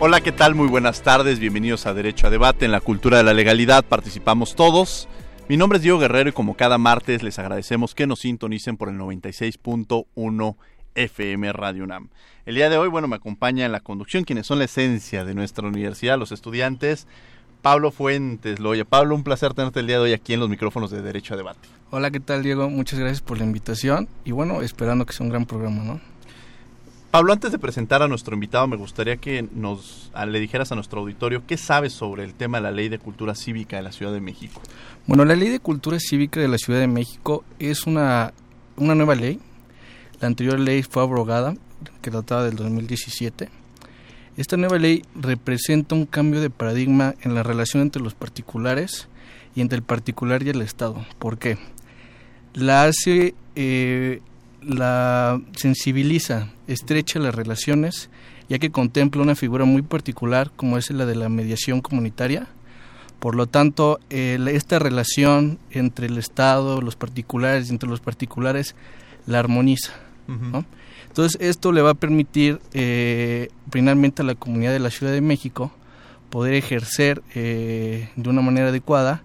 Hola, 0.00 0.20
¿qué 0.20 0.30
tal? 0.30 0.54
Muy 0.54 0.68
buenas 0.68 1.02
tardes, 1.02 1.40
bienvenidos 1.40 1.84
a 1.86 1.92
Derecho 1.92 2.28
a 2.28 2.30
Debate. 2.30 2.64
En 2.64 2.70
la 2.70 2.80
cultura 2.80 3.16
de 3.16 3.24
la 3.24 3.34
legalidad 3.34 3.84
participamos 3.84 4.54
todos. 4.54 5.08
Mi 5.48 5.56
nombre 5.56 5.78
es 5.78 5.82
Diego 5.82 5.98
Guerrero 5.98 6.30
y 6.30 6.32
como 6.32 6.54
cada 6.54 6.78
martes 6.78 7.24
les 7.24 7.40
agradecemos 7.40 7.96
que 7.96 8.06
nos 8.06 8.20
sintonicen 8.20 8.76
por 8.76 8.90
el 8.90 8.96
96.1 8.96 10.56
FM 10.94 11.52
Radio 11.52 11.82
UNAM. 11.82 12.10
El 12.46 12.54
día 12.54 12.70
de 12.70 12.78
hoy, 12.78 12.88
bueno, 12.88 13.08
me 13.08 13.16
acompaña 13.16 13.66
en 13.66 13.72
la 13.72 13.80
conducción 13.80 14.22
quienes 14.22 14.46
son 14.46 14.60
la 14.60 14.66
esencia 14.66 15.24
de 15.24 15.34
nuestra 15.34 15.66
universidad, 15.66 16.16
los 16.16 16.30
estudiantes. 16.30 17.08
Pablo 17.60 17.90
Fuentes 17.90 18.60
Loya. 18.60 18.84
Pablo, 18.84 19.16
un 19.16 19.24
placer 19.24 19.52
tenerte 19.52 19.80
el 19.80 19.88
día 19.88 19.96
de 19.96 20.02
hoy 20.02 20.12
aquí 20.12 20.32
en 20.32 20.38
los 20.38 20.48
micrófonos 20.48 20.92
de 20.92 21.02
Derecho 21.02 21.34
a 21.34 21.36
Debate. 21.38 21.68
Hola, 21.90 22.12
¿qué 22.12 22.20
tal 22.20 22.44
Diego? 22.44 22.70
Muchas 22.70 23.00
gracias 23.00 23.20
por 23.20 23.38
la 23.38 23.44
invitación 23.44 24.06
y 24.24 24.30
bueno, 24.30 24.62
esperando 24.62 25.06
que 25.06 25.12
sea 25.12 25.24
un 25.24 25.30
gran 25.30 25.44
programa, 25.44 25.82
¿no? 25.82 26.00
Pablo, 27.10 27.32
antes 27.32 27.52
de 27.52 27.58
presentar 27.58 28.02
a 28.02 28.08
nuestro 28.08 28.34
invitado, 28.34 28.66
me 28.66 28.76
gustaría 28.76 29.16
que 29.16 29.48
nos 29.54 30.12
le 30.26 30.40
dijeras 30.40 30.72
a 30.72 30.74
nuestro 30.74 31.00
auditorio 31.00 31.42
qué 31.46 31.56
sabes 31.56 31.94
sobre 31.94 32.22
el 32.22 32.34
tema 32.34 32.58
de 32.58 32.64
la 32.64 32.70
Ley 32.70 32.90
de 32.90 32.98
Cultura 32.98 33.34
Cívica 33.34 33.76
de 33.76 33.82
la 33.82 33.92
Ciudad 33.92 34.12
de 34.12 34.20
México. 34.20 34.60
Bueno, 35.06 35.24
la 35.24 35.34
Ley 35.34 35.48
de 35.48 35.58
Cultura 35.58 35.98
Cívica 36.00 36.38
de 36.38 36.48
la 36.48 36.58
Ciudad 36.58 36.80
de 36.80 36.86
México 36.86 37.44
es 37.58 37.86
una, 37.86 38.34
una 38.76 38.94
nueva 38.94 39.14
ley. 39.14 39.40
La 40.20 40.26
anterior 40.28 40.60
ley 40.60 40.82
fue 40.82 41.02
abrogada, 41.02 41.54
que 42.02 42.10
databa 42.10 42.44
del 42.44 42.56
2017. 42.56 43.48
Esta 44.36 44.58
nueva 44.58 44.78
ley 44.78 45.02
representa 45.14 45.94
un 45.94 46.04
cambio 46.04 46.42
de 46.42 46.50
paradigma 46.50 47.14
en 47.22 47.34
la 47.34 47.42
relación 47.42 47.82
entre 47.82 48.02
los 48.02 48.12
particulares 48.14 49.08
y 49.54 49.62
entre 49.62 49.76
el 49.76 49.82
particular 49.82 50.42
y 50.42 50.50
el 50.50 50.60
Estado. 50.60 51.06
¿Por 51.18 51.38
qué? 51.38 51.56
La 52.52 52.84
hace 52.84 53.34
eh, 53.56 54.20
la 54.62 55.40
sensibiliza, 55.56 56.48
estrecha 56.66 57.18
las 57.18 57.34
relaciones, 57.34 58.10
ya 58.48 58.58
que 58.58 58.70
contempla 58.70 59.22
una 59.22 59.34
figura 59.34 59.64
muy 59.64 59.82
particular 59.82 60.50
como 60.56 60.78
es 60.78 60.90
la 60.90 61.06
de 61.06 61.14
la 61.14 61.28
mediación 61.28 61.80
comunitaria. 61.80 62.48
Por 63.20 63.34
lo 63.34 63.46
tanto, 63.46 63.98
esta 64.10 64.78
relación 64.78 65.58
entre 65.70 66.06
el 66.06 66.18
Estado, 66.18 66.80
los 66.80 66.96
particulares 66.96 67.68
y 67.68 67.72
entre 67.72 67.88
los 67.88 68.00
particulares 68.00 68.76
la 69.26 69.40
armoniza. 69.40 69.92
Entonces, 71.08 71.40
esto 71.40 71.72
le 71.72 71.82
va 71.82 71.90
a 71.90 71.94
permitir 71.94 72.60
eh, 72.74 73.48
finalmente 73.70 74.22
a 74.22 74.24
la 74.24 74.34
comunidad 74.34 74.72
de 74.72 74.78
la 74.78 74.90
Ciudad 74.90 75.12
de 75.12 75.20
México 75.20 75.72
poder 76.30 76.54
ejercer 76.54 77.22
eh, 77.34 78.10
de 78.14 78.30
una 78.30 78.42
manera 78.42 78.68
adecuada 78.68 79.22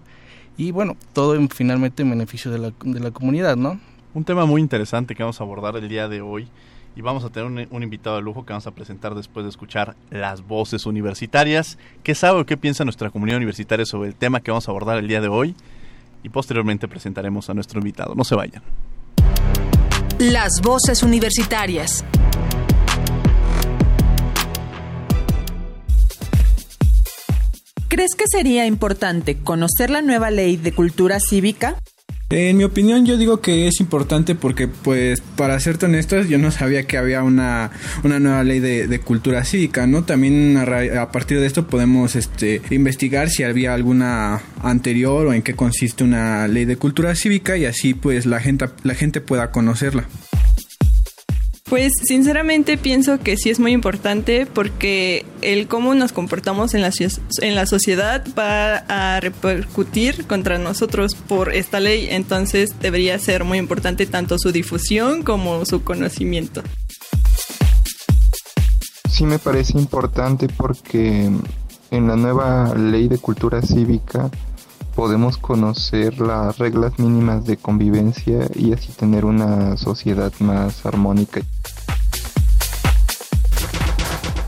y, 0.56 0.70
bueno, 0.70 0.96
todo 1.12 1.38
finalmente 1.48 2.02
en 2.02 2.10
beneficio 2.10 2.50
de 2.50 2.58
la, 2.58 2.72
de 2.84 3.00
la 3.00 3.10
comunidad, 3.10 3.56
¿no? 3.56 3.78
Un 4.14 4.24
tema 4.24 4.46
muy 4.46 4.60
interesante 4.60 5.16
que 5.16 5.24
vamos 5.24 5.40
a 5.40 5.42
abordar 5.42 5.74
el 5.76 5.88
día 5.88 6.06
de 6.06 6.20
hoy 6.20 6.48
y 6.94 7.00
vamos 7.00 7.24
a 7.24 7.30
tener 7.30 7.66
un, 7.68 7.82
invitado 7.82 8.14
de 8.14 8.22
lujo 8.22 8.46
que 8.46 8.52
vamos 8.52 8.68
a 8.68 8.70
presentar 8.70 9.16
después 9.16 9.44
de 9.44 9.50
escuchar 9.50 9.96
las 10.08 10.46
voces 10.46 10.86
universitarias. 10.86 11.78
¿Qué 12.04 12.14
sabe 12.14 12.40
o 12.40 12.46
qué 12.46 12.56
piensa 12.56 12.84
nuestra 12.84 13.10
comunidad 13.10 13.38
universitaria 13.38 13.84
sobre 13.84 14.10
el 14.10 14.14
tema 14.14 14.38
que 14.38 14.52
vamos 14.52 14.68
a 14.68 14.70
abordar 14.70 14.98
el 14.98 15.08
día 15.08 15.20
de 15.20 15.26
hoy? 15.26 15.56
Y 16.22 16.28
posteriormente 16.28 16.86
presentaremos 16.86 17.50
a 17.50 17.54
nuestro 17.54 17.80
invitado. 17.80 18.14
No 18.14 18.22
se 18.22 18.36
vayan. 18.36 18.62
Las 20.20 20.60
voces 20.62 21.02
universitarias. 21.02 22.04
¿Crees 27.88 28.14
que 28.16 28.26
sería 28.28 28.64
importante 28.66 29.38
conocer 29.38 29.90
la 29.90 30.02
nueva 30.02 30.30
ley 30.30 30.56
de 30.56 30.72
cultura 30.72 31.18
cívica? 31.18 31.76
En 32.30 32.56
mi 32.56 32.64
opinión 32.64 33.04
yo 33.04 33.16
digo 33.18 33.40
que 33.40 33.68
es 33.68 33.80
importante 33.80 34.34
porque 34.34 34.66
pues 34.66 35.20
para 35.20 35.60
ser 35.60 35.78
honestos 35.84 36.28
yo 36.28 36.38
no 36.38 36.50
sabía 36.50 36.86
que 36.86 36.96
había 36.96 37.22
una, 37.22 37.70
una 38.02 38.18
nueva 38.18 38.42
ley 38.42 38.60
de, 38.60 39.00
cultura 39.00 39.44
cívica, 39.44 39.86
¿no? 39.86 40.04
También 40.04 40.56
a, 40.56 41.12
partir 41.12 41.38
de 41.38 41.46
esto 41.46 41.66
podemos 41.66 42.16
este, 42.16 42.62
investigar 42.70 43.28
si 43.28 43.42
había 43.42 43.74
alguna 43.74 44.40
anterior 44.62 45.26
o 45.26 45.34
en 45.34 45.42
qué 45.42 45.54
consiste 45.54 46.02
una 46.02 46.48
ley 46.48 46.64
de 46.64 46.76
cultura 46.76 47.14
cívica 47.14 47.56
y 47.58 47.66
así 47.66 47.92
pues 47.92 48.24
la 48.24 48.40
gente, 48.40 48.66
la 48.82 48.94
gente 48.94 49.20
pueda 49.20 49.50
conocerla. 49.50 50.06
Pues 51.66 51.92
sinceramente 52.06 52.76
pienso 52.76 53.18
que 53.20 53.38
sí 53.38 53.48
es 53.48 53.58
muy 53.58 53.72
importante 53.72 54.44
porque 54.44 55.24
el 55.40 55.66
cómo 55.66 55.94
nos 55.94 56.12
comportamos 56.12 56.74
en 56.74 56.82
la, 56.82 56.90
en 57.40 57.54
la 57.54 57.64
sociedad 57.64 58.22
va 58.38 58.76
a 58.76 59.18
repercutir 59.20 60.26
contra 60.26 60.58
nosotros 60.58 61.14
por 61.14 61.54
esta 61.54 61.80
ley, 61.80 62.08
entonces 62.10 62.78
debería 62.80 63.18
ser 63.18 63.44
muy 63.44 63.56
importante 63.56 64.04
tanto 64.04 64.38
su 64.38 64.52
difusión 64.52 65.22
como 65.22 65.64
su 65.64 65.82
conocimiento. 65.82 66.62
Sí 69.08 69.24
me 69.24 69.38
parece 69.38 69.78
importante 69.78 70.48
porque 70.48 71.30
en 71.90 72.06
la 72.06 72.16
nueva 72.16 72.74
ley 72.74 73.08
de 73.08 73.16
cultura 73.16 73.62
cívica 73.62 74.30
podemos 74.94 75.36
conocer 75.38 76.20
las 76.20 76.58
reglas 76.58 76.98
mínimas 76.98 77.44
de 77.44 77.56
convivencia 77.56 78.48
y 78.54 78.72
así 78.72 78.92
tener 78.92 79.24
una 79.24 79.76
sociedad 79.76 80.32
más 80.38 80.86
armónica. 80.86 81.42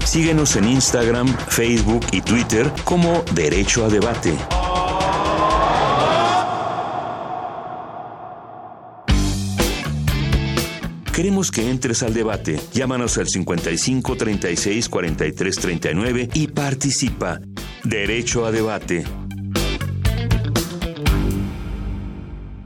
Síguenos 0.04 0.56
en 0.56 0.68
Instagram, 0.68 1.26
Facebook 1.48 2.06
y 2.12 2.20
Twitter 2.20 2.72
como 2.84 3.22
Derecho 3.34 3.84
a 3.84 3.88
Debate. 3.88 4.34
Queremos 11.12 11.50
que 11.50 11.70
entres 11.70 12.02
al 12.02 12.12
debate. 12.12 12.60
Llámanos 12.74 13.16
al 13.16 13.26
55 13.26 14.16
36 14.16 14.88
43 14.88 15.56
39 15.56 16.28
y 16.34 16.46
participa. 16.48 17.40
Derecho 17.84 18.44
a 18.44 18.52
debate. 18.52 19.25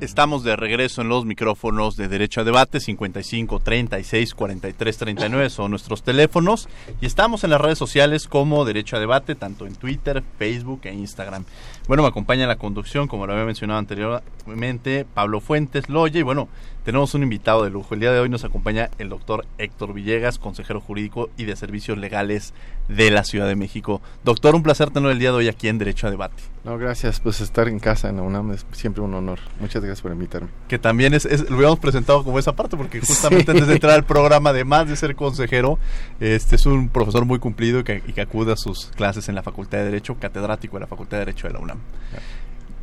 Estamos 0.00 0.44
de 0.44 0.56
regreso 0.56 1.02
en 1.02 1.10
los 1.10 1.26
micrófonos 1.26 1.94
de 1.94 2.08
Derecho 2.08 2.40
a 2.40 2.44
Debate 2.44 2.80
55 2.80 3.60
36 3.60 4.34
43 4.34 4.96
39 4.96 5.50
son 5.50 5.70
nuestros 5.72 6.02
teléfonos 6.02 6.70
y 7.02 7.06
estamos 7.06 7.44
en 7.44 7.50
las 7.50 7.60
redes 7.60 7.76
sociales 7.76 8.26
como 8.26 8.64
Derecho 8.64 8.96
a 8.96 8.98
Debate 8.98 9.34
tanto 9.34 9.66
en 9.66 9.74
Twitter, 9.74 10.22
Facebook 10.38 10.80
e 10.84 10.94
Instagram. 10.94 11.44
Bueno, 11.90 12.04
me 12.04 12.08
acompaña 12.08 12.42
en 12.42 12.48
la 12.48 12.54
conducción, 12.54 13.08
como 13.08 13.26
lo 13.26 13.32
había 13.32 13.44
mencionado 13.44 13.80
anteriormente, 13.80 15.04
Pablo 15.12 15.40
Fuentes 15.40 15.88
Loya 15.88 16.20
y 16.20 16.22
bueno, 16.22 16.48
tenemos 16.84 17.14
un 17.14 17.24
invitado 17.24 17.64
de 17.64 17.70
lujo. 17.70 17.94
El 17.94 18.00
día 18.00 18.12
de 18.12 18.20
hoy 18.20 18.28
nos 18.28 18.44
acompaña 18.44 18.90
el 18.98 19.08
doctor 19.08 19.44
Héctor 19.58 19.92
Villegas, 19.92 20.38
consejero 20.38 20.80
jurídico 20.80 21.30
y 21.36 21.46
de 21.46 21.56
servicios 21.56 21.98
legales 21.98 22.54
de 22.88 23.10
la 23.10 23.24
Ciudad 23.24 23.46
de 23.46 23.56
México. 23.56 24.00
Doctor, 24.24 24.54
un 24.54 24.62
placer 24.62 24.90
tenerlo 24.90 25.10
el 25.10 25.18
día 25.18 25.30
de 25.30 25.36
hoy 25.36 25.48
aquí 25.48 25.68
en 25.68 25.78
Derecho 25.78 26.06
a 26.06 26.10
Debate. 26.10 26.42
No, 26.64 26.78
gracias. 26.78 27.20
Pues 27.20 27.40
estar 27.40 27.68
en 27.68 27.78
casa 27.78 28.08
en 28.08 28.16
la 28.16 28.22
UNAM 28.22 28.52
es 28.52 28.66
siempre 28.72 29.02
un 29.02 29.14
honor. 29.14 29.38
Muchas 29.60 29.82
gracias 29.82 30.00
por 30.00 30.12
invitarme. 30.12 30.48
Que 30.68 30.78
también 30.78 31.14
es, 31.14 31.24
lo 31.50 31.56
habíamos 31.56 31.78
presentado 31.78 32.24
como 32.24 32.38
esa 32.38 32.54
parte, 32.54 32.76
porque 32.76 33.00
justamente 33.00 33.50
antes 33.50 33.66
de 33.66 33.74
entrar 33.74 33.94
al 33.94 34.04
programa, 34.04 34.50
además 34.50 34.88
de 34.88 34.96
ser 34.96 35.16
consejero, 35.16 35.78
este 36.18 36.56
es 36.56 36.66
un 36.66 36.88
profesor 36.88 37.24
muy 37.24 37.38
cumplido 37.38 37.80
y 37.80 37.84
que, 37.84 38.20
acude 38.20 38.52
a 38.52 38.56
sus 38.56 38.86
clases 38.96 39.28
en 39.28 39.34
la 39.34 39.42
Facultad 39.42 39.78
de 39.78 39.84
Derecho, 39.84 40.16
catedrático 40.18 40.76
de 40.76 40.80
la 40.80 40.86
Facultad 40.86 41.18
de 41.18 41.26
Derecho 41.26 41.46
de 41.46 41.54
la 41.54 41.60
UNAM. 41.60 41.79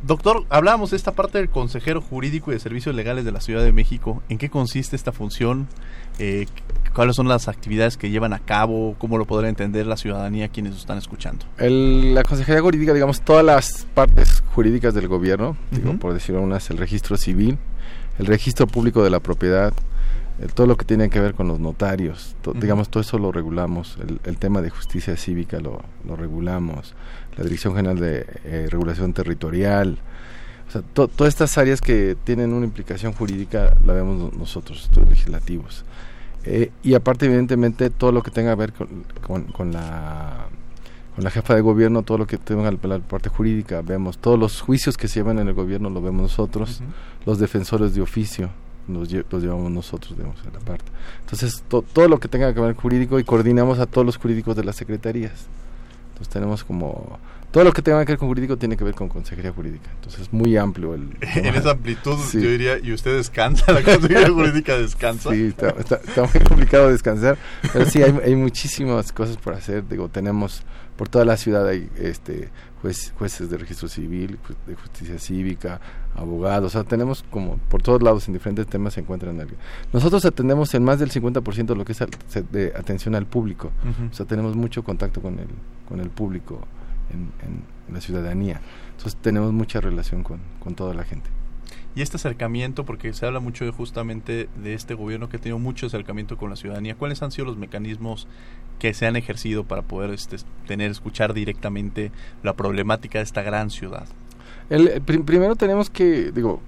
Doctor, 0.06 0.44
hablábamos 0.48 0.90
de 0.92 0.96
esta 0.96 1.12
parte 1.12 1.38
del 1.38 1.48
consejero 1.48 2.00
jurídico 2.00 2.52
y 2.52 2.54
de 2.54 2.60
servicios 2.60 2.94
legales 2.94 3.24
de 3.24 3.32
la 3.32 3.40
Ciudad 3.40 3.64
de 3.64 3.72
México. 3.72 4.22
¿En 4.28 4.38
qué 4.38 4.48
consiste 4.48 4.94
esta 4.94 5.10
función? 5.10 5.66
Eh, 6.20 6.46
¿Cuáles 6.94 7.16
son 7.16 7.26
las 7.28 7.48
actividades 7.48 7.96
que 7.96 8.08
llevan 8.08 8.32
a 8.32 8.38
cabo? 8.38 8.94
¿Cómo 8.98 9.18
lo 9.18 9.24
podrá 9.24 9.48
entender 9.48 9.86
la 9.86 9.96
ciudadanía 9.96 10.48
quienes 10.48 10.76
están 10.76 10.98
escuchando? 10.98 11.46
El- 11.58 12.14
la 12.14 12.22
Consejería 12.22 12.62
Jurídica, 12.62 12.94
digamos, 12.94 13.22
todas 13.22 13.44
las 13.44 13.86
partes 13.92 14.42
jurídicas 14.54 14.94
del 14.94 15.08
gobierno, 15.08 15.56
digo, 15.72 15.96
por 15.98 16.14
decirlo 16.14 16.42
unas, 16.42 16.70
el 16.70 16.78
registro 16.78 17.16
civil, 17.16 17.58
el 18.20 18.26
registro 18.26 18.68
público 18.68 19.02
de 19.02 19.10
la 19.10 19.18
propiedad, 19.20 19.72
todo 20.54 20.66
lo 20.68 20.76
que 20.76 20.84
tiene 20.84 21.10
que 21.10 21.20
ver 21.20 21.34
con 21.34 21.48
los 21.48 21.58
notarios, 21.58 22.36
to- 22.42 22.52
digamos, 22.52 22.88
todo 22.88 23.00
eso 23.00 23.18
lo 23.18 23.32
regulamos, 23.32 23.98
el, 24.00 24.20
el 24.24 24.36
tema 24.38 24.62
de 24.62 24.70
justicia 24.70 25.16
cívica 25.16 25.58
lo, 25.58 25.82
lo 26.06 26.14
regulamos, 26.16 26.94
la 27.36 27.44
Dirección 27.44 27.74
General 27.74 27.98
de 27.98 28.24
eh, 28.44 28.68
Regulación 28.70 29.12
Territorial, 29.12 29.98
o 30.68 30.70
sea, 30.70 30.82
to- 30.82 31.08
todas 31.08 31.32
estas 31.34 31.58
áreas 31.58 31.80
que 31.80 32.16
tienen 32.24 32.52
una 32.52 32.66
implicación 32.66 33.12
jurídica 33.12 33.74
la 33.84 33.92
vemos 33.94 34.16
no- 34.32 34.38
nosotros, 34.38 34.84
estudios 34.84 35.10
legislativos. 35.10 35.84
Eh, 36.44 36.70
y 36.84 36.94
aparte, 36.94 37.26
evidentemente, 37.26 37.90
todo 37.90 38.12
lo 38.12 38.22
que 38.22 38.30
tenga 38.30 38.52
que 38.52 38.60
ver 38.60 38.72
con, 38.72 38.88
con- 39.26 39.44
con 39.44 39.72
la 39.72 40.46
con 41.14 41.24
la 41.24 41.30
jefa 41.32 41.52
de 41.56 41.62
gobierno, 41.62 42.04
todo 42.04 42.16
lo 42.16 42.28
que 42.28 42.38
tenga 42.38 42.70
la 42.70 42.78
la 42.80 42.98
parte 43.00 43.28
jurídica, 43.28 43.82
vemos 43.82 44.18
todos 44.18 44.38
los 44.38 44.60
juicios 44.60 44.96
que 44.96 45.08
se 45.08 45.18
llevan 45.18 45.40
en 45.40 45.48
el 45.48 45.54
gobierno, 45.54 45.90
lo 45.90 46.00
vemos 46.00 46.22
nosotros, 46.22 46.80
los 47.26 47.40
defensores 47.40 47.92
de 47.92 48.02
oficio, 48.02 48.50
los, 48.88 49.08
lle- 49.10 49.24
los 49.30 49.42
llevamos 49.42 49.70
nosotros, 49.70 50.16
digamos, 50.16 50.36
en 50.46 50.52
la 50.52 50.60
parte. 50.60 50.84
Entonces, 51.20 51.62
to- 51.68 51.82
todo 51.82 52.08
lo 52.08 52.18
que 52.18 52.28
tenga 52.28 52.52
que 52.54 52.60
ver 52.60 52.74
jurídico 52.74 53.18
y 53.18 53.24
coordinamos 53.24 53.78
a 53.78 53.86
todos 53.86 54.06
los 54.06 54.16
jurídicos 54.16 54.56
de 54.56 54.64
las 54.64 54.76
secretarías. 54.76 55.46
Entonces, 56.10 56.28
tenemos 56.32 56.64
como... 56.64 57.18
Todo 57.50 57.64
lo 57.64 57.72
que 57.72 57.80
tenga 57.80 58.04
que 58.04 58.12
ver 58.12 58.18
con 58.18 58.28
jurídico 58.28 58.58
tiene 58.58 58.76
que 58.76 58.84
ver 58.84 58.94
con 58.94 59.08
consejería 59.08 59.52
jurídica. 59.52 59.90
Entonces, 59.94 60.20
es 60.22 60.32
muy 60.34 60.56
amplio 60.58 60.92
el... 60.94 61.16
En 61.34 61.54
esa 61.54 61.70
amplitud, 61.70 62.18
Sí. 62.18 62.42
yo 62.42 62.50
diría, 62.50 62.78
¿y 62.78 62.92
usted 62.92 63.16
descansa? 63.16 63.72
¿La 63.72 63.82
consejería 63.82 64.28
jurídica 64.34 64.76
descansa? 64.76 65.30
Sí, 65.30 65.44
está, 65.46 65.68
está- 65.70 65.96
está 66.06 66.22
muy 66.24 66.44
complicado 66.46 66.88
descansar, 66.90 67.38
pero 67.72 67.86
sí, 67.86 68.02
hay, 68.02 68.14
hay 68.22 68.36
muchísimas 68.36 69.12
cosas 69.12 69.38
por 69.38 69.54
hacer. 69.54 69.88
Digo, 69.88 70.08
tenemos 70.10 70.62
por 70.96 71.08
toda 71.08 71.24
la 71.24 71.36
ciudad 71.38 71.66
hay 71.66 71.88
este 71.98 72.50
juez- 72.82 73.12
jueces 73.16 73.48
de 73.48 73.56
registro 73.56 73.88
civil, 73.88 74.38
ju- 74.46 74.56
de 74.66 74.74
justicia 74.74 75.18
cívica, 75.18 75.80
abogados, 76.18 76.74
o 76.74 76.78
sea, 76.78 76.84
tenemos 76.84 77.24
como 77.30 77.56
por 77.68 77.82
todos 77.82 78.02
lados 78.02 78.26
en 78.28 78.34
diferentes 78.34 78.66
temas 78.66 78.94
se 78.94 79.00
encuentran 79.00 79.40
alguien. 79.40 79.58
Nosotros 79.92 80.24
atendemos 80.24 80.74
en 80.74 80.84
más 80.84 80.98
del 80.98 81.10
50% 81.10 81.66
de 81.66 81.74
lo 81.74 81.84
que 81.84 81.92
es 81.92 81.98
de 82.50 82.72
atención 82.76 83.14
al 83.14 83.26
público, 83.26 83.70
o 84.10 84.14
sea, 84.14 84.26
tenemos 84.26 84.56
mucho 84.56 84.82
contacto 84.82 85.20
con 85.22 85.38
el, 85.38 85.48
con 85.88 86.00
el 86.00 86.10
público 86.10 86.60
en 87.10 87.94
la 87.94 88.00
ciudadanía, 88.00 88.60
entonces 88.90 89.16
tenemos 89.20 89.52
mucha 89.52 89.80
relación 89.80 90.22
con, 90.22 90.40
con 90.60 90.74
toda 90.74 90.94
la 90.94 91.04
gente. 91.04 91.30
Y 91.98 92.02
este 92.02 92.16
acercamiento, 92.16 92.84
porque 92.84 93.12
se 93.12 93.26
habla 93.26 93.40
mucho 93.40 93.64
de 93.64 93.72
justamente 93.72 94.48
de 94.62 94.74
este 94.74 94.94
gobierno 94.94 95.28
que 95.28 95.36
ha 95.36 95.40
tenido 95.40 95.58
mucho 95.58 95.86
acercamiento 95.86 96.36
con 96.36 96.48
la 96.48 96.54
ciudadanía, 96.54 96.94
¿cuáles 96.94 97.22
han 97.22 97.32
sido 97.32 97.46
los 97.46 97.56
mecanismos 97.56 98.28
que 98.78 98.94
se 98.94 99.06
han 99.06 99.16
ejercido 99.16 99.64
para 99.64 99.82
poder 99.82 100.10
este, 100.10 100.36
tener, 100.68 100.92
escuchar 100.92 101.34
directamente 101.34 102.12
la 102.44 102.54
problemática 102.54 103.18
de 103.18 103.24
esta 103.24 103.42
gran 103.42 103.70
ciudad? 103.70 104.06
El, 104.70 105.00
prim- 105.02 105.24
primero 105.24 105.56
tenemos 105.56 105.90
que, 105.90 106.30
digo, 106.32 106.60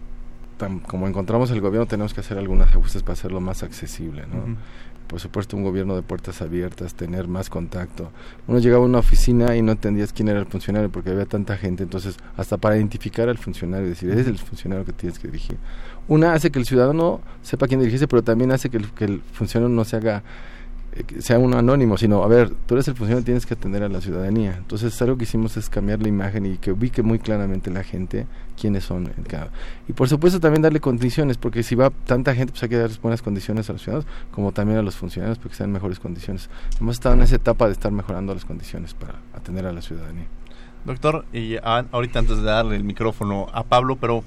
tam- 0.58 0.82
como 0.82 1.06
encontramos 1.06 1.50
el 1.50 1.60
gobierno, 1.60 1.86
tenemos 1.86 2.14
que 2.14 2.20
hacer 2.20 2.38
algunos 2.38 2.68
ajustes 2.68 3.02
para 3.02 3.12
hacerlo 3.14 3.40
más 3.40 3.62
accesible, 3.62 4.22
¿no? 4.26 4.56
Por 5.06 5.18
supuesto, 5.18 5.56
un 5.56 5.64
gobierno 5.64 5.96
de 5.96 6.02
puertas 6.02 6.40
abiertas, 6.40 6.94
tener 6.94 7.26
más 7.26 7.50
contacto. 7.50 8.12
Uno 8.46 8.60
llegaba 8.60 8.84
a 8.84 8.86
una 8.86 8.98
oficina 9.00 9.56
y 9.56 9.60
no 9.62 9.72
entendías 9.72 10.12
quién 10.12 10.28
era 10.28 10.38
el 10.38 10.46
funcionario 10.46 10.88
porque 10.88 11.10
había 11.10 11.26
tanta 11.26 11.56
gente, 11.56 11.82
entonces 11.82 12.16
hasta 12.36 12.58
para 12.58 12.76
identificar 12.76 13.28
al 13.28 13.36
funcionario, 13.36 13.88
decir, 13.88 14.08
eres 14.10 14.28
el 14.28 14.38
funcionario 14.38 14.84
que 14.84 14.92
tienes 14.92 15.18
que 15.18 15.26
dirigir. 15.26 15.56
Una 16.06 16.32
hace 16.34 16.52
que 16.52 16.60
el 16.60 16.64
ciudadano 16.64 17.20
sepa 17.42 17.66
quién 17.66 17.80
dirigirse, 17.80 18.06
pero 18.06 18.22
también 18.22 18.52
hace 18.52 18.70
que 18.70 18.76
el, 18.76 18.88
que 18.92 19.04
el 19.06 19.20
funcionario 19.32 19.74
no 19.74 19.84
se 19.84 19.96
haga 19.96 20.18
eh, 20.18 20.22
sea 21.20 21.38
un 21.38 21.54
anónimo, 21.54 21.96
sino, 21.96 22.22
a 22.24 22.28
ver, 22.28 22.50
tú 22.66 22.74
eres 22.74 22.88
el 22.88 22.94
funcionario, 22.94 23.24
tienes 23.24 23.46
que 23.46 23.54
atender 23.54 23.82
a 23.84 23.88
la 23.88 24.00
ciudadanía. 24.00 24.56
Entonces, 24.58 25.00
algo 25.02 25.16
que 25.16 25.24
hicimos 25.24 25.56
es 25.56 25.70
cambiar 25.70 26.00
la 26.02 26.08
imagen 26.08 26.46
y 26.46 26.56
que 26.58 26.72
ubique 26.72 27.02
muy 27.02 27.18
claramente 27.18 27.70
la 27.70 27.82
gente 27.84 28.26
quiénes 28.60 28.84
son. 28.84 29.06
en 29.16 29.24
cada- 29.24 29.50
Y 29.88 29.92
por 29.92 30.08
supuesto 30.08 30.38
también 30.40 30.62
darle 30.62 30.80
condiciones, 30.80 31.38
porque 31.38 31.62
si 31.62 31.74
va 31.74 31.90
tanta 31.90 32.34
gente, 32.34 32.52
pues 32.52 32.62
hay 32.64 32.68
que 32.68 32.76
dar 32.76 32.90
buenas 33.00 33.22
condiciones 33.22 33.70
a 33.70 33.72
los 33.72 33.82
ciudadanos, 33.82 34.06
como 34.32 34.52
también 34.52 34.78
a 34.78 34.82
los 34.82 34.96
funcionarios, 34.96 35.38
porque 35.38 35.56
sean 35.56 35.72
mejores 35.72 35.98
condiciones. 36.00 36.50
Hemos 36.80 36.96
estado 36.96 37.14
en 37.14 37.22
esa 37.22 37.36
etapa 37.36 37.66
de 37.66 37.72
estar 37.72 37.90
mejorando 37.92 38.34
las 38.34 38.44
condiciones 38.44 38.92
para 38.94 39.14
atender 39.34 39.64
a 39.66 39.72
la 39.72 39.80
ciudadanía. 39.80 40.26
Doctor, 40.84 41.24
y 41.32 41.56
a- 41.56 41.86
ahorita 41.92 42.18
antes 42.18 42.38
de 42.38 42.42
darle 42.42 42.74
el 42.76 42.84
micrófono 42.84 43.48
a 43.52 43.64
Pablo, 43.64 43.96
pero 43.96 44.24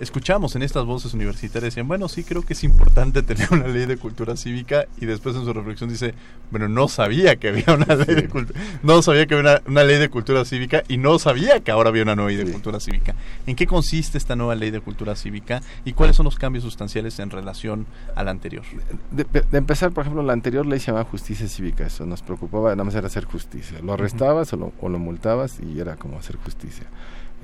escuchamos 0.00 0.56
en 0.56 0.62
estas 0.62 0.84
voces 0.84 1.14
universitarias, 1.14 1.72
decían, 1.74 1.86
bueno, 1.88 2.08
sí 2.08 2.24
creo 2.24 2.42
que 2.42 2.52
es 2.54 2.64
importante 2.64 3.22
tener 3.24 3.48
una 3.52 3.68
ley 3.68 3.86
de 3.86 3.96
cultura 3.96 4.36
cívica 4.36 4.86
y 5.00 5.06
después 5.06 5.36
en 5.36 5.44
su 5.44 5.52
reflexión 5.52 5.88
dice, 5.90 6.14
bueno, 6.50 6.68
no 6.68 6.88
sabía 6.88 7.36
que 7.36 7.48
había 7.48 7.64
una 7.74 7.94
ley 7.94 8.14
de 8.14 8.28
cultura, 8.28 8.60
no 8.82 9.02
sabía 9.02 9.26
que 9.26 9.34
había 9.34 9.52
una, 9.52 9.62
una 9.66 9.84
ley 9.84 9.98
de 9.98 10.08
cultura 10.10 10.44
cívica 10.44 10.82
y 10.88 10.96
no 10.98 11.18
sabía 11.18 11.60
que 11.60 11.70
ahora 11.70 11.90
había 11.90 12.02
una 12.02 12.14
nueva 12.16 12.30
ley 12.30 12.44
de 12.44 12.50
cultura 12.52 12.80
cívica. 12.80 13.14
¿En 13.46 13.56
qué 13.56 13.66
consiste 13.66 14.18
esta 14.18 14.36
nueva 14.36 14.54
ley 14.54 14.70
de 14.70 14.80
cultura 14.80 15.14
cívica 15.16 15.62
y 15.84 15.92
cuáles 15.92 16.16
son 16.16 16.24
los 16.24 16.36
cambios 16.36 16.64
sustanciales 16.64 17.18
en 17.18 17.30
relación 17.30 17.86
a 18.16 18.24
la 18.24 18.30
anterior? 18.30 18.64
De, 19.10 19.24
de- 19.24 19.42
de 19.42 19.58
empezar, 19.58 19.92
por 19.92 20.02
ejemplo, 20.02 20.22
la 20.22 20.32
anterior 20.32 20.66
ley 20.66 20.80
se 20.80 20.86
llamaba 20.86 21.04
justicia 21.04 21.46
cívica, 21.48 21.86
eso 21.86 22.04
nos 22.06 22.22
preocupaba, 22.22 22.70
nada 22.70 22.84
más 22.84 22.94
era 22.94 23.06
hacer 23.06 23.24
justicia. 23.24 23.78
Lo 23.82 23.92
arrestabas 23.92 24.52
o, 24.52 24.56
lo, 24.56 24.72
o 24.80 24.88
lo 24.88 24.98
multabas 24.98 25.58
y 25.60 25.78
era 25.80 25.96
como 25.96 26.18
hacer 26.18 26.36
justicia. 26.36 26.84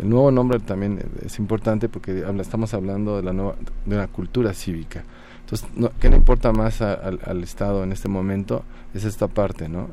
El 0.01 0.09
nuevo 0.09 0.31
nombre 0.31 0.59
también 0.61 0.99
es 1.25 1.39
importante 1.39 1.89
porque 1.89 2.25
habla- 2.27 2.43
estamos 2.43 2.73
hablando 2.75 3.17
de 3.17 3.23
la 3.23 3.33
nueva 3.33 3.55
de 3.85 3.95
una 3.97 4.07
cultura 4.09 4.55
cívica. 4.55 5.05
Entonces, 5.41 5.69
no, 5.77 5.91
¿qué 6.01 6.09
le 6.09 6.17
importa 6.17 6.53
más 6.53 6.81
a- 6.81 6.95
al, 6.95 7.21
al 7.25 7.43
Estado 7.43 7.83
en 7.85 7.93
este 7.93 8.09
momento? 8.09 8.63
Es 8.95 9.05
esta 9.05 9.29
parte, 9.29 9.69
¿no? 9.69 9.89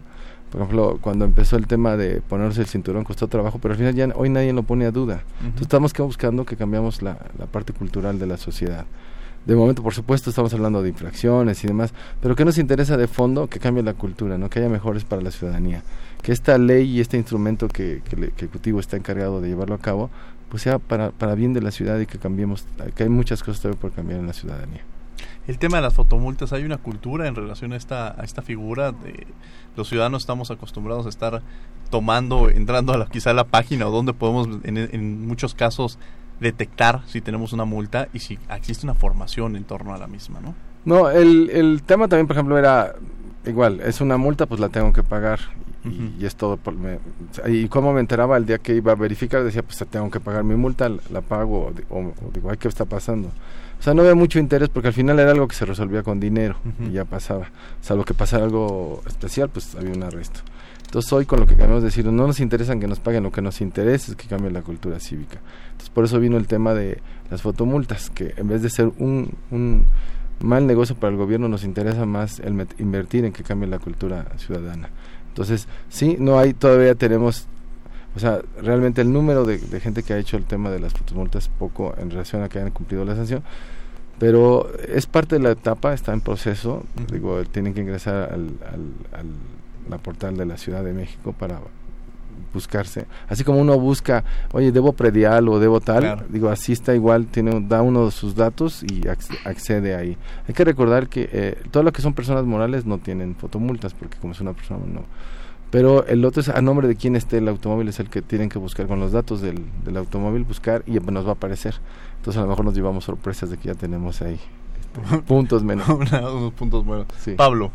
Por 0.52 0.62
ejemplo, 0.62 0.98
cuando 1.02 1.26
empezó 1.26 1.58
el 1.58 1.68
tema 1.68 1.98
de 1.98 2.22
ponerse 2.22 2.62
el 2.62 2.68
cinturón 2.68 3.04
costó 3.04 3.28
trabajo, 3.28 3.60
pero 3.62 3.74
al 3.74 3.78
final 3.78 3.94
ya 3.96 4.08
hoy 4.16 4.30
nadie 4.30 4.54
lo 4.54 4.64
pone 4.64 4.86
a 4.86 4.92
duda. 4.92 5.24
Entonces 5.42 5.64
estamos 5.64 5.94
buscando 5.94 6.46
que 6.46 6.56
cambiamos 6.56 7.02
la, 7.02 7.18
la 7.38 7.46
parte 7.48 7.74
cultural 7.74 8.18
de 8.18 8.28
la 8.28 8.38
sociedad. 8.38 8.86
De 9.48 9.56
momento, 9.56 9.82
por 9.82 9.94
supuesto, 9.94 10.30
estamos 10.30 10.54
hablando 10.54 10.84
de 10.84 10.90
infracciones 10.90 11.64
y 11.64 11.68
demás, 11.68 11.94
pero 12.20 12.36
¿qué 12.36 12.44
nos 12.44 12.58
interesa 12.58 12.98
de 12.98 13.08
fondo? 13.08 13.48
Que 13.48 13.60
cambie 13.60 13.82
la 13.82 13.94
cultura, 13.94 14.38
¿no? 14.38 14.50
que 14.50 14.60
haya 14.60 14.68
mejores 14.68 15.06
para 15.06 15.22
la 15.22 15.32
ciudadanía. 15.32 15.84
Que 16.22 16.34
esta 16.34 16.58
ley 16.58 16.98
y 16.98 17.00
este 17.00 17.16
instrumento 17.16 17.70
que, 17.70 18.02
que 18.10 18.18
el 18.18 18.24
Ejecutivo 18.26 18.82
está 18.82 18.98
encargado 18.98 19.40
de 19.40 19.48
llevarlo 19.48 19.76
a 19.76 19.78
cabo, 19.78 20.10
pues 20.50 20.64
sea 20.64 20.80
para, 20.80 21.12
para 21.12 21.34
bien 21.34 21.54
de 21.54 21.62
la 21.62 21.72
ciudad 21.72 21.98
y 21.98 22.06
que 22.06 22.18
cambiemos, 22.18 22.66
que 22.94 23.04
hay 23.04 23.10
muchas 23.10 23.42
cosas 23.42 23.62
todavía 23.62 23.80
por 23.80 23.94
cambiar 23.94 24.20
en 24.20 24.28
la 24.28 24.34
ciudadanía. 24.34 24.82
El 25.48 25.60
tema 25.60 25.78
de 25.78 25.84
las 25.84 25.94
fotomultas, 25.94 26.52
hay 26.52 26.66
una 26.66 26.78
cultura 26.78 27.26
en 27.26 27.36
relación 27.36 27.72
a 27.72 27.78
esta, 27.78 28.20
a 28.20 28.26
esta 28.26 28.42
figura. 28.42 28.92
De, 28.92 29.28
los 29.78 29.88
ciudadanos 29.88 30.24
estamos 30.24 30.52
acostumbrados 30.52 31.06
a 31.06 31.10
estar 31.10 31.42
tomando, 31.90 32.50
entrando 32.50 32.92
a 32.92 32.98
la, 32.98 33.06
quizá 33.06 33.30
a 33.30 33.34
la 33.34 33.46
página 33.46 33.88
o 33.88 33.92
donde 33.92 34.12
podemos, 34.12 34.50
en, 34.66 34.78
en 34.78 35.26
muchos 35.26 35.56
casos, 35.56 36.00
detectar 36.40 37.02
si 37.08 37.22
tenemos 37.22 37.54
una 37.54 37.66
multa 37.66 38.08
y 38.14 38.20
si 38.20 38.38
existe 38.56 38.86
una 38.86 38.94
formación 38.94 39.56
en 39.56 39.64
torno 39.64 39.94
a 39.94 39.98
la 39.98 40.08
misma, 40.08 40.40
¿no? 40.42 40.54
No, 40.86 41.10
el, 41.10 41.50
el 41.52 41.82
tema 41.84 42.08
también, 42.08 42.28
por 42.28 42.36
ejemplo, 42.36 42.58
era 42.58 42.96
igual, 43.46 43.82
es 43.82 44.00
una 44.02 44.18
multa, 44.18 44.46
pues 44.46 44.60
la 44.62 44.70
tengo 44.70 44.94
que 44.94 45.04
pagar. 45.04 45.40
Y, 45.84 46.16
y 46.20 46.26
es 46.26 46.36
todo. 46.36 46.58
Por, 46.58 46.74
me- 46.76 47.00
y 47.48 47.68
cómo 47.70 47.94
me 47.94 48.00
enteraba 48.02 48.36
el 48.38 48.46
día 48.46 48.58
que 48.58 48.76
iba 48.76 48.92
a 48.92 48.96
verificar, 48.96 49.44
decía, 49.44 49.64
pues 49.64 49.78
tengo 49.90 50.10
que 50.12 50.20
pagar 50.20 50.44
mi 50.44 50.56
multa, 50.56 50.90
la, 50.90 50.98
la 51.12 51.22
pago, 51.22 51.72
o- 51.90 51.98
o 52.00 52.32
digo, 52.34 52.50
ay, 52.50 52.58
¿qué 52.58 52.68
está 52.68 52.86
pasando? 52.86 53.30
O 53.80 53.84
sea, 53.84 53.94
no 53.94 54.02
había 54.02 54.16
mucho 54.16 54.40
interés 54.40 54.70
porque 54.70 54.88
al 54.88 54.94
final 54.94 55.20
era 55.20 55.32
algo 55.32 55.48
que 55.48 55.56
se 55.56 55.66
resolvía 55.66 56.04
con 56.04 56.20
dinero 56.20 56.56
y 56.80 56.92
ya 56.94 57.06
pasaba. 57.06 57.52
Salvo 57.82 58.04
que 58.06 58.14
pasara 58.14 58.44
algo 58.46 59.02
especial, 59.08 59.50
pues 59.50 59.76
había 59.76 59.92
un 59.94 60.04
arresto. 60.04 60.40
Entonces 60.88 61.14
hoy 61.14 61.26
con 61.26 61.40
lo 61.40 61.46
que 61.46 61.56
queremos 61.56 61.84
decir, 61.84 62.06
no 62.06 62.26
nos 62.26 62.40
interesa 62.40 62.76
que 62.80 62.88
nos 62.88 63.00
paguen, 63.00 63.24
lo 63.24 63.32
que 63.32 63.42
nos 63.42 63.62
interesa 63.62 64.12
es 64.12 64.18
que 64.18 64.28
cambie 64.28 64.50
la 64.50 64.62
cultura 64.62 65.00
cívica. 65.00 65.38
Entonces 65.68 65.90
por 65.90 66.06
eso 66.06 66.20
vino 66.20 66.38
el 66.38 66.48
tema 66.48 66.74
de 66.74 67.00
las 67.30 67.42
fotomultas, 67.42 68.10
que 68.10 68.34
en 68.38 68.48
vez 68.48 68.62
de 68.62 68.70
ser 68.70 68.92
un, 68.98 69.34
un 69.52 69.86
mal 70.40 70.66
negocio 70.66 70.96
para 70.96 71.12
el 71.12 71.18
gobierno, 71.18 71.50
nos 71.50 71.64
interesa 71.66 72.06
más 72.06 72.40
el 72.40 72.54
met- 72.54 72.80
invertir 72.80 73.26
en 73.26 73.34
que 73.34 73.44
cambie 73.44 73.68
la 73.68 73.80
cultura 73.80 74.26
ciudadana. 74.38 74.90
Entonces, 75.30 75.68
sí, 75.90 76.16
no 76.20 76.40
hay, 76.40 76.54
todavía 76.54 76.96
tenemos, 76.96 77.48
o 78.16 78.20
sea, 78.20 78.40
realmente 78.62 79.02
el 79.02 79.12
número 79.12 79.46
de, 79.46 79.58
de 79.58 79.80
gente 79.80 80.04
que 80.04 80.14
ha 80.14 80.18
hecho 80.18 80.38
el 80.38 80.46
tema 80.46 80.72
de 80.72 80.80
las 80.80 80.94
fotomultas 80.94 81.44
es 81.44 81.50
poco 81.50 81.94
en 81.98 82.10
relación 82.10 82.44
a 82.44 82.50
que 82.50 82.60
hayan 82.60 82.72
cumplido 82.72 83.04
la 83.04 83.16
sanción, 83.16 83.44
pero 84.20 84.72
es 84.88 85.06
parte 85.06 85.36
de 85.36 85.44
la 85.44 85.52
etapa, 85.52 85.94
está 85.94 86.14
en 86.14 86.22
proceso, 86.22 86.86
digo, 87.12 87.44
tienen 87.44 87.74
que 87.74 87.82
ingresar 87.82 88.32
al, 88.34 88.52
al, 88.72 89.20
al 89.20 89.26
la 89.90 89.98
portal 89.98 90.38
de 90.38 90.46
la 90.46 90.58
Ciudad 90.58 90.84
de 90.84 90.94
México 90.94 91.34
para 91.38 91.60
buscarse, 92.54 93.06
así 93.28 93.44
como 93.44 93.60
uno 93.60 93.78
busca, 93.80 94.24
oye, 94.54 94.72
debo 94.72 94.94
predial 94.94 95.48
o 95.50 95.60
debo 95.60 95.80
tal, 95.82 96.00
Claro. 96.02 96.26
digo, 96.30 96.50
así 96.50 96.72
está 96.72 96.96
igual, 96.96 97.28
tiene 97.28 97.60
da 97.68 97.82
uno 97.82 98.06
de 98.06 98.12
sus 98.12 98.36
datos 98.36 98.84
y 98.84 99.02
acc- 99.02 99.38
accede 99.46 99.96
ahí. 99.96 100.18
Hay 100.48 100.54
que 100.54 100.64
recordar 100.64 101.08
que 101.08 101.30
eh, 101.32 101.62
todo 101.72 101.84
lo 101.84 101.92
que 101.92 102.02
son 102.02 102.14
personas 102.14 102.46
morales 102.46 102.86
no 102.86 102.98
tienen 103.00 103.36
fotomultas, 103.36 103.94
porque 103.94 104.18
como 104.18 104.34
es 104.34 104.42
una 104.42 104.54
persona 104.54 104.80
no, 104.92 105.02
pero 105.70 106.06
el 106.08 106.24
otro 106.26 106.42
es 106.42 106.50
a 106.50 106.62
nombre 106.62 106.88
de 106.88 106.96
quién 106.96 107.16
esté 107.16 107.40
el 107.40 107.48
automóvil, 107.48 107.90
es 107.90 108.00
el 108.00 108.10
que 108.10 108.22
tienen 108.22 108.50
que 108.50 108.58
buscar 108.60 108.88
con 108.88 109.00
los 109.00 109.12
datos 109.12 109.42
del, 109.42 109.60
del 109.84 109.98
automóvil, 109.98 110.44
buscar 110.44 110.84
y 110.88 110.94
nos 110.94 111.26
va 111.26 111.32
a 111.32 111.34
aparecer. 111.34 111.76
Entonces 112.18 112.40
a 112.40 112.44
lo 112.44 112.50
mejor 112.50 112.66
nos 112.66 112.74
llevamos 112.74 113.04
sorpresas 113.04 113.50
de 113.50 113.58
que 113.58 113.68
ya 113.68 113.76
tenemos 113.76 114.22
ahí 114.22 114.40
este, 115.04 115.18
puntos 115.28 115.64
menos. 115.64 115.88
unos 115.90 116.54
puntos 116.54 116.86
buenos. 116.86 117.08
Pablo. 117.36 117.72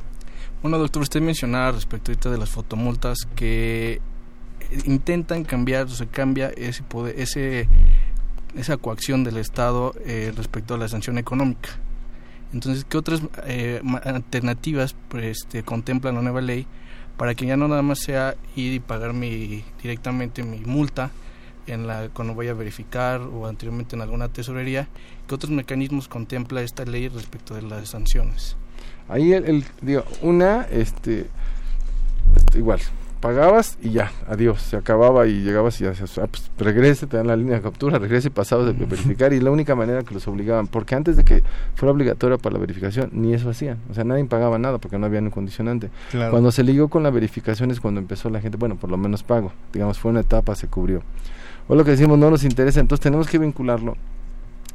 Bueno, 0.63 0.79
doctor, 0.79 1.03
usted 1.03 1.21
mencionaba 1.21 1.73
respecto 1.73 2.13
ahorita 2.13 2.31
de 2.31 2.39
las 2.39 2.51
fotomultas 2.51 3.19
que 3.35 4.01
intentan 4.87 5.43
cambiar, 5.43 5.87
o 5.87 5.89
se 5.89 6.07
cambia 6.07 6.51
ese 6.51 6.85
poder, 6.85 7.19
ese 7.19 7.69
esa 8.55 8.77
coacción 8.77 9.25
del 9.25 9.39
Estado 9.39 9.95
eh, 10.05 10.33
respecto 10.37 10.75
a 10.75 10.79
la 10.79 10.87
sanción 10.87 11.19
económica. 11.19 11.71
Entonces, 12.53 12.85
¿qué 12.89 12.99
otras 12.99 13.23
eh, 13.45 13.81
alternativas 14.05 14.95
pues, 15.09 15.39
este, 15.39 15.63
contempla 15.63 16.13
la 16.13 16.23
nueva 16.23 16.43
ley 16.43 16.67
para 17.17 17.35
que 17.35 17.47
ya 17.47 17.57
no 17.57 17.67
nada 17.67 17.83
más 17.83 17.99
sea 17.99 18.37
ir 18.55 18.73
y 18.75 18.79
pagar 18.79 19.15
mi, 19.15 19.65
directamente 19.83 20.43
mi 20.43 20.61
multa 20.61 21.11
en 21.67 21.87
la 21.87 22.09
cuando 22.13 22.35
voy 22.35 22.49
a 22.49 22.55
verificar 22.55 23.21
o 23.21 23.47
anteriormente 23.47 23.97
en 23.97 24.03
alguna 24.03 24.29
tesorería? 24.29 24.89
¿Qué 25.27 25.35
otros 25.35 25.51
mecanismos 25.51 26.09
contempla 26.09 26.63
esta 26.63 26.85
ley 26.85 27.09
respecto 27.09 27.55
de 27.55 27.63
las 27.63 27.89
sanciones? 27.89 28.57
Ahí 29.13 29.35
el, 29.35 29.63
digo, 29.83 30.05
una, 30.23 30.63
este, 30.71 31.27
este 32.35 32.59
igual, 32.59 32.81
pagabas 33.21 33.77
y 33.83 33.91
ya, 33.91 34.11
adiós, 34.27 34.63
se 34.63 34.75
acababa 34.75 35.27
y 35.27 35.43
llegabas 35.43 35.79
y 35.83 35.85
decías, 35.85 36.17
ah, 36.17 36.27
pues 36.29 36.51
regrese, 36.57 37.07
te 37.07 37.19
dan 37.19 37.27
la 37.27 37.37
línea 37.37 37.57
de 37.57 37.61
captura, 37.61 37.99
regrese 37.99 38.29
y 38.29 38.31
pasabas 38.31 38.67
de 38.67 38.73
verificar 38.73 39.35
y 39.35 39.41
la 39.41 39.51
única 39.51 39.75
manera 39.75 40.03
que 40.03 40.15
los 40.15 40.27
obligaban, 40.29 40.67
porque 40.67 40.95
antes 40.95 41.19
de 41.19 41.25
que 41.25 41.43
fuera 41.75 41.93
obligatoria 41.93 42.39
para 42.39 42.55
la 42.55 42.59
verificación, 42.59 43.11
ni 43.13 43.35
eso 43.35 43.51
hacían, 43.51 43.77
o 43.91 43.95
sea, 43.95 44.03
nadie 44.05 44.25
pagaba 44.25 44.59
nada 44.59 44.79
porque 44.79 44.99
no 44.99 45.05
había 45.05 45.21
un 45.21 45.29
condicionante. 45.29 45.91
Cuando 46.31 46.51
se 46.51 46.63
ligó 46.63 46.89
con 46.89 47.03
la 47.03 47.11
verificación 47.11 47.71
es 47.71 47.81
cuando 47.81 48.01
empezó 48.01 48.31
la 48.31 48.41
gente, 48.41 48.57
bueno, 48.57 48.77
por 48.77 48.91
lo 48.91 48.97
menos 48.97 49.23
pago, 49.23 49.53
digamos, 49.75 49.99
fue 49.99 50.11
una 50.11 50.21
etapa, 50.21 50.55
se 50.55 50.69
cubrió. 50.69 51.03
O 51.69 51.75
lo 51.75 51.85
que 51.85 51.91
decimos, 51.91 52.19
no 52.19 52.31
nos 52.31 52.45
interesa, 52.45 52.81
entonces 52.81 53.03
tenemos 53.03 53.29
que 53.29 53.39
vincularlo 53.39 53.99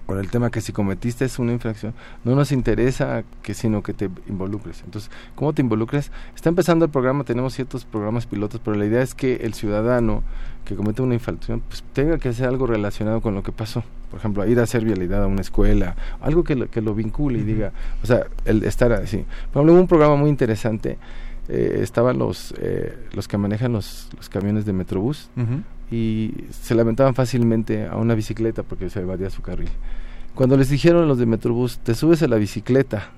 con 0.07 0.17
el 0.19 0.31
tema 0.31 0.49
que 0.49 0.61
si 0.61 0.71
cometiste 0.71 1.25
es 1.25 1.37
una 1.37 1.51
infracción, 1.51 1.93
no 2.23 2.33
nos 2.33 2.53
interesa 2.53 3.23
que 3.43 3.53
sino 3.53 3.83
que 3.83 3.93
te 3.93 4.09
involucres. 4.27 4.81
Entonces, 4.85 5.11
¿cómo 5.35 5.53
te 5.53 5.61
involucres? 5.61 6.11
Está 6.33 6.47
empezando 6.47 6.85
el 6.85 6.91
programa, 6.91 7.25
tenemos 7.25 7.53
ciertos 7.53 7.83
programas 7.83 8.25
pilotos, 8.25 8.61
pero 8.63 8.77
la 8.77 8.85
idea 8.85 9.01
es 9.01 9.13
que 9.13 9.35
el 9.35 9.53
ciudadano 9.53 10.23
que 10.63 10.75
comete 10.75 11.01
una 11.01 11.13
infracción 11.13 11.61
pues 11.67 11.83
tenga 11.93 12.17
que 12.17 12.29
hacer 12.29 12.47
algo 12.47 12.67
relacionado 12.67 13.21
con 13.21 13.35
lo 13.35 13.43
que 13.43 13.51
pasó. 13.51 13.83
Por 14.09 14.19
ejemplo, 14.19 14.47
ir 14.47 14.59
a 14.61 14.63
hacer 14.63 14.85
vialidad 14.85 15.23
a 15.23 15.27
una 15.27 15.41
escuela, 15.41 15.97
algo 16.21 16.45
que 16.45 16.55
lo, 16.55 16.69
que 16.69 16.81
lo 16.81 16.95
vincule 16.95 17.39
y 17.39 17.43
diga, 17.43 17.73
o 18.01 18.07
sea, 18.07 18.27
el 18.45 18.63
estar 18.63 18.93
así. 18.93 19.25
Por 19.51 19.59
ejemplo, 19.61 19.73
hubo 19.73 19.81
un 19.81 19.87
programa 19.87 20.15
muy 20.15 20.29
interesante 20.29 20.97
eh, 21.49 21.79
estaban 21.81 22.17
los 22.17 22.53
eh, 22.59 22.97
los 23.13 23.29
que 23.29 23.37
manejan 23.37 23.71
los, 23.71 24.09
los 24.17 24.27
camiones 24.27 24.65
de 24.65 24.73
Metrobús 24.73 25.29
y 25.91 26.33
se 26.49 26.75
lamentaban 26.75 27.15
fácilmente 27.15 27.87
a 27.87 27.95
una 27.95 28.15
bicicleta 28.15 28.63
porque 28.63 28.89
se 28.89 28.99
evadía 28.99 29.29
su 29.29 29.41
carril. 29.41 29.69
Cuando 30.35 30.57
les 30.57 30.69
dijeron 30.69 31.07
los 31.07 31.17
de 31.17 31.25
Metrobús, 31.25 31.79
te 31.79 31.95
subes 31.95 32.21
a 32.21 32.27
la 32.27 32.35
bicicleta, 32.35 33.09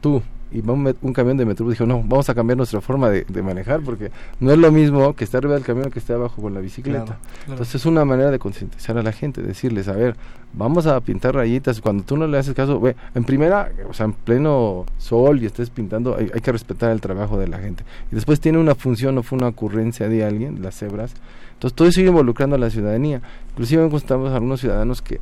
tú, 0.00 0.22
y 0.50 0.60
va 0.60 0.72
un, 0.72 1.12
camión 1.12 1.36
de 1.36 1.44
Metrobús, 1.44 1.74
dijo, 1.74 1.86
no, 1.86 2.02
vamos 2.04 2.28
a 2.28 2.34
cambiar 2.34 2.56
nuestra 2.56 2.80
forma 2.80 3.10
de, 3.10 3.24
manejar 3.42 3.80
porque 3.82 4.10
no 4.40 4.52
es 4.52 4.58
lo 4.58 4.70
mismo 4.70 5.14
que 5.14 5.24
estar 5.24 5.38
arriba 5.38 5.54
del 5.54 5.64
camión 5.64 5.90
que 5.90 5.98
estar 5.98 6.16
abajo 6.16 6.40
con 6.40 6.54
la 6.54 6.60
bicicleta. 6.60 7.18
Entonces 7.48 7.74
es 7.74 7.86
una 7.86 8.04
manera 8.04 8.30
de 8.30 8.38
concientizar 8.38 8.96
a 8.96 9.02
la 9.02 9.12
gente, 9.12 9.42
decirles, 9.42 9.88
a 9.88 9.92
ver, 9.92 10.16
vamos 10.52 10.86
a 10.86 11.00
pintar 11.00 11.34
rayitas, 11.34 11.80
cuando 11.80 12.04
tú 12.04 12.16
no 12.16 12.26
le 12.26 12.38
haces 12.38 12.54
caso, 12.54 12.80
ve, 12.80 12.96
en 13.14 13.24
primera, 13.24 13.70
o 13.88 13.94
sea, 13.94 14.06
en 14.06 14.12
pleno 14.12 14.86
sol 14.98 15.42
y 15.42 15.46
estés 15.46 15.70
pintando, 15.70 16.16
hay, 16.16 16.30
hay 16.32 16.40
que 16.40 16.52
respetar 16.52 16.92
el 16.92 17.00
trabajo 17.00 17.38
de 17.38 17.48
la 17.48 17.58
gente. 17.58 17.84
Y 18.10 18.14
después 18.14 18.40
tiene 18.40 18.58
una 18.58 18.74
función, 18.74 19.16
no 19.16 19.22
fue 19.22 19.38
una 19.38 19.48
ocurrencia 19.48 20.08
de 20.08 20.24
alguien, 20.24 20.62
las 20.62 20.76
cebras, 20.76 21.14
entonces 21.54 21.74
todo 21.74 21.88
eso 21.88 21.96
sigue 21.96 22.08
involucrando 22.08 22.56
a 22.56 22.58
la 22.58 22.70
ciudadanía. 22.70 23.22
Inclusive 23.50 23.84
encontramos 23.84 24.30
a 24.30 24.34
algunos 24.34 24.60
ciudadanos 24.60 25.02
que 25.02 25.20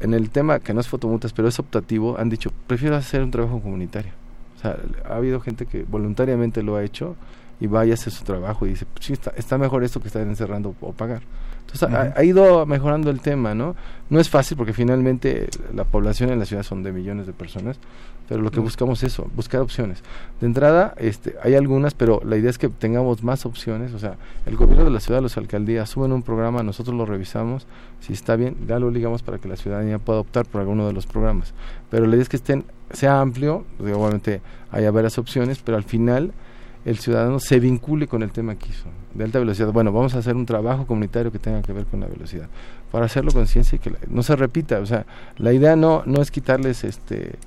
en 0.00 0.14
el 0.14 0.30
tema 0.30 0.58
que 0.58 0.74
no 0.74 0.80
es 0.80 0.88
fotomultas, 0.88 1.32
pero 1.32 1.48
es 1.48 1.58
optativo, 1.58 2.18
han 2.18 2.28
dicho, 2.28 2.50
prefiero 2.66 2.96
hacer 2.96 3.22
un 3.22 3.30
trabajo 3.30 3.60
comunitario. 3.60 4.12
O 4.56 4.60
sea, 4.60 4.76
ha 5.08 5.16
habido 5.16 5.40
gente 5.40 5.66
que 5.66 5.84
voluntariamente 5.84 6.62
lo 6.62 6.76
ha 6.76 6.84
hecho 6.84 7.16
y 7.60 7.66
vaya 7.66 7.92
a 7.92 7.94
hacer 7.94 8.12
su 8.12 8.24
trabajo 8.24 8.66
y 8.66 8.70
dice, 8.70 8.86
sí, 9.00 9.12
está, 9.12 9.32
está 9.36 9.56
mejor 9.58 9.84
esto 9.84 10.00
que 10.00 10.08
estar 10.08 10.22
encerrando 10.22 10.74
o 10.80 10.92
pagar. 10.92 11.22
Entonces 11.72 12.14
ha, 12.16 12.24
ido 12.24 12.66
mejorando 12.66 13.10
el 13.10 13.20
tema, 13.20 13.54
¿no? 13.54 13.76
No 14.08 14.18
es 14.18 14.28
fácil 14.28 14.56
porque 14.56 14.72
finalmente 14.72 15.48
la 15.72 15.84
población 15.84 16.30
en 16.30 16.38
la 16.38 16.44
ciudad 16.44 16.62
son 16.64 16.82
de 16.82 16.92
millones 16.92 17.26
de 17.26 17.32
personas, 17.32 17.78
pero 18.28 18.42
lo 18.42 18.50
que 18.50 18.60
buscamos 18.60 19.02
es 19.02 19.12
eso, 19.12 19.28
buscar 19.34 19.60
opciones. 19.60 20.02
De 20.40 20.46
entrada, 20.46 20.94
este, 20.98 21.34
hay 21.42 21.54
algunas, 21.54 21.94
pero 21.94 22.20
la 22.24 22.36
idea 22.36 22.50
es 22.50 22.58
que 22.58 22.68
tengamos 22.68 23.22
más 23.22 23.46
opciones. 23.46 23.92
O 23.92 23.98
sea, 23.98 24.16
el 24.46 24.56
gobierno 24.56 24.84
de 24.84 24.90
la 24.90 25.00
ciudad, 25.00 25.20
los 25.20 25.36
alcaldías 25.36 25.90
suben 25.90 26.12
un 26.12 26.22
programa, 26.22 26.62
nosotros 26.62 26.96
lo 26.96 27.06
revisamos, 27.06 27.66
si 28.00 28.12
está 28.12 28.36
bien, 28.36 28.56
ya 28.66 28.78
lo 28.78 28.90
ligamos 28.90 29.22
para 29.22 29.38
que 29.38 29.48
la 29.48 29.56
ciudadanía 29.56 29.98
pueda 29.98 30.20
optar 30.20 30.46
por 30.46 30.60
alguno 30.60 30.86
de 30.86 30.92
los 30.92 31.06
programas. 31.06 31.54
Pero 31.90 32.06
la 32.06 32.14
idea 32.14 32.22
es 32.22 32.28
que 32.28 32.36
estén, 32.36 32.64
sea 32.92 33.20
amplio, 33.20 33.64
obviamente 33.80 34.42
haya 34.70 34.90
varias 34.90 35.18
opciones, 35.18 35.60
pero 35.64 35.76
al 35.76 35.84
final 35.84 36.32
el 36.84 36.98
ciudadano 36.98 37.38
se 37.40 37.60
vincule 37.60 38.06
con 38.06 38.22
el 38.22 38.30
tema 38.30 38.54
que 38.54 38.68
hizo, 38.68 38.86
de 39.14 39.24
alta 39.24 39.38
velocidad. 39.38 39.72
Bueno, 39.72 39.92
vamos 39.92 40.14
a 40.14 40.18
hacer 40.18 40.34
un 40.36 40.46
trabajo 40.46 40.86
comunitario 40.86 41.30
que 41.30 41.38
tenga 41.38 41.62
que 41.62 41.72
ver 41.72 41.84
con 41.84 42.00
la 42.00 42.06
velocidad, 42.06 42.48
para 42.90 43.06
hacerlo 43.06 43.32
con 43.32 43.46
ciencia 43.46 43.76
y 43.76 43.78
que 43.78 43.92
no 44.08 44.22
se 44.22 44.36
repita. 44.36 44.78
O 44.80 44.86
sea, 44.86 45.06
la 45.36 45.52
idea 45.52 45.76
no, 45.76 46.02
no 46.06 46.22
es 46.22 46.30
quitarles 46.30 46.84
este 46.84 47.38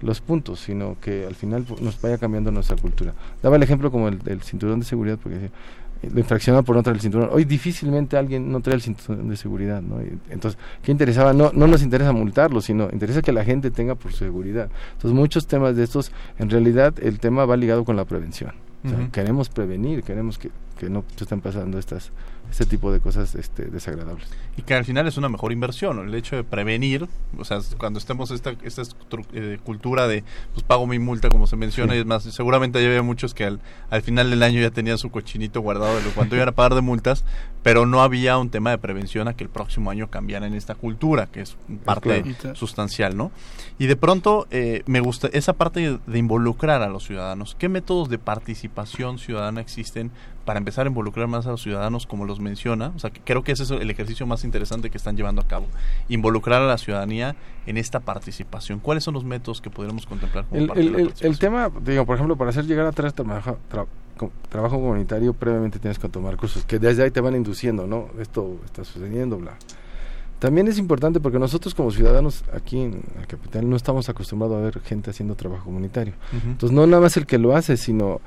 los 0.00 0.20
puntos, 0.20 0.58
sino 0.58 0.96
que 1.00 1.24
al 1.26 1.36
final 1.36 1.64
nos 1.80 2.00
vaya 2.00 2.18
cambiando 2.18 2.50
nuestra 2.50 2.76
cultura. 2.76 3.14
Daba 3.40 3.56
el 3.56 3.62
ejemplo 3.62 3.90
como 3.90 4.08
el 4.08 4.18
del 4.18 4.42
cinturón 4.42 4.80
de 4.80 4.84
seguridad, 4.84 5.16
porque 5.22 5.38
decía, 5.38 5.50
eh, 6.02 6.10
lo 6.12 6.18
infracciona 6.18 6.62
por 6.62 6.74
no 6.74 6.82
traer 6.82 6.96
el 6.96 7.00
cinturón. 7.00 7.28
Hoy 7.32 7.44
difícilmente 7.44 8.16
alguien 8.16 8.50
no 8.50 8.60
trae 8.60 8.74
el 8.74 8.82
cinturón 8.82 9.28
de 9.28 9.36
seguridad, 9.36 9.80
¿no? 9.80 10.00
Entonces, 10.28 10.58
¿qué 10.82 10.90
interesaba? 10.90 11.32
No, 11.32 11.52
no 11.54 11.68
nos 11.68 11.82
interesa 11.82 12.12
multarlo, 12.12 12.60
sino 12.60 12.88
interesa 12.92 13.22
que 13.22 13.32
la 13.32 13.44
gente 13.44 13.70
tenga 13.70 13.94
por 13.94 14.12
seguridad. 14.12 14.68
Entonces, 14.94 15.12
muchos 15.12 15.46
temas 15.46 15.76
de 15.76 15.84
estos, 15.84 16.10
en 16.38 16.50
realidad, 16.50 16.94
el 17.00 17.20
tema 17.20 17.44
va 17.44 17.56
ligado 17.56 17.84
con 17.84 17.96
la 17.96 18.04
prevención. 18.04 18.52
Queremos 19.12 19.48
prevenir, 19.48 20.02
queremos 20.02 20.38
que, 20.38 20.50
que 20.78 20.90
no 20.90 21.04
se 21.16 21.24
estén 21.24 21.40
pasando 21.40 21.78
estas 21.78 22.10
este 22.50 22.66
tipo 22.66 22.92
de 22.92 23.00
cosas 23.00 23.34
este, 23.34 23.66
desagradables. 23.66 24.28
Y 24.56 24.62
que 24.62 24.74
al 24.74 24.84
final 24.84 25.06
es 25.06 25.16
una 25.16 25.28
mejor 25.28 25.52
inversión, 25.52 25.98
el 26.06 26.14
hecho 26.14 26.36
de 26.36 26.44
prevenir, 26.44 27.08
o 27.38 27.44
sea, 27.44 27.60
cuando 27.78 27.98
estemos 27.98 28.30
esta, 28.30 28.54
esta 28.62 28.82
eh, 29.32 29.58
cultura 29.64 30.06
de 30.06 30.24
pues 30.52 30.62
pago 30.62 30.86
mi 30.86 30.98
multa 30.98 31.30
como 31.30 31.46
se 31.46 31.56
menciona 31.56 31.96
y 31.96 31.98
es 31.98 32.06
más, 32.06 32.24
seguramente 32.24 32.80
ya 32.82 32.88
había 32.88 33.02
muchos 33.02 33.32
que 33.32 33.44
al, 33.44 33.60
al 33.90 34.02
final 34.02 34.30
del 34.30 34.42
año 34.42 34.60
ya 34.60 34.70
tenían 34.70 34.98
su 34.98 35.10
cochinito 35.10 35.60
guardado 35.60 35.96
de 35.96 36.02
lo 36.02 36.10
cuánto 36.10 36.36
iban 36.36 36.48
a 36.48 36.52
pagar 36.52 36.74
de 36.74 36.82
multas, 36.82 37.24
pero 37.62 37.86
no 37.86 38.02
había 38.02 38.36
un 38.38 38.50
tema 38.50 38.70
de 38.70 38.78
prevención 38.78 39.28
a 39.28 39.34
que 39.34 39.44
el 39.44 39.50
próximo 39.50 39.90
año 39.90 40.10
cambiara 40.10 40.46
en 40.46 40.54
esta 40.54 40.74
cultura, 40.74 41.26
que 41.26 41.42
es 41.42 41.56
parte 41.84 42.34
sustancial, 42.54 43.16
¿no? 43.16 43.30
Y 43.78 43.86
de 43.86 43.96
pronto 43.96 44.46
eh, 44.50 44.82
me 44.86 45.00
gusta 45.00 45.28
esa 45.32 45.54
parte 45.54 45.98
de 46.06 46.18
involucrar 46.18 46.82
a 46.82 46.88
los 46.88 47.04
ciudadanos. 47.04 47.56
¿Qué 47.58 47.68
métodos 47.68 48.08
de 48.08 48.18
participación 48.18 49.18
ciudadana 49.18 49.60
existen 49.60 50.10
para 50.44 50.58
empezar 50.58 50.86
a 50.86 50.88
involucrar 50.88 51.28
más 51.28 51.46
a 51.46 51.50
los 51.50 51.62
ciudadanos 51.62 52.06
como 52.06 52.24
los 52.24 52.40
menciona. 52.40 52.92
O 52.96 52.98
sea, 52.98 53.10
creo 53.24 53.42
que 53.44 53.52
ese 53.52 53.62
es 53.62 53.70
el 53.70 53.90
ejercicio 53.90 54.26
más 54.26 54.44
interesante 54.44 54.90
que 54.90 54.98
están 54.98 55.16
llevando 55.16 55.40
a 55.42 55.46
cabo. 55.46 55.66
Involucrar 56.08 56.62
a 56.62 56.66
la 56.66 56.78
ciudadanía 56.78 57.36
en 57.66 57.76
esta 57.76 58.00
participación. 58.00 58.80
¿Cuáles 58.80 59.04
son 59.04 59.14
los 59.14 59.24
métodos 59.24 59.60
que 59.60 59.70
podríamos 59.70 60.06
contemplar 60.06 60.44
como 60.46 60.74
el, 60.74 61.12
el, 61.20 61.38
tema, 61.38 61.70
digo, 61.84 62.04
por 62.06 62.16
ejemplo, 62.16 62.36
para 62.36 62.50
hacer 62.50 62.66
llegar 62.66 62.86
a 62.86 62.92
través 62.92 63.14
trabajo, 63.14 63.58
trabajo 64.48 64.76
comunitario, 64.76 65.32
previamente 65.32 65.78
tienes 65.78 65.98
que 65.98 66.08
tomar 66.08 66.36
cursos 66.36 66.64
que 66.64 66.78
desde 66.78 67.04
ahí 67.04 67.10
te 67.10 67.20
van 67.20 67.34
induciendo, 67.34 67.86
¿no? 67.86 68.08
Esto 68.20 68.58
está 68.64 68.84
sucediendo, 68.84 69.38
bla. 69.38 69.56
También 70.42 70.66
es 70.66 70.76
importante 70.76 71.20
porque 71.20 71.38
nosotros 71.38 71.72
como 71.72 71.92
ciudadanos 71.92 72.42
aquí 72.52 72.80
en 72.80 73.00
la 73.16 73.26
capital 73.26 73.70
no 73.70 73.76
estamos 73.76 74.08
acostumbrados 74.08 74.56
a 74.56 74.60
ver 74.60 74.80
gente 74.80 75.08
haciendo 75.08 75.36
trabajo 75.36 75.66
comunitario. 75.66 76.14
Entonces 76.32 76.74
no 76.74 76.84
nada 76.84 77.00
más 77.00 77.16
el 77.16 77.26
que 77.26 77.38
lo 77.38 77.54
hace, 77.54 77.76
sino 77.76 78.20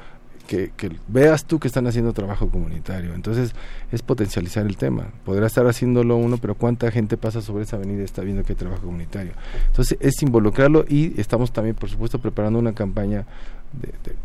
que, 0.46 0.72
veas 1.08 1.46
tú 1.46 1.60
que 1.60 1.68
están 1.68 1.88
haciendo 1.88 2.14
trabajo 2.14 2.50
comunitario. 2.50 3.14
Entonces, 3.14 3.54
es 3.92 4.02
potencializar 4.02 4.66
el 4.66 4.78
tema. 4.78 5.08
Podrá 5.26 5.48
estar 5.48 5.66
haciéndolo 5.68 6.16
uno, 6.16 6.38
pero 6.38 6.56
¿cuánta 6.56 6.90
gente 6.92 7.18
pasa 7.18 7.42
sobre 7.42 7.64
esa 7.64 7.76
avenida 7.76 8.02
y 8.02 8.06
está 8.06 8.22
viendo 8.22 8.44
que 8.44 8.54
hay 8.54 8.58
trabajo 8.58 8.84
comunitario? 8.84 9.34
Entonces, 9.68 9.98
es 10.00 10.22
involucrarlo 10.22 10.86
y 10.88 11.20
estamos 11.20 11.52
también, 11.52 11.76
por 11.76 11.90
supuesto, 11.90 12.20
preparando 12.20 12.60
una 12.60 12.74
campaña 12.74 13.26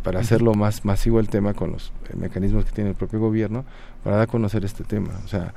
para 0.02 0.20
hacerlo 0.20 0.54
más 0.54 0.84
masivo 0.84 1.18
el 1.18 1.28
tema 1.28 1.54
con 1.54 1.72
los 1.72 1.92
eh, 2.08 2.16
mecanismos 2.16 2.64
que 2.64 2.70
tiene 2.70 2.90
el 2.90 2.96
propio 2.96 3.18
gobierno 3.18 3.64
para 4.04 4.16
dar 4.16 4.24
a 4.24 4.30
conocer 4.30 4.64
este 4.64 4.84
tema. 4.84 5.10
O 5.24 5.28
sea, 5.28 5.54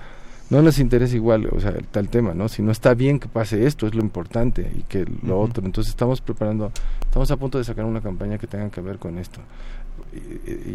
no 0.49 0.61
nos 0.61 0.79
interesa 0.79 1.15
igual, 1.15 1.47
o 1.51 1.59
sea, 1.59 1.73
tal 1.91 2.09
tema, 2.09 2.33
¿no? 2.33 2.49
Si 2.49 2.61
no 2.61 2.71
está 2.71 2.93
bien 2.93 3.19
que 3.19 3.27
pase 3.27 3.65
esto, 3.65 3.87
es 3.87 3.93
lo 3.93 4.01
importante 4.01 4.71
y 4.75 4.81
que 4.83 5.05
lo 5.23 5.39
otro. 5.39 5.65
Entonces 5.65 5.91
estamos 5.91 6.21
preparando, 6.21 6.71
estamos 7.01 7.29
a 7.31 7.37
punto 7.37 7.57
de 7.57 7.63
sacar 7.63 7.85
una 7.85 8.01
campaña 8.01 8.37
que 8.37 8.47
tenga 8.47 8.69
que 8.69 8.81
ver 8.81 8.97
con 8.97 9.17
esto 9.17 9.39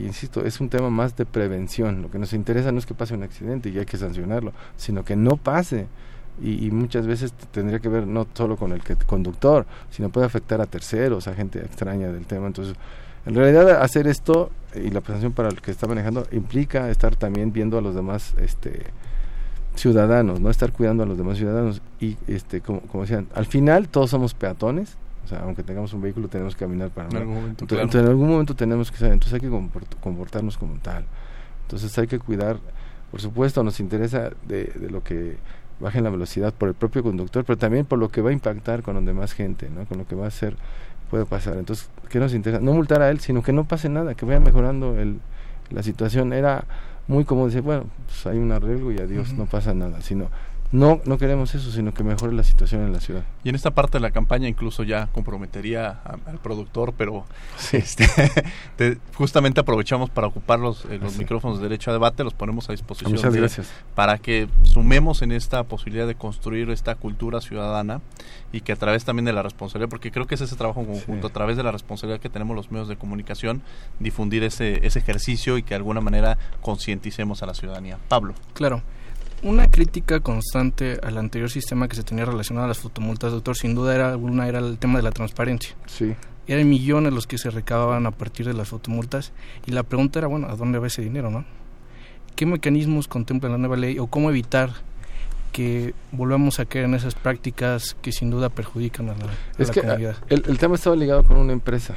insisto, 0.05 0.45
es 0.45 0.61
un 0.61 0.69
tema 0.69 0.91
más 0.91 1.17
de 1.17 1.27
prevención. 1.27 2.03
Lo 2.03 2.11
que 2.11 2.19
nos 2.19 2.33
interesa 2.33 2.73
no 2.73 2.79
es 2.79 2.87
que 2.87 2.95
pase 2.95 3.15
un 3.15 3.23
accidente 3.23 3.69
y 3.69 3.79
hay 3.79 3.87
que 3.87 3.97
sancionarlo, 3.97 4.53
sino 4.77 5.05
que 5.05 5.17
no 5.17 5.37
pase. 5.37 5.87
Y, 6.41 6.71
muchas 6.71 7.07
veces 7.07 7.33
tendría 7.51 7.81
que 7.81 7.89
ver 7.89 8.07
no 8.07 8.27
solo 8.33 8.57
con 8.57 8.71
el 8.73 8.81
conductor, 9.07 9.67
sino 9.91 10.09
puede 10.09 10.27
afectar 10.27 10.61
a 10.61 10.67
terceros, 10.67 11.27
a 11.27 11.35
gente 11.35 11.59
extraña 11.59 12.13
del 12.13 12.27
tema. 12.27 12.47
Entonces, 12.47 12.77
En 13.27 13.35
realidad 13.35 13.83
hacer 13.83 14.07
esto 14.07 14.51
y 14.75 14.91
la 14.91 15.01
presentación 15.01 15.33
para 15.33 15.49
el 15.49 15.61
que 15.61 15.71
está 15.71 15.87
manejando 15.87 16.27
implica 16.31 16.89
estar 16.91 17.17
también 17.17 17.53
viendo 17.53 17.77
a 17.77 17.83
los 17.83 17.95
demás 17.95 18.35
este 18.41 18.87
ciudadanos, 19.75 20.41
no 20.41 20.51
estar 20.51 20.73
cuidando 20.73 21.03
a 21.03 21.07
los 21.07 21.19
demás 21.19 21.37
ciudadanos 21.37 21.83
y 22.01 22.17
este 22.27 22.61
como 22.61 22.83
decían, 23.03 23.27
al 23.35 23.47
final 23.47 23.89
todos 23.89 24.11
somos 24.11 24.35
peatones, 24.35 24.97
o 25.29 25.31
sea, 25.31 25.41
aunque 25.45 25.63
tengamos 25.63 25.93
un 25.93 26.01
vehículo 26.01 26.27
tenemos 26.29 26.55
que 26.57 26.65
caminar 26.65 26.89
para 26.89 27.09
En 27.11 27.17
algún 27.19 27.35
momento, 27.35 27.65
entonces, 27.65 27.69
claro. 27.69 27.83
entonces, 27.85 28.03
en 28.03 28.09
algún 28.09 28.29
momento 28.31 28.57
tenemos 28.57 28.91
que 28.91 28.97
saber, 28.97 29.13
entonces 29.13 29.35
hay 29.35 29.41
que 29.41 29.51
comport- 29.55 29.95
comportarnos 30.01 30.57
como 30.57 30.79
tal. 30.79 31.05
Entonces 31.63 31.97
hay 31.99 32.07
que 32.07 32.19
cuidar, 32.19 32.57
por 33.11 33.21
supuesto, 33.21 33.63
nos 33.63 33.79
interesa 33.81 34.31
de, 34.47 34.65
de 34.65 34.91
lo 34.91 35.03
que 35.05 35.37
bajen 35.81 36.03
la 36.05 36.11
velocidad 36.11 36.55
por 36.55 36.69
el 36.71 36.75
propio 36.75 37.03
conductor, 37.03 37.45
pero 37.45 37.59
también 37.59 37.85
por 37.85 37.99
lo 37.99 38.09
que 38.09 38.23
va 38.23 38.31
a 38.31 38.33
impactar 38.33 38.83
con 38.83 38.95
los 38.97 39.05
demás 39.05 39.33
gente, 39.35 39.69
¿no? 39.69 39.85
Con 39.85 39.99
lo 39.99 40.07
que 40.07 40.15
va 40.17 40.25
a 40.25 40.29
hacer 40.29 40.57
puede 41.11 41.27
pasar. 41.27 41.59
Entonces, 41.59 41.91
¿qué 42.09 42.19
nos 42.19 42.33
interesa? 42.35 42.63
No 42.63 42.73
multar 42.73 43.03
a 43.03 43.11
él, 43.11 43.21
sino 43.21 43.43
que 43.43 43.53
no 43.53 43.65
pase 43.65 43.89
nada, 43.91 44.15
que 44.15 44.25
vaya 44.25 44.41
mejorando 44.41 44.99
el, 44.99 45.21
la 45.71 45.83
situación. 45.83 46.33
Era 46.33 46.65
muy 47.07 47.25
como 47.25 47.47
decir, 47.47 47.61
bueno, 47.63 47.85
pues 48.07 48.27
hay 48.27 48.39
un 48.39 48.51
arreglo 48.51 48.91
y 48.93 48.99
adiós, 48.99 49.29
Ujú. 49.29 49.39
no 49.43 49.47
pasa 49.47 49.73
nada, 49.75 50.01
sino 50.01 50.29
no 50.71 51.01
no 51.07 51.17
queremos 51.17 51.55
eso, 51.55 51.71
sino 51.71 51.95
que 51.95 52.05
mejore 52.05 52.33
la 52.35 52.45
situación 52.45 52.83
en 52.83 52.93
la 52.93 53.01
ciudad. 53.01 53.23
Y 53.43 53.49
en 53.49 53.55
esta 53.55 53.71
parte 53.71 53.97
de 53.99 54.03
la 54.03 54.11
campaña 54.11 54.49
incluso 54.49 54.83
ya 54.83 55.07
comprometería 55.13 56.01
a- 56.05 56.19
al 56.29 56.39
productor, 56.39 56.93
pero 56.97 57.25
este, 57.73 58.07
te- 58.77 58.99
justamente 59.15 59.61
aprovechamos 59.61 60.11
para 60.11 60.27
ocupar 60.27 60.59
los, 60.61 60.85
eh, 60.87 60.99
los 61.01 61.17
micrófonos 61.17 61.59
de 61.59 61.63
derecho 61.65 61.91
a 61.91 61.95
debate, 61.95 62.23
los 62.23 62.35
ponemos 62.35 62.69
a 62.69 62.73
disposición 62.73 63.13
Muchas 63.13 63.33
de- 63.33 63.39
gracias. 63.41 63.71
para 63.95 64.19
que 64.19 64.49
sumemos 64.63 65.23
en 65.23 65.33
esta 65.33 65.65
posibilidad 65.65 66.07
de 66.07 66.15
construir 66.17 66.69
esta 66.71 66.95
cultura 66.97 67.41
ciudadana 67.41 68.01
y 68.53 68.61
que 68.61 68.73
a 68.73 68.77
través 68.77 69.05
también 69.05 69.25
de 69.25 69.33
la 69.33 69.43
responsabilidad, 69.43 69.89
porque 69.89 70.11
creo 70.11 70.27
que 70.27 70.35
es 70.35 70.41
ese 70.43 70.57
trabajo 70.57 70.81
en 70.81 70.87
conjunto, 70.87 71.29
Sí. 71.29 71.31
a 71.31 71.35
través 71.35 71.57
de 71.57 71.63
la 71.63 71.73
responsabilidad 71.73 72.21
que 72.21 72.29
tenemos 72.29 72.55
los 72.57 72.71
medios 72.71 72.89
de 72.89 72.97
comunicación, 72.97 73.63
difundir 74.01 74.43
ese, 74.45 74.87
ese 74.87 74.99
ejercicio 74.99 75.57
y 75.59 75.63
que 75.63 75.71
de 75.71 75.77
alguna 75.77 76.01
manera 76.01 76.37
concienticemos 76.61 77.43
a 77.43 77.47
la 77.47 77.55
ciudadanía. 77.55 77.99
Pablo. 78.09 78.35
Claro. 78.55 78.83
Una 79.43 79.71
crítica 79.71 80.21
constante 80.21 80.99
al 81.03 81.17
anterior 81.17 81.49
sistema 81.51 81.87
que 81.89 81.95
se 81.97 82.03
tenía 82.03 82.25
relacionado 82.25 82.65
a 82.65 82.69
las 82.69 82.79
fotomultas, 82.79 83.31
doctor, 83.33 83.57
sin 83.57 83.75
duda 83.75 83.95
era 83.95 84.17
una 84.17 84.49
era 84.49 84.59
el 84.59 84.79
tema 84.79 84.99
de 84.99 85.03
la 85.05 85.13
transparencia. 85.13 85.75
Sí. 85.87 86.15
Eran 86.49 86.69
millones 86.69 87.13
los 87.13 87.27
que 87.27 87.39
se 87.39 87.51
recababan 87.51 88.07
a 88.07 88.11
partir 88.11 88.47
de 88.47 88.55
las 88.55 88.69
fotomultas 88.69 89.33
y 89.67 89.71
la 89.73 89.83
pregunta 89.85 90.19
era, 90.19 90.29
bueno, 90.29 90.49
¿a 90.49 90.57
dónde 90.57 90.79
va 90.79 90.87
ese 90.89 91.03
dinero, 91.03 91.31
no? 91.31 91.45
¿Qué 92.35 92.47
mecanismos 92.47 93.07
contempla 93.07 93.49
la 93.49 93.59
nueva 93.59 93.77
ley 93.77 93.99
o 93.99 94.07
cómo 94.07 94.31
evitar 94.31 94.71
que 95.53 95.95
volvamos 96.13 96.59
a 96.61 96.65
caer 96.67 96.85
en 96.87 96.95
esas 96.95 97.15
prácticas 97.15 97.97
que 98.03 98.13
sin 98.13 98.31
duda 98.31 98.49
perjudican 98.49 99.09
a 99.09 99.15
la, 99.15 99.25
a 99.25 99.29
Es 99.59 99.69
la 99.69 99.75
que 99.75 99.81
comunidad? 99.83 100.17
ah, 100.21 100.27
el, 100.29 100.45
el 100.47 100.59
tema 100.59 100.75
estaba 100.75 100.97
ligado 100.97 101.25
con 101.25 101.37
una 101.37 101.53
empresa. 101.53 101.97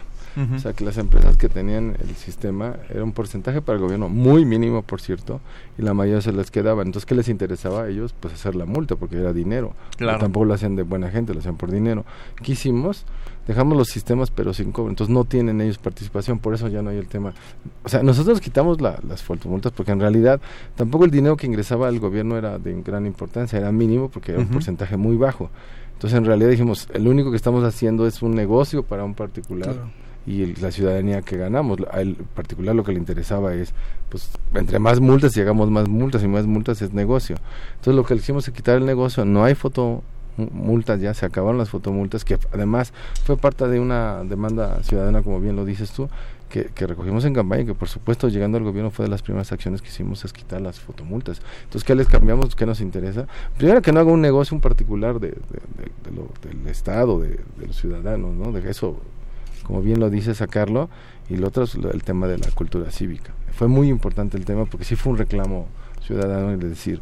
O 0.55 0.59
sea, 0.59 0.73
que 0.73 0.85
las 0.85 0.97
empresas 0.97 1.35
que 1.37 1.49
tenían 1.49 1.97
el 2.01 2.15
sistema 2.15 2.75
era 2.89 3.03
un 3.03 3.11
porcentaje 3.11 3.61
para 3.61 3.75
el 3.77 3.81
gobierno 3.83 4.07
muy 4.09 4.45
mínimo, 4.45 4.81
por 4.81 5.01
cierto, 5.01 5.41
y 5.77 5.81
la 5.81 5.93
mayoría 5.93 6.21
se 6.21 6.31
les 6.31 6.49
quedaba. 6.51 6.83
Entonces, 6.83 7.05
¿qué 7.05 7.15
les 7.15 7.27
interesaba 7.27 7.83
a 7.83 7.89
ellos? 7.89 8.13
Pues 8.19 8.33
hacer 8.33 8.55
la 8.55 8.65
multa, 8.65 8.95
porque 8.95 9.17
era 9.17 9.33
dinero. 9.33 9.73
Claro. 9.97 10.19
Tampoco 10.19 10.45
lo 10.45 10.53
hacían 10.53 10.75
de 10.75 10.83
buena 10.83 11.09
gente, 11.09 11.33
lo 11.33 11.39
hacían 11.39 11.57
por 11.57 11.69
dinero. 11.71 12.05
¿Qué 12.41 12.53
hicimos? 12.53 13.05
Dejamos 13.47 13.77
los 13.77 13.89
sistemas, 13.89 14.31
pero 14.31 14.53
sin 14.53 14.71
cobro. 14.71 14.89
Entonces, 14.91 15.13
no 15.13 15.25
tienen 15.25 15.59
ellos 15.61 15.77
participación, 15.79 16.39
por 16.39 16.53
eso 16.53 16.67
ya 16.69 16.81
no 16.81 16.91
hay 16.91 16.97
el 16.97 17.07
tema. 17.07 17.33
O 17.83 17.89
sea, 17.89 18.01
nosotros 18.03 18.39
quitamos 18.39 18.79
la- 18.79 18.99
las 19.07 19.23
fotomultas 19.23 19.71
porque 19.73 19.91
en 19.91 19.99
realidad 19.99 20.39
tampoco 20.75 21.05
el 21.05 21.11
dinero 21.11 21.35
que 21.35 21.47
ingresaba 21.47 21.87
al 21.87 21.99
gobierno 21.99 22.37
era 22.37 22.57
de 22.59 22.79
gran 22.83 23.05
importancia, 23.05 23.57
era 23.59 23.71
mínimo 23.71 24.09
porque 24.09 24.31
era 24.31 24.41
un 24.41 24.47
porcentaje 24.47 24.95
muy 24.95 25.17
bajo. 25.17 25.49
Entonces, 25.93 26.17
en 26.17 26.25
realidad 26.25 26.49
dijimos, 26.49 26.87
el 26.93 27.07
único 27.07 27.29
que 27.31 27.35
estamos 27.37 27.63
haciendo 27.63 28.07
es 28.07 28.21
un 28.23 28.33
negocio 28.33 28.81
para 28.83 29.03
un 29.03 29.13
particular 29.13 29.73
Claro. 29.73 29.89
Y 30.25 30.43
el- 30.43 30.55
la 30.61 30.71
ciudadanía 30.71 31.21
que 31.21 31.37
ganamos. 31.37 31.79
A 31.91 32.01
él 32.01 32.15
en 32.19 32.25
particular 32.25 32.75
lo 32.75 32.83
que 32.83 32.91
le 32.91 32.99
interesaba 32.99 33.53
es, 33.53 33.73
pues, 34.09 34.29
entre 34.53 34.79
más 34.79 34.99
multas, 34.99 35.31
si 35.33 35.41
hagamos 35.41 35.69
más 35.71 35.87
multas 35.87 36.23
y 36.23 36.27
más 36.27 36.45
multas 36.45 36.81
es 36.81 36.93
negocio. 36.93 37.35
Entonces 37.71 37.95
lo 37.95 38.03
que 38.05 38.13
le 38.15 38.21
hicimos 38.21 38.47
es 38.47 38.53
quitar 38.53 38.77
el 38.77 38.85
negocio, 38.85 39.25
no 39.25 39.43
hay 39.43 39.55
foto 39.55 40.03
mu- 40.37 40.49
multas 40.51 40.99
ya, 41.01 41.13
se 41.13 41.25
acabaron 41.25 41.57
las 41.57 41.69
fotomultas, 41.69 42.23
que 42.23 42.37
además 42.53 42.93
fue 43.25 43.35
parte 43.37 43.67
de 43.67 43.79
una 43.79 44.23
demanda 44.23 44.81
ciudadana, 44.83 45.21
como 45.23 45.39
bien 45.39 45.55
lo 45.55 45.65
dices 45.65 45.91
tú, 45.91 46.07
que, 46.49 46.65
que 46.65 46.85
recogimos 46.85 47.23
en 47.23 47.33
campaña 47.33 47.63
que 47.65 47.73
por 47.73 47.87
supuesto 47.87 48.27
llegando 48.27 48.57
al 48.57 48.65
gobierno 48.65 48.91
fue 48.91 49.05
de 49.05 49.09
las 49.09 49.21
primeras 49.21 49.51
acciones 49.53 49.81
que 49.81 49.87
hicimos 49.87 50.23
es 50.25 50.33
quitar 50.33 50.59
las 50.61 50.79
fotomultas. 50.81 51.41
Entonces, 51.63 51.85
¿qué 51.85 51.95
les 51.95 52.07
cambiamos? 52.07 52.55
¿Qué 52.57 52.65
nos 52.65 52.81
interesa? 52.81 53.25
Primero 53.57 53.81
que 53.81 53.91
no 53.93 54.01
haga 54.01 54.11
un 54.11 54.19
negocio 54.21 54.53
un 54.55 54.61
particular 54.61 55.19
de, 55.21 55.29
lo- 56.13 56.27
del 56.47 56.67
Estado, 56.67 57.19
de 57.21 57.39
los 57.65 57.77
ciudadanos, 57.79 58.35
¿no? 58.35 58.51
De 58.51 58.69
eso 58.69 58.97
como 59.63 59.81
bien 59.81 59.99
lo 59.99 60.09
dice, 60.09 60.33
sacarlo. 60.35 60.89
Y 61.29 61.37
lo 61.37 61.47
otro 61.47 61.63
es 61.63 61.75
el 61.75 62.03
tema 62.03 62.27
de 62.27 62.37
la 62.37 62.51
cultura 62.51 62.91
cívica. 62.91 63.33
Fue 63.53 63.67
muy 63.67 63.89
importante 63.89 64.37
el 64.37 64.45
tema 64.45 64.65
porque 64.65 64.85
sí 64.85 64.95
fue 64.95 65.13
un 65.13 65.17
reclamo 65.17 65.67
ciudadano 66.05 66.53
y 66.53 66.57
de 66.57 66.69
decir, 66.69 67.01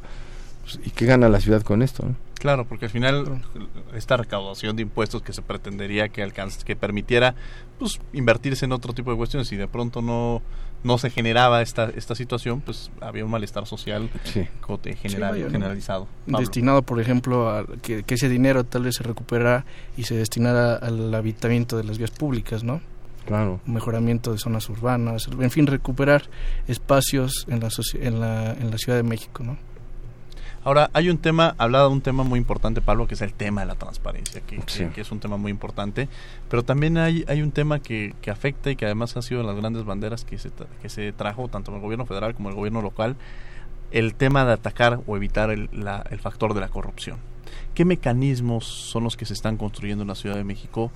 pues, 0.62 0.80
¿y 0.86 0.92
qué 0.92 1.06
gana 1.06 1.30
la 1.30 1.40
ciudad 1.40 1.62
con 1.64 1.82
esto? 1.82 2.06
no? 2.06 2.16
Claro, 2.40 2.66
porque 2.66 2.86
al 2.86 2.92
final 2.92 3.42
esta 3.94 4.16
recaudación 4.16 4.78
de 4.78 4.84
impuestos 4.84 5.22
que 5.22 5.34
se 5.34 5.42
pretendería 5.42 6.08
que 6.08 6.24
alcance, 6.24 6.64
que 6.64 6.78
permitiera 6.78 7.36
pues 7.78 8.00
invertirse 8.14 8.64
en 8.64 8.72
otro 8.72 8.94
tipo 8.94 9.12
de 9.12 9.18
cuestiones 9.18 9.52
y 9.52 9.58
de 9.58 9.68
pronto 9.68 10.02
no 10.02 10.42
no 10.84 10.98
se 10.98 11.10
generaba 11.10 11.62
esta 11.62 11.90
esta 11.96 12.16
situación, 12.16 12.62
pues 12.62 12.90
había 13.02 13.26
un 13.26 13.32
malestar 13.32 13.66
social 13.66 14.10
Sí. 14.24 14.48
general, 14.96 15.36
generalizado. 15.52 16.08
Pablo. 16.26 16.40
destinado, 16.40 16.82
por 16.84 17.00
ejemplo, 17.02 17.50
a 17.50 17.66
que, 17.82 18.04
que 18.04 18.14
ese 18.16 18.30
dinero 18.30 18.64
tal 18.64 18.84
vez 18.84 18.96
se 18.96 19.04
recuperara 19.04 19.66
y 19.98 20.04
se 20.04 20.16
destinara 20.16 20.76
al 20.76 21.14
habitamiento 21.14 21.76
de 21.78 21.84
las 21.84 21.98
vías 21.98 22.12
públicas, 22.12 22.64
¿no? 22.64 22.82
Claro. 23.26 23.60
Mejoramiento 23.66 24.32
de 24.32 24.40
zonas 24.40 24.70
urbanas, 24.70 25.28
en 25.40 25.52
fin, 25.52 25.68
recuperar 25.68 26.24
espacios 26.68 27.46
en 27.48 27.60
la, 27.60 27.70
en 27.94 28.20
la, 28.20 28.54
en 28.54 28.72
la 28.72 28.78
Ciudad 28.78 28.98
de 28.98 29.04
México, 29.04 29.44
¿no? 29.44 29.58
Ahora, 30.66 30.90
hay 30.94 31.10
un 31.10 31.18
tema, 31.18 31.56
hablaba 31.58 31.86
de 31.88 31.92
un 31.94 32.02
tema 32.02 32.24
muy 32.24 32.38
importante, 32.38 32.82
Pablo, 32.82 33.08
que 33.08 33.14
es 33.14 33.22
el 33.22 33.34
tema 33.34 33.62
de 33.62 33.68
la 33.68 33.76
transparencia, 33.76 34.42
que, 34.42 34.62
Sí. 34.68 34.86
que 34.94 35.02
es 35.02 35.12
un 35.12 35.20
tema 35.20 35.38
muy 35.38 35.52
importante, 35.52 36.10
pero 36.50 36.64
también 36.64 36.98
hay, 36.98 37.24
hay 37.30 37.42
un 37.42 37.52
tema 37.52 37.80
que, 37.80 38.14
que 38.22 38.30
afecta 38.30 38.70
y 38.70 38.76
que 38.76 38.86
además 38.86 39.16
ha 39.16 39.22
sido 39.22 39.42
de 39.42 39.48
las 39.48 39.56
grandes 39.56 39.86
banderas 39.86 40.26
que 40.26 40.38
se, 40.38 40.52
que 40.82 40.90
se 40.90 41.12
trajo 41.14 41.48
tanto 41.48 41.72
en 41.72 41.78
el 41.78 41.82
gobierno 41.82 42.06
federal 42.06 42.36
como 42.36 42.50
en 42.50 42.54
el 42.54 42.58
gobierno 42.58 42.82
local, 42.82 43.16
el 43.92 44.14
tema 44.16 44.44
de 44.46 44.54
atacar 44.54 45.00
o 45.08 45.16
evitar 45.16 45.50
el, 45.50 45.70
la- 45.72 46.06
el 46.12 46.20
factor 46.20 46.54
de 46.54 46.60
la 46.60 46.68
corrupción. 46.68 47.18
¿Qué 47.74 47.86
mecanismos 47.86 48.66
son 48.66 49.04
los 49.06 49.16
que 49.18 49.26
se 49.26 49.34
están 49.34 49.56
construyendo 49.58 50.02
en 50.04 50.10
la 50.10 50.16
Ciudad 50.16 50.36
de 50.36 50.44
México 50.44 50.92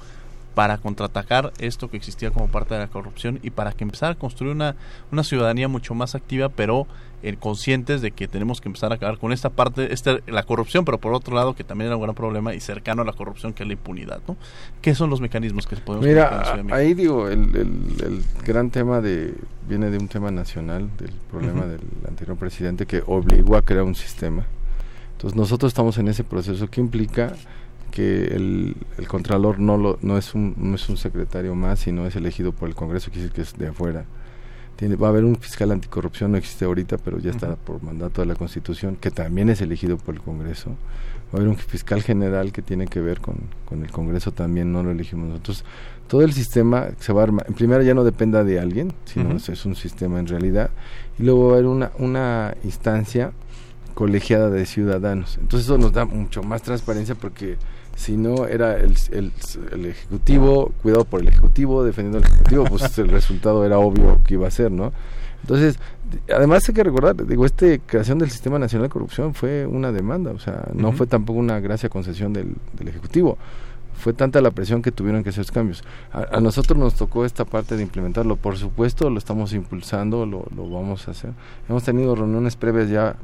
para 0.55 0.77
contraatacar 0.77 1.51
esto 1.57 1.89
que 1.89 1.97
existía 1.97 2.31
como 2.31 2.47
parte 2.47 2.73
de 2.75 2.81
la 2.81 2.87
corrupción 2.87 3.39
y 3.41 3.49
para 3.49 3.71
que 3.71 3.83
empezar 3.83 4.11
a 4.11 4.15
construir 4.15 4.53
una, 4.53 4.75
una 5.11 5.23
ciudadanía 5.23 5.67
mucho 5.67 5.95
más 5.95 6.13
activa, 6.15 6.49
pero 6.49 6.85
eh, 7.23 7.35
conscientes 7.39 8.01
de 8.01 8.11
que 8.11 8.27
tenemos 8.27 8.61
que 8.61 8.69
empezar 8.69 8.91
a 8.91 8.95
acabar 8.95 9.17
con 9.17 9.31
esta 9.31 9.49
parte, 9.49 9.93
esta, 9.93 10.17
la 10.27 10.43
corrupción, 10.43 10.85
pero 10.85 10.97
por 10.99 11.13
otro 11.13 11.35
lado 11.35 11.55
que 11.55 11.63
también 11.63 11.87
era 11.87 11.95
un 11.95 12.03
gran 12.03 12.13
problema 12.13 12.53
y 12.53 12.59
cercano 12.59 13.01
a 13.01 13.05
la 13.05 13.13
corrupción 13.13 13.53
que 13.53 13.63
es 13.63 13.67
la 13.67 13.73
impunidad, 13.73 14.19
¿no? 14.27 14.35
¿Qué 14.81 14.93
son 14.93 15.09
los 15.09 15.21
mecanismos 15.21 15.65
que 15.65 15.75
se 15.75 15.81
podemos 15.81 16.05
Mira, 16.05 16.53
en 16.59 16.71
ahí 16.73 16.93
digo, 16.93 17.27
el, 17.29 17.43
el- 17.55 18.03
el 18.03 18.23
gran 18.45 18.69
tema 18.69 19.01
de 19.01 19.33
viene 19.67 19.89
de 19.89 19.97
un 19.97 20.07
tema 20.09 20.29
nacional, 20.31 20.89
del 20.97 21.11
problema 21.31 21.65
del 21.65 21.79
anterior 22.07 22.37
presidente 22.37 22.85
que 22.85 23.01
obligó 23.07 23.55
a 23.55 23.61
crear 23.61 23.83
un 23.83 23.95
sistema. 23.95 24.45
Entonces 25.13 25.37
nosotros 25.37 25.69
estamos 25.69 25.97
en 25.97 26.09
ese 26.09 26.25
proceso 26.25 26.67
que 26.69 26.81
implica 26.81 27.33
que 27.93 28.25
el, 28.25 28.75
el 28.97 29.07
contralor 29.07 29.59
no 29.59 29.77
lo, 29.77 29.99
no 30.01 30.17
es 30.17 30.33
un 30.33 30.55
no 30.57 30.73
es 30.73 30.89
un 30.89 30.97
secretario 30.97 31.53
más, 31.53 31.79
sino 31.79 32.07
es 32.07 32.15
elegido 32.15 32.51
por 32.51 32.67
el 32.67 32.73
Congreso, 32.73 33.11
quiere 33.11 33.27
decir 33.27 33.35
que 33.35 33.41
es 33.41 33.55
de 33.55 33.67
afuera. 33.67 34.05
Tiene, 34.75 34.95
va 34.95 35.07
a 35.07 35.09
haber 35.11 35.23
un 35.23 35.35
fiscal 35.35 35.71
anticorrupción, 35.71 36.31
no 36.31 36.37
existe 36.37 36.65
ahorita, 36.65 36.97
pero 36.97 37.19
ya 37.19 37.29
está 37.29 37.55
por 37.55 37.83
mandato 37.83 38.21
de 38.21 38.27
la 38.27 38.33
Constitución, 38.33 38.95
que 38.95 39.11
también 39.11 39.49
es 39.49 39.61
elegido 39.61 39.97
por 39.97 40.15
el 40.15 40.21
Congreso. 40.21 40.71
Va 41.31 41.33
a 41.33 41.37
haber 41.37 41.49
un 41.49 41.55
fiscal 41.55 42.01
general 42.01 42.51
que 42.51 42.63
tiene 42.63 42.87
que 42.87 42.99
ver 42.99 43.21
con, 43.21 43.35
con 43.65 43.83
el 43.83 43.91
Congreso 43.91 44.31
también, 44.31 44.73
no 44.73 44.81
lo 44.81 44.89
elegimos 44.89 45.29
nosotros. 45.29 45.63
Todo 46.07 46.23
el 46.23 46.33
sistema 46.33 46.87
se 46.97 47.13
va 47.13 47.21
a 47.21 47.23
armar. 47.25 47.45
En 47.47 47.53
primera 47.53 47.83
ya 47.83 47.93
no 47.93 48.03
dependa 48.03 48.43
de 48.43 48.59
alguien, 48.59 48.91
sino 49.05 49.35
es 49.35 49.65
un 49.65 49.75
sistema 49.75 50.19
en 50.19 50.25
realidad. 50.25 50.71
Y 51.19 51.23
luego 51.23 51.45
va 51.45 51.51
a 51.51 51.53
haber 51.57 51.67
una, 51.67 51.91
una 51.99 52.55
instancia 52.63 53.33
colegiada 53.93 54.49
de 54.49 54.65
ciudadanos. 54.65 55.37
Entonces 55.39 55.67
eso 55.67 55.77
nos 55.77 55.93
da 55.93 56.05
mucho 56.05 56.41
más 56.41 56.63
transparencia 56.63 57.13
porque 57.13 57.57
si 57.95 58.17
no 58.17 58.47
era 58.47 58.77
el, 58.77 58.95
el, 59.11 59.31
el 59.71 59.85
ejecutivo, 59.85 60.71
cuidado 60.81 61.05
por 61.05 61.21
el 61.21 61.27
ejecutivo, 61.27 61.83
defendiendo 61.83 62.19
al 62.19 62.25
ejecutivo, 62.25 62.65
pues 62.65 62.97
el 62.97 63.09
resultado 63.09 63.65
era 63.65 63.79
obvio 63.79 64.19
que 64.25 64.35
iba 64.35 64.47
a 64.47 64.51
ser, 64.51 64.71
¿no? 64.71 64.91
Entonces, 65.41 65.77
además 66.33 66.67
hay 66.67 66.73
que 66.73 66.83
recordar, 66.83 67.27
digo, 67.27 67.45
esta 67.45 67.65
creación 67.85 68.17
del 68.17 68.29
Sistema 68.31 68.57
Nacional 68.59 68.87
de 68.87 68.93
Corrupción 68.93 69.33
fue 69.33 69.65
una 69.65 69.91
demanda, 69.91 70.31
o 70.31 70.39
sea, 70.39 70.69
no 70.73 70.93
fue 70.93 71.05
tampoco 71.05 71.39
una 71.39 71.59
gracia 71.59 71.89
concesión 71.89 72.31
del, 72.33 72.55
del 72.73 72.87
Ejecutivo. 72.87 73.37
Fue 73.95 74.11
tanta 74.13 74.41
la 74.41 74.51
presión 74.51 74.81
que 74.81 74.91
tuvieron 74.91 75.23
que 75.23 75.29
hacer 75.29 75.45
cambios. 75.45 75.83
A, 76.11 76.37
a 76.37 76.41
nosotros 76.41 76.77
nos 76.79 76.95
tocó 76.95 77.25
esta 77.25 77.45
parte 77.45 77.75
de 77.75 77.83
implementarlo. 77.83 78.37
Por 78.37 78.57
supuesto, 78.57 79.09
lo 79.09 79.19
estamos 79.19 79.53
impulsando, 79.53 80.25
lo, 80.25 80.45
lo 80.55 80.69
vamos 80.69 81.07
a 81.07 81.11
hacer. 81.11 81.31
Hemos 81.69 81.83
tenido 81.83 82.15
reuniones 82.15 82.55
previas 82.55 82.89
ya 82.89 83.17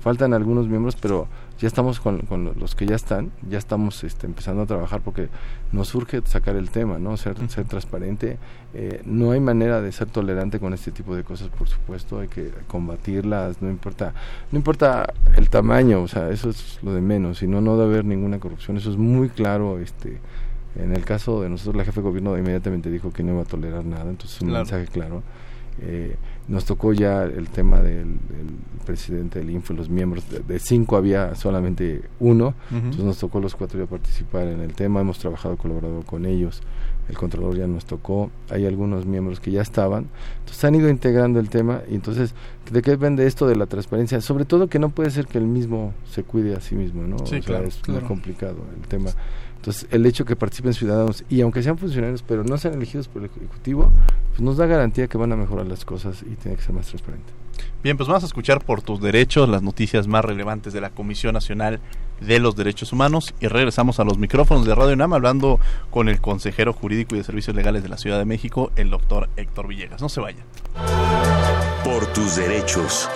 faltan 0.00 0.34
algunos 0.34 0.68
miembros, 0.68 0.96
pero 0.96 1.28
ya 1.58 1.68
estamos 1.68 2.00
con, 2.00 2.22
los 2.58 2.74
que 2.74 2.86
ya 2.86 2.96
están, 2.96 3.32
ya 3.48 3.58
estamos 3.58 4.04
este, 4.04 4.26
empezando 4.26 4.62
a 4.62 4.66
trabajar 4.66 5.00
porque 5.00 5.28
nos 5.72 5.88
surge 5.88 6.20
sacar 6.24 6.54
el 6.56 6.70
tema, 6.70 6.98
¿no? 6.98 7.16
Ser, 7.16 7.36
ser 7.48 7.66
transparente. 7.66 8.38
Eh, 8.74 9.00
no 9.06 9.30
hay 9.30 9.40
manera 9.40 9.80
de 9.80 9.90
ser 9.90 10.08
tolerante 10.08 10.60
con 10.60 10.74
este 10.74 10.92
tipo 10.92 11.16
de 11.16 11.24
cosas, 11.24 11.48
por 11.48 11.68
supuesto, 11.68 12.20
hay 12.20 12.28
que 12.28 12.50
combatirlas, 12.68 13.62
no 13.62 13.70
importa, 13.70 14.12
no 14.52 14.58
importa 14.58 15.06
el 15.34 15.48
tamaño, 15.48 16.02
o 16.02 16.08
sea, 16.08 16.28
eso 16.28 16.50
es 16.50 16.78
lo 16.82 16.92
de 16.92 17.00
menos, 17.00 17.38
sino 17.38 17.60
no 17.62 17.78
debe 17.78 17.94
haber 17.94 18.04
ninguna 18.04 18.38
corrupción, 18.38 18.76
eso 18.76 18.90
es 18.90 18.98
muy 18.98 19.30
claro, 19.30 19.78
este, 19.78 20.20
en 20.78 20.94
el 20.94 21.04
caso 21.04 21.40
de 21.40 21.48
nosotros, 21.48 21.76
la 21.76 21.84
jefe 21.84 22.00
de 22.00 22.06
gobierno 22.06 22.36
inmediatamente 22.36 22.90
dijo 22.90 23.12
que 23.12 23.22
no 23.22 23.32
iba 23.32 23.42
a 23.42 23.46
tolerar 23.46 23.84
nada, 23.84 24.10
entonces 24.10 24.40
un 24.42 24.52
mensaje 24.52 24.86
claro. 24.86 25.22
Eh, 25.82 26.16
nos 26.48 26.64
tocó 26.64 26.92
ya 26.92 27.24
el 27.24 27.48
tema 27.48 27.80
del, 27.80 28.18
presidente 28.84 29.40
del 29.40 29.50
Info, 29.50 29.74
los 29.74 29.90
miembros, 29.90 30.24
de, 30.46 30.58
cinco 30.60 30.96
había 30.96 31.34
solamente 31.34 32.02
uno, 32.20 32.54
entonces 32.70 33.04
nos 33.04 33.18
tocó 33.18 33.40
los 33.40 33.56
cuatro 33.56 33.80
ya 33.80 33.86
participar 33.86 34.46
en 34.46 34.60
el 34.60 34.74
tema, 34.74 35.00
hemos 35.00 35.18
trabajado 35.18 35.56
colaborado 35.56 36.02
con 36.02 36.24
ellos, 36.24 36.62
el 37.08 37.16
controlador 37.18 37.56
ya 37.58 37.66
nos 37.66 37.84
tocó, 37.84 38.30
hay 38.48 38.64
algunos 38.64 39.06
miembros 39.06 39.40
que 39.40 39.50
ya 39.50 39.60
estaban, 39.60 40.06
entonces 40.38 40.64
han 40.64 40.76
ido 40.76 40.88
integrando 40.88 41.40
el 41.40 41.48
tema 41.48 41.82
y 41.90 41.96
entonces, 41.96 42.32
¿de 42.70 42.80
qué 42.80 42.92
depende 42.92 43.26
esto 43.26 43.48
de 43.48 43.56
la 43.56 43.66
transparencia? 43.66 44.20
Sobre 44.20 44.44
todo 44.44 44.68
que 44.68 44.78
no 44.78 44.90
puede 44.90 45.10
ser 45.10 45.26
que 45.26 45.38
el 45.38 45.46
mismo 45.46 45.92
se 46.08 46.22
cuide 46.22 46.54
a 46.54 46.60
sí 46.60 46.76
mismo, 46.76 47.02
¿no? 47.02 47.26
Sí, 47.26 47.40
claro, 47.40 47.66
es 47.66 47.86
muy 47.88 48.02
complicado 48.02 48.58
el 48.80 48.86
tema. 48.86 49.10
Entonces, 49.66 49.88
el 49.90 50.06
hecho 50.06 50.24
que 50.24 50.36
participen 50.36 50.74
ciudadanos 50.74 51.24
y 51.28 51.40
aunque 51.40 51.60
sean 51.60 51.76
funcionarios, 51.76 52.22
pero 52.22 52.44
no 52.44 52.56
sean 52.56 52.74
elegidos 52.74 53.08
por 53.08 53.22
el 53.22 53.30
Ejecutivo, 53.30 53.90
pues 54.28 54.40
nos 54.40 54.58
da 54.58 54.66
garantía 54.66 55.08
que 55.08 55.18
van 55.18 55.32
a 55.32 55.36
mejorar 55.36 55.66
las 55.66 55.84
cosas 55.84 56.22
y 56.22 56.36
tiene 56.36 56.56
que 56.56 56.62
ser 56.62 56.72
más 56.72 56.86
transparente. 56.86 57.32
Bien, 57.82 57.96
pues 57.96 58.08
vamos 58.08 58.22
a 58.22 58.26
escuchar 58.26 58.64
por 58.64 58.80
tus 58.82 59.00
derechos 59.00 59.48
las 59.48 59.62
noticias 59.62 60.06
más 60.06 60.24
relevantes 60.24 60.72
de 60.72 60.80
la 60.80 60.90
Comisión 60.90 61.34
Nacional 61.34 61.80
de 62.20 62.38
los 62.38 62.54
Derechos 62.54 62.92
Humanos 62.92 63.34
y 63.40 63.48
regresamos 63.48 63.98
a 63.98 64.04
los 64.04 64.18
micrófonos 64.18 64.66
de 64.66 64.74
Radio 64.76 64.94
UNAM 64.94 65.14
hablando 65.14 65.58
con 65.90 66.08
el 66.08 66.20
consejero 66.20 66.72
jurídico 66.72 67.16
y 67.16 67.18
de 67.18 67.24
servicios 67.24 67.56
legales 67.56 67.82
de 67.82 67.88
la 67.88 67.98
Ciudad 67.98 68.20
de 68.20 68.24
México, 68.24 68.70
el 68.76 68.90
doctor 68.90 69.28
Héctor 69.34 69.66
Villegas. 69.66 70.00
No 70.00 70.08
se 70.08 70.20
vayan. 70.20 70.44
Por 71.82 72.06
tus 72.12 72.36
derechos. 72.36 73.08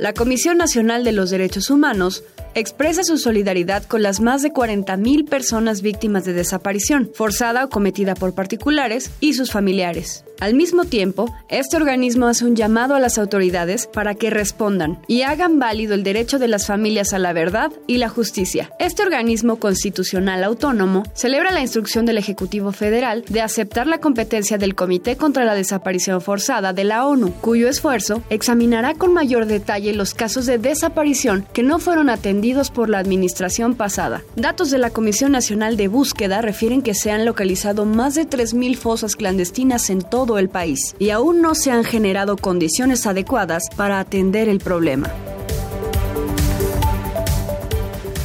La 0.00 0.14
Comisión 0.14 0.56
Nacional 0.56 1.04
de 1.04 1.12
los 1.12 1.28
Derechos 1.28 1.68
Humanos 1.68 2.24
expresa 2.54 3.04
su 3.04 3.18
solidaridad 3.18 3.84
con 3.84 4.02
las 4.02 4.20
más 4.20 4.42
de 4.42 4.52
40.000 4.52 5.28
personas 5.28 5.82
víctimas 5.82 6.24
de 6.24 6.32
desaparición, 6.32 7.10
forzada 7.14 7.64
o 7.64 7.68
cometida 7.68 8.14
por 8.14 8.34
particulares 8.34 9.10
y 9.20 9.34
sus 9.34 9.50
familiares. 9.50 10.24
Al 10.40 10.54
mismo 10.54 10.86
tiempo, 10.86 11.34
este 11.50 11.76
organismo 11.76 12.26
hace 12.26 12.46
un 12.46 12.56
llamado 12.56 12.94
a 12.94 13.00
las 13.00 13.18
autoridades 13.18 13.86
para 13.86 14.14
que 14.14 14.30
respondan 14.30 14.98
y 15.06 15.20
hagan 15.20 15.58
válido 15.58 15.94
el 15.94 16.02
derecho 16.02 16.38
de 16.38 16.48
las 16.48 16.66
familias 16.66 17.12
a 17.12 17.18
la 17.18 17.34
verdad 17.34 17.70
y 17.86 17.98
la 17.98 18.08
justicia. 18.08 18.70
Este 18.78 19.02
organismo 19.02 19.56
constitucional 19.56 20.42
autónomo 20.42 21.02
celebra 21.12 21.50
la 21.50 21.60
instrucción 21.60 22.06
del 22.06 22.16
Ejecutivo 22.16 22.72
Federal 22.72 23.22
de 23.28 23.42
aceptar 23.42 23.86
la 23.86 23.98
competencia 23.98 24.56
del 24.56 24.74
Comité 24.74 25.16
contra 25.16 25.44
la 25.44 25.54
Desaparición 25.54 26.22
Forzada 26.22 26.72
de 26.72 26.84
la 26.84 27.06
ONU, 27.06 27.34
cuyo 27.42 27.68
esfuerzo 27.68 28.22
examinará 28.30 28.94
con 28.94 29.12
mayor 29.12 29.44
detalle 29.44 29.92
los 29.92 30.14
casos 30.14 30.46
de 30.46 30.56
desaparición 30.56 31.46
que 31.52 31.62
no 31.62 31.78
fueron 31.78 32.08
atendidos 32.08 32.39
por 32.70 32.88
la 32.88 32.98
administración 32.98 33.74
pasada. 33.74 34.22
Datos 34.36 34.70
de 34.70 34.78
la 34.78 34.90
Comisión 34.90 35.32
Nacional 35.32 35.76
de 35.76 35.88
Búsqueda 35.88 36.40
refieren 36.40 36.82
que 36.82 36.94
se 36.94 37.10
han 37.10 37.24
localizado 37.24 37.84
más 37.84 38.14
de 38.14 38.26
3.000 38.26 38.76
fosas 38.76 39.14
clandestinas 39.14 39.90
en 39.90 40.00
todo 40.00 40.38
el 40.38 40.48
país 40.48 40.96
y 40.98 41.10
aún 41.10 41.42
no 41.42 41.54
se 41.54 41.70
han 41.70 41.84
generado 41.84 42.36
condiciones 42.36 43.06
adecuadas 43.06 43.64
para 43.76 44.00
atender 44.00 44.48
el 44.48 44.58
problema. 44.58 45.10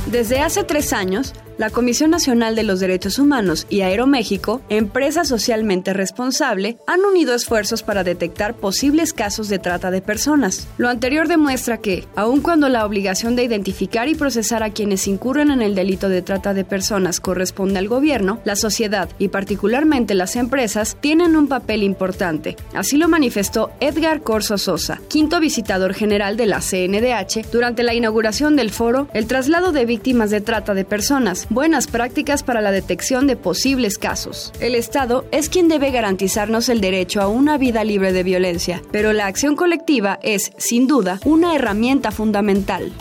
Desde 0.10 0.40
hace 0.40 0.64
tres 0.64 0.94
años, 0.94 1.34
la 1.58 1.70
Comisión 1.70 2.12
Nacional 2.12 2.56
de 2.56 2.64
los 2.64 2.80
Derechos 2.80 3.20
Humanos 3.20 3.66
y 3.70 3.82
Aeroméxico, 3.82 4.62
empresa 4.70 5.24
socialmente 5.24 5.94
responsable, 5.94 6.78
han 6.88 7.02
unido 7.02 7.34
esfuerzos 7.34 7.84
para 7.84 8.04
detectar 8.04 8.56
posibles 8.56 9.14
casos 9.14 9.48
de 9.48 9.60
trata 9.60 9.92
de 9.92 10.02
personas. 10.02 10.68
Lo 10.78 10.90
anterior 10.90 11.28
demuestra 11.28 11.78
que, 11.78 12.06
aun 12.16 12.42
cuando 12.42 12.70
la 12.70 12.86
obligación 12.86 13.36
de 13.36 13.44
identificar 13.44 14.08
y 14.08 14.16
procesar 14.16 14.64
a 14.64 14.72
quienes 14.72 15.08
incurren 15.08 15.52
en 15.52 15.62
el 15.62 15.76
delito 15.76 16.10
de 16.10 16.22
trata 16.22 16.54
de 16.54 16.66
personas 16.66 17.20
corresponde 17.20 17.80
al 17.80 17.88
gobierno, 17.88 18.40
la 18.44 18.56
sociedad 18.56 19.10
y 19.20 19.30
particularmente 19.30 20.14
las 20.14 20.36
empresas 20.36 20.98
tienen 21.00 21.36
un 21.36 21.48
papel 21.48 21.84
importante. 21.84 22.56
Así 22.74 22.98
lo 22.98 23.08
manifestó 23.08 23.72
Edgar 23.80 24.22
Corso 24.22 24.58
Sosa, 24.58 25.00
quinto 25.08 25.40
visitador 25.40 25.94
general 25.94 26.38
de 26.38 26.46
la 26.46 26.60
CNDH, 26.60 27.52
durante 27.52 27.84
la 27.84 27.94
inauguración 27.94 28.56
del 28.56 28.72
foro 28.72 29.08
El 29.14 29.28
traslado 29.28 29.72
de 29.72 29.86
víctimas 29.86 30.30
de 30.30 30.42
trata 30.42 30.74
de 30.74 30.86
personas 30.86 31.45
buenas 31.50 31.88
prácticas 31.88 32.44
para 32.44 32.62
la 32.62 32.72
detección 32.72 33.28
de 33.28 33.36
posibles 33.36 33.98
casos. 33.98 34.52
El 34.60 34.76
Estado 34.76 35.26
es 35.32 35.50
quien 35.50 35.68
debe 35.68 35.92
garantizarnos 35.92 36.70
el 36.70 36.82
derecho 36.82 37.22
a 37.22 37.28
una 37.28 37.58
vida 37.58 37.84
libre 37.84 38.14
de 38.14 38.24
violencia, 38.24 38.82
pero 38.92 39.14
la 39.14 39.28
acción 39.28 39.56
colectiva 39.56 40.20
es, 40.22 40.52
sin 40.58 40.88
duda, 40.88 41.20
una 41.26 41.56
herramienta 41.56 42.12
fundamental. 42.12 42.92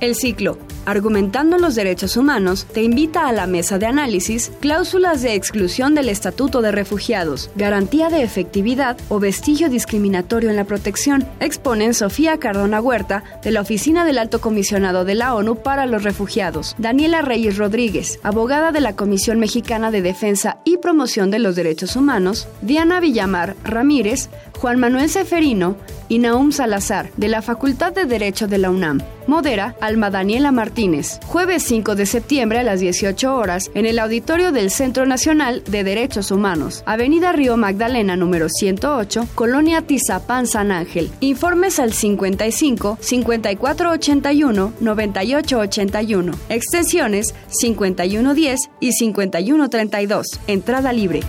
El 0.00 0.14
ciclo 0.14 0.58
argumentando 0.86 1.58
los 1.58 1.74
derechos 1.74 2.16
humanos, 2.16 2.66
te 2.72 2.82
invita 2.82 3.28
a 3.28 3.32
la 3.32 3.46
mesa 3.46 3.78
de 3.78 3.86
análisis 3.86 4.52
cláusulas 4.60 5.22
de 5.22 5.34
exclusión 5.34 5.94
del 5.94 6.08
Estatuto 6.08 6.62
de 6.62 6.72
Refugiados, 6.72 7.50
garantía 7.56 8.10
de 8.10 8.22
efectividad 8.22 8.96
o 9.08 9.20
vestigio 9.20 9.68
discriminatorio 9.68 10.50
en 10.50 10.56
la 10.56 10.64
protección. 10.64 11.26
Exponen 11.40 11.94
Sofía 11.94 12.38
Cardona 12.38 12.80
Huerta, 12.80 13.24
de 13.42 13.50
la 13.50 13.60
Oficina 13.60 14.04
del 14.04 14.18
Alto 14.18 14.40
Comisionado 14.40 15.04
de 15.04 15.14
la 15.14 15.34
ONU 15.34 15.56
para 15.56 15.86
los 15.86 16.02
Refugiados, 16.02 16.74
Daniela 16.78 17.22
Reyes 17.22 17.58
Rodríguez, 17.58 18.18
abogada 18.22 18.72
de 18.72 18.80
la 18.80 18.96
Comisión 18.96 19.38
Mexicana 19.38 19.90
de 19.90 20.02
Defensa 20.02 20.58
y 20.64 20.78
Promoción 20.78 21.30
de 21.30 21.38
los 21.38 21.56
Derechos 21.56 21.96
Humanos, 21.96 22.48
Diana 22.62 23.00
Villamar 23.00 23.56
Ramírez, 23.64 24.28
Juan 24.64 24.80
Manuel 24.80 25.10
Seferino 25.10 25.76
y 26.08 26.18
Naum 26.20 26.50
Salazar, 26.50 27.10
de 27.18 27.28
la 27.28 27.42
Facultad 27.42 27.92
de 27.92 28.06
Derecho 28.06 28.46
de 28.46 28.56
la 28.56 28.70
UNAM. 28.70 29.02
Modera 29.26 29.76
Alma 29.82 30.08
Daniela 30.08 30.52
Martínez, 30.52 31.20
jueves 31.26 31.64
5 31.64 31.94
de 31.94 32.06
septiembre 32.06 32.60
a 32.60 32.62
las 32.62 32.80
18 32.80 33.36
horas 33.36 33.70
en 33.74 33.84
el 33.84 33.98
auditorio 33.98 34.52
del 34.52 34.70
Centro 34.70 35.04
Nacional 35.04 35.62
de 35.64 35.84
Derechos 35.84 36.30
Humanos, 36.30 36.82
Avenida 36.86 37.32
Río 37.32 37.58
Magdalena 37.58 38.16
número 38.16 38.48
108, 38.48 39.28
Colonia 39.34 39.82
Tizapán 39.82 40.46
San 40.46 40.72
Ángel. 40.72 41.10
Informes 41.20 41.78
al 41.78 41.92
55 41.92 42.96
5481 43.02 44.72
9881, 44.80 46.32
extensiones 46.48 47.34
5110 47.48 48.60
y 48.80 48.92
5132. 48.92 50.26
Entrada 50.46 50.90
libre. 50.94 51.20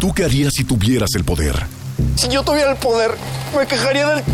¿Tú 0.00 0.14
qué 0.14 0.24
harías 0.24 0.54
si 0.54 0.64
tuvieras 0.64 1.10
el 1.14 1.24
poder? 1.24 1.54
Si 2.16 2.26
yo 2.28 2.42
tuviera 2.42 2.70
el 2.70 2.78
poder, 2.78 3.14
me 3.54 3.66
quejaría 3.66 4.08
del 4.08 4.24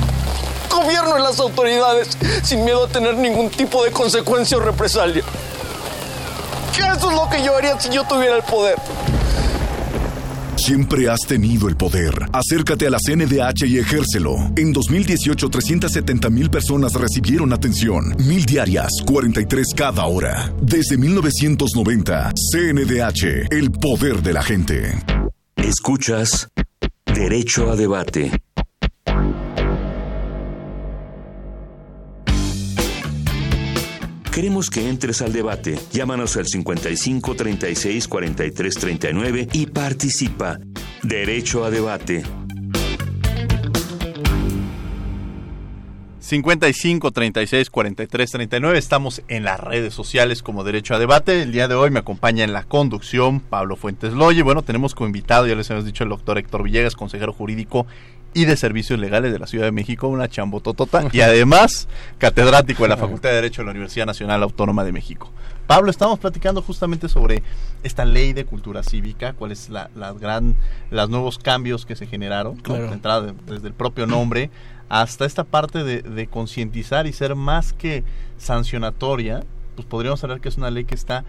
gobierno 0.71 1.19
y 1.19 1.23
las 1.23 1.41
autoridades 1.41 2.17
sin 2.45 2.65
miedo 2.65 2.85
a 2.85 2.89
tener 2.89 3.17
ningún 3.17 3.51
tipo 3.51 3.83
de 3.83 3.91
consecuencia 3.91 4.59
o 4.59 4.61
represalia. 4.61 5.25
Eso 6.73 7.11
es 7.11 7.17
lo 7.17 7.29
que 7.29 7.43
yo 7.43 7.57
haría 7.57 7.81
si 7.81 7.91
yo 7.91 8.05
tuviera 8.05 8.37
el 8.37 8.45
poder. 8.45 8.77
Siempre 10.57 11.11
has 11.11 11.21
tenido 11.27 11.69
el 11.69 11.77
poder. 11.77 12.15
Acércate 12.33 12.87
a 12.87 12.91
la 12.91 12.99
CNDH 12.99 13.67
y 13.67 13.79
ejércelo. 13.79 14.37
En 14.57 14.73
2018, 14.73 15.49
370 15.49 16.31
mil 16.31 16.49
personas 16.49 16.93
recibieron 16.95 17.53
atención. 17.53 18.15
Mil 18.19 18.45
diarias, 18.47 18.91
43 19.05 19.67
cada 19.77 20.07
hora. 20.07 20.53
Desde 20.63 20.97
1990, 20.97 22.33
CNDH, 22.53 23.53
el 23.53 23.73
poder 23.73 24.23
de 24.23 24.33
la 24.33 24.43
gente. 24.43 25.16
Escuchas 25.67 26.49
Derecho 27.13 27.69
a 27.69 27.75
Debate. 27.75 28.31
Queremos 34.33 34.71
que 34.71 34.89
entres 34.89 35.23
al 35.23 35.33
debate. 35.33 35.77
Llámanos 35.93 36.37
al 36.37 36.47
55 36.47 37.35
36 37.35 38.07
43 38.07 38.75
39 38.77 39.49
y 39.55 39.67
participa. 39.67 40.61
Derecho 41.03 41.65
a 41.65 41.71
debate. 41.71 42.23
55 46.27 47.13
36 47.13 47.71
43 47.71 48.31
39. 48.33 48.79
Estamos 48.79 49.23
en 49.29 49.45
las 49.45 49.61
redes 49.61 49.95
sociales 49.95 50.43
como 50.43 50.65
Derecho 50.65 50.97
a 50.97 50.99
Debate. 50.99 51.43
El 51.43 51.53
día 51.53 51.69
de 51.69 51.77
hoy 51.77 51.91
me 51.91 52.01
acompaña 52.01 52.43
en 52.43 52.53
la 52.53 52.65
conducción 52.65 53.39
Pablo 53.39 53.77
Fuentes 53.77 54.13
Loye. 54.13 54.43
Bueno, 54.43 54.63
tenemos 54.63 54.97
como 54.97 55.07
invitado, 55.07 55.47
ya 55.47 55.55
les 55.55 55.71
hemos 55.71 55.85
dicho, 55.85 56.03
el 56.03 56.11
doctor 56.11 56.37
Héctor 56.37 56.65
Villegas, 56.65 56.97
consejero 56.97 57.33
jurídico 57.33 57.87
y 58.35 58.45
de 58.45 58.57
Servicios 58.57 58.99
Legales 58.99 59.33
de 59.33 59.39
la 59.39 59.47
Ciudad 59.47 59.67
de 59.67 59.73
México, 59.73 60.09
una 60.09 60.29
chambototota, 60.29 61.09
y 61.13 61.21
además 61.21 61.87
catedrático 62.19 62.83
de 62.83 62.89
la 62.89 62.97
Facultad 62.99 63.29
de 63.29 63.37
Derecho 63.37 63.63
de 63.63 63.67
la 63.67 63.71
Universidad 63.71 64.07
Nacional 64.07 64.43
Autónoma 64.43 64.83
de 64.83 64.91
México. 64.91 65.31
Pablo, 65.67 65.91
estamos 65.91 66.19
platicando 66.19 66.63
justamente 66.63 67.09
sobre 67.09 67.43
esta 67.83 68.05
ley 68.05 68.33
de 68.33 68.45
cultura 68.45 68.83
cívica, 68.83 69.33
cuáles 69.33 69.69
la, 69.69 69.91
las 69.97 70.19
gran, 70.19 70.55
los 70.91 71.11
nuevos 71.11 71.39
cambios 71.39 71.85
que 71.87 71.97
se 71.97 72.07
generaron, 72.07 72.57
Claro. 72.57 72.93
entrada 72.93 73.35
desde 73.47 73.67
el 73.69 73.75
propio 73.75 74.07
nombre 74.07 74.51
hasta 74.89 75.25
esta 75.25 75.43
parte 75.43 75.83
de, 75.83 76.03
de 76.03 76.27
concientizar 76.29 77.09
y 77.09 77.13
ser 77.13 77.35
más 77.35 77.73
que 77.73 78.05
sancionatoria, 78.39 79.43
pues 79.75 79.87
podríamos 79.87 80.23
hablar 80.23 80.41
que 80.41 80.49
es 80.49 80.57
una 80.57 80.71
ley 80.71 80.85
que 80.85 80.95
está 80.95 81.25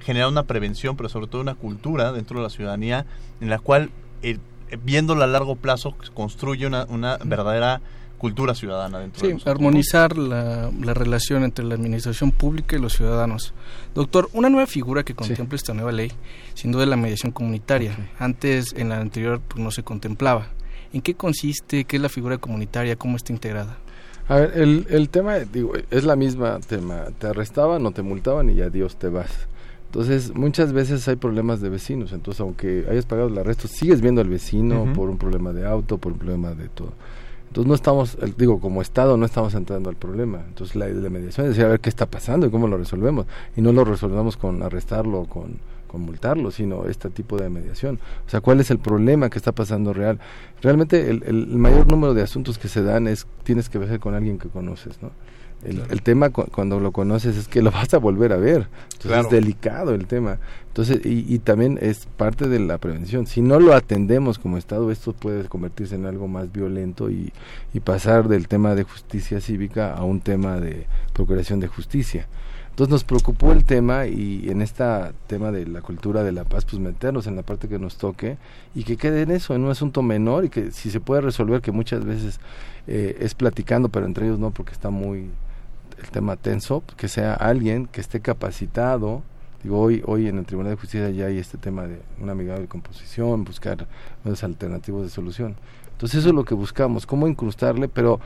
generando 0.00 0.30
una 0.32 0.44
prevención, 0.44 0.96
pero 0.96 1.08
sobre 1.10 1.26
todo 1.26 1.42
una 1.42 1.54
cultura 1.54 2.12
dentro 2.12 2.38
de 2.38 2.44
la 2.44 2.50
ciudadanía 2.50 3.04
en 3.40 3.50
la 3.50 3.58
cual, 3.58 3.90
eh, 4.22 4.38
viéndola 4.82 5.24
a 5.24 5.28
largo 5.28 5.54
plazo, 5.56 5.94
construye 6.14 6.66
una, 6.66 6.86
una 6.88 7.18
verdadera 7.24 7.82
cultura 8.22 8.54
ciudadana 8.54 9.00
dentro 9.00 9.26
de 9.26 9.34
Sí, 9.36 9.42
armonizar 9.46 10.16
la, 10.16 10.70
la 10.80 10.94
relación 10.94 11.42
entre 11.42 11.64
la 11.64 11.74
administración 11.74 12.30
pública 12.30 12.76
y 12.76 12.78
los 12.78 12.92
ciudadanos. 12.92 13.52
Doctor, 13.96 14.30
una 14.32 14.48
nueva 14.48 14.68
figura 14.68 15.02
que 15.02 15.12
contempla 15.12 15.56
esta 15.56 15.74
nueva 15.74 15.90
ley, 15.90 16.12
sin 16.54 16.70
duda 16.70 16.84
es 16.84 16.88
la 16.88 16.96
mediación 16.96 17.32
comunitaria. 17.32 18.10
Antes, 18.20 18.74
en 18.76 18.90
la 18.90 19.00
anterior, 19.00 19.40
pues, 19.48 19.60
no 19.60 19.72
se 19.72 19.82
contemplaba. 19.82 20.46
¿En 20.92 21.02
qué 21.02 21.14
consiste? 21.14 21.84
¿Qué 21.84 21.96
es 21.96 22.02
la 22.02 22.08
figura 22.08 22.38
comunitaria? 22.38 22.94
¿Cómo 22.94 23.16
está 23.16 23.32
integrada? 23.32 23.78
A 24.28 24.36
ver, 24.36 24.52
el, 24.54 24.86
el 24.88 25.08
tema, 25.08 25.40
digo, 25.40 25.72
es 25.90 26.04
la 26.04 26.14
misma 26.14 26.60
tema. 26.60 27.06
Te 27.18 27.26
arrestaban 27.26 27.84
o 27.86 27.90
te 27.90 28.02
multaban 28.02 28.48
y 28.50 28.60
adiós 28.60 28.94
te 29.00 29.08
vas. 29.08 29.48
Entonces, 29.86 30.32
muchas 30.32 30.72
veces 30.72 31.08
hay 31.08 31.16
problemas 31.16 31.60
de 31.60 31.70
vecinos. 31.70 32.12
Entonces, 32.12 32.40
aunque 32.40 32.86
hayas 32.88 33.04
pagado 33.04 33.26
el 33.28 33.36
arresto, 33.36 33.66
sigues 33.66 34.00
viendo 34.00 34.20
al 34.20 34.28
vecino 34.28 34.92
por 34.94 35.10
un 35.10 35.18
problema 35.18 35.52
de 35.52 35.66
auto, 35.66 35.98
por 35.98 36.12
un 36.12 36.18
problema 36.18 36.54
de 36.54 36.68
todo. 36.68 36.92
Entonces, 37.52 37.68
no 37.68 37.74
estamos, 37.74 38.16
el- 38.22 38.34
digo, 38.34 38.60
como 38.60 38.80
Estado 38.80 39.18
no 39.18 39.26
estamos 39.26 39.52
entrando 39.54 39.90
al 39.90 39.96
problema. 39.96 40.40
Entonces, 40.48 40.74
la, 40.74 40.88
la 40.88 41.10
mediación 41.10 41.44
es 41.46 41.50
decir, 41.50 41.66
a 41.66 41.68
ver 41.68 41.80
qué 41.80 41.90
está 41.90 42.06
pasando 42.06 42.46
y 42.46 42.50
cómo 42.50 42.66
lo 42.66 42.78
resolvemos. 42.78 43.26
Y 43.56 43.60
no 43.60 43.72
lo 43.74 43.84
resolvemos 43.84 44.38
con 44.38 44.62
arrestarlo 44.62 45.20
o 45.20 45.26
con, 45.26 45.58
con 45.86 46.00
multarlo, 46.00 46.50
sino 46.50 46.86
este 46.86 47.10
tipo 47.10 47.36
de 47.36 47.50
mediación. 47.50 47.98
O 48.26 48.30
sea, 48.30 48.40
¿cuál 48.40 48.60
es 48.60 48.70
el 48.70 48.78
problema 48.78 49.28
que 49.28 49.36
está 49.36 49.52
pasando 49.52 49.92
real? 49.92 50.18
Realmente, 50.62 51.10
el, 51.10 51.24
el 51.26 51.46
mayor 51.48 51.86
número 51.90 52.14
de 52.14 52.22
asuntos 52.22 52.56
que 52.56 52.68
se 52.68 52.82
dan 52.82 53.06
es, 53.06 53.26
tienes 53.44 53.68
que 53.68 53.76
ver 53.78 54.00
con 54.00 54.14
alguien 54.14 54.38
que 54.38 54.48
conoces, 54.48 55.02
¿no? 55.02 55.10
El, 55.64 55.80
el 55.90 56.02
tema 56.02 56.30
cu- 56.30 56.46
cuando 56.50 56.80
lo 56.80 56.90
conoces 56.92 57.36
es 57.36 57.46
que 57.48 57.62
lo 57.62 57.70
vas 57.72 57.92
a 57.94 57.98
volver 57.98 58.32
a 58.32 58.36
ver. 58.36 58.68
Entonces 58.84 59.02
Claro. 59.10 59.22
es 59.24 59.30
delicado 59.30 59.94
el 59.94 60.06
tema. 60.06 60.38
Entonces, 60.68 61.04
y, 61.04 61.26
y 61.32 61.38
también 61.38 61.78
es 61.82 62.06
parte 62.16 62.48
de 62.48 62.58
la 62.58 62.78
prevención. 62.78 63.26
Si 63.26 63.42
no 63.42 63.60
lo 63.60 63.74
atendemos 63.74 64.38
como 64.38 64.56
Estado, 64.58 64.90
esto 64.90 65.12
puede 65.12 65.44
convertirse 65.48 65.94
en 65.94 66.06
algo 66.06 66.28
más 66.28 66.50
violento 66.50 67.10
y, 67.10 67.32
y 67.74 67.80
pasar 67.80 68.26
del 68.28 68.48
tema 68.48 68.74
de 68.74 68.82
justicia 68.84 69.40
cívica 69.40 69.92
a 69.94 70.02
un 70.04 70.20
tema 70.20 70.58
de 70.60 70.86
procuración 71.12 71.60
de 71.60 71.68
justicia. 71.68 72.26
Entonces 72.70 72.90
nos 72.90 73.04
preocupó 73.04 73.52
el 73.52 73.64
tema 73.66 74.06
y 74.06 74.48
en 74.48 74.62
este 74.62 74.82
tema 75.26 75.52
de 75.52 75.66
la 75.66 75.82
cultura 75.82 76.22
de 76.24 76.32
la 76.32 76.44
paz, 76.44 76.64
pues 76.64 76.80
meternos 76.80 77.26
en 77.26 77.36
la 77.36 77.42
parte 77.42 77.68
que 77.68 77.78
nos 77.78 77.98
toque 77.98 78.38
y 78.74 78.84
que 78.84 78.96
quede 78.96 79.20
en 79.22 79.30
eso, 79.30 79.54
en 79.54 79.62
un 79.64 79.70
asunto 79.70 80.00
menor 80.00 80.46
y 80.46 80.48
que 80.48 80.70
si 80.70 80.90
se 80.90 80.98
puede 80.98 81.20
resolver, 81.20 81.60
que 81.60 81.70
muchas 81.70 82.02
veces 82.06 82.40
eh, 82.86 83.18
es 83.20 83.34
platicando, 83.34 83.90
pero 83.90 84.06
entre 84.06 84.24
ellos 84.24 84.38
no, 84.38 84.52
porque 84.52 84.72
está 84.72 84.88
muy 84.88 85.26
el 86.04 86.10
tema 86.10 86.36
tenso, 86.36 86.82
que 86.96 87.08
sea 87.08 87.34
alguien 87.34 87.86
que 87.86 88.00
esté 88.00 88.20
capacitado. 88.20 89.22
Digo, 89.62 89.80
hoy, 89.80 90.02
hoy 90.06 90.28
en 90.28 90.38
el 90.38 90.44
Tribunal 90.44 90.72
de 90.72 90.76
Justicia 90.76 91.10
ya 91.10 91.26
hay 91.26 91.38
este 91.38 91.58
tema 91.58 91.86
de 91.86 92.00
una 92.20 92.32
amigable 92.32 92.66
composición, 92.66 93.44
buscar 93.44 93.86
medios 94.24 94.42
alternativos 94.42 95.02
de 95.04 95.10
solución. 95.10 95.56
Entonces 95.92 96.20
eso 96.20 96.30
es 96.30 96.34
lo 96.34 96.44
que 96.44 96.54
buscamos, 96.54 97.06
cómo 97.06 97.28
incrustarle, 97.28 97.88
pero 97.88 98.18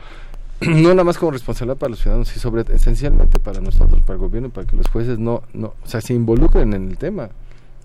no 0.61 0.89
nada 0.89 1.03
más 1.03 1.17
como 1.17 1.31
responsabilidad 1.31 1.77
para 1.77 1.91
los 1.91 1.99
ciudadanos, 1.99 2.29
sino 2.29 2.41
sobre 2.41 2.73
esencialmente 2.73 3.39
para 3.39 3.61
nosotros, 3.61 4.01
para 4.01 4.13
el 4.13 4.19
gobierno 4.19 4.49
para 4.49 4.65
que 4.65 4.75
los 4.75 4.87
jueces 4.87 5.19
no, 5.19 5.43
no, 5.53 5.73
o 5.83 5.87
sea, 5.87 6.01
se 6.01 6.13
involucren 6.13 6.73
en 6.73 6.89
el 6.89 6.97
tema. 6.97 7.29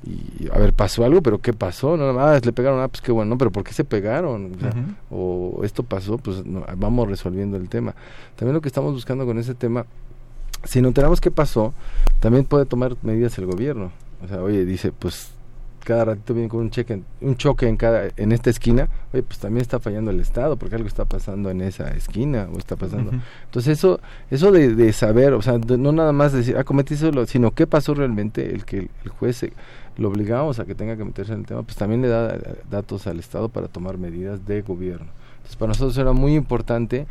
Y 0.04 0.48
a 0.52 0.58
ver, 0.58 0.72
pasó 0.72 1.04
algo, 1.04 1.22
pero 1.22 1.38
¿qué 1.40 1.52
pasó? 1.52 1.96
No, 1.96 2.18
ah, 2.20 2.38
le 2.42 2.52
pegaron, 2.52 2.80
ah, 2.80 2.88
pues 2.88 3.00
qué 3.00 3.12
bueno, 3.12 3.30
no, 3.30 3.38
pero 3.38 3.52
¿por 3.52 3.62
qué 3.62 3.72
se 3.72 3.84
pegaron? 3.84 4.52
O, 4.56 4.58
sea, 4.60 4.72
o 5.10 5.60
esto 5.64 5.82
pasó, 5.84 6.18
pues 6.18 6.44
no, 6.44 6.64
vamos 6.76 7.08
resolviendo 7.08 7.56
el 7.56 7.68
tema. 7.68 7.94
También 8.36 8.54
lo 8.54 8.60
que 8.60 8.68
estamos 8.68 8.92
buscando 8.92 9.24
con 9.26 9.38
ese 9.38 9.54
tema, 9.54 9.86
si 10.64 10.80
no 10.82 10.88
enteramos 10.88 11.20
qué 11.20 11.30
pasó, 11.30 11.72
también 12.20 12.44
puede 12.44 12.66
tomar 12.66 12.96
medidas 13.02 13.38
el 13.38 13.46
gobierno. 13.46 13.92
O 14.24 14.28
sea, 14.28 14.42
oye, 14.42 14.64
dice, 14.64 14.92
pues 14.92 15.30
cada 15.84 16.04
ratito 16.04 16.32
viene 16.32 16.48
con 16.48 16.60
un 16.60 16.70
cheque, 16.70 17.02
un 17.20 17.36
choque 17.36 17.66
en 17.66 17.76
cada 17.76 18.04
en 18.16 18.30
esta 18.30 18.50
esquina, 18.50 18.88
oye, 19.12 19.24
pues 19.24 19.40
también 19.40 19.62
está 19.62 19.80
fallando 19.80 20.12
el 20.12 20.20
Estado, 20.20 20.56
porque 20.56 20.76
algo 20.76 20.86
está 20.86 21.04
pasando 21.06 21.50
en 21.50 21.60
esa 21.60 21.90
esquina 21.90 22.46
o 22.54 22.58
está 22.58 22.76
pasando. 22.76 23.10
Entonces 23.46 23.78
eso 23.78 23.98
eso 24.30 24.52
de, 24.52 24.76
de 24.76 24.92
saber, 24.92 25.32
o 25.32 25.42
sea, 25.42 25.58
de 25.58 25.76
no 25.78 25.90
nada 25.90 26.12
más 26.12 26.32
decir, 26.32 26.56
ah, 26.56 26.62
cometí 26.62 26.94
solo, 26.96 27.26
sino 27.26 27.50
qué 27.50 27.66
pasó 27.66 27.94
realmente, 27.94 28.54
el 28.54 28.64
que 28.64 28.90
el 29.04 29.10
juez 29.18 29.38
se- 29.38 29.52
lo 29.96 30.08
obligamos 30.08 30.58
a 30.58 30.64
que 30.64 30.74
tenga 30.74 30.96
que 30.96 31.04
meterse 31.04 31.32
en 31.32 31.40
el 31.40 31.46
tema, 31.46 31.62
pues 31.62 31.76
también 31.76 32.02
le 32.02 32.08
da 32.08 32.34
eh, 32.34 32.62
datos 32.70 33.06
al 33.06 33.18
Estado 33.18 33.48
para 33.48 33.68
tomar 33.68 33.98
medidas 33.98 34.46
de 34.46 34.62
gobierno. 34.62 35.08
Entonces 35.36 35.56
para 35.56 35.68
nosotros 35.68 35.96
era 35.98 36.12
muy 36.12 36.34
importante 36.34 37.06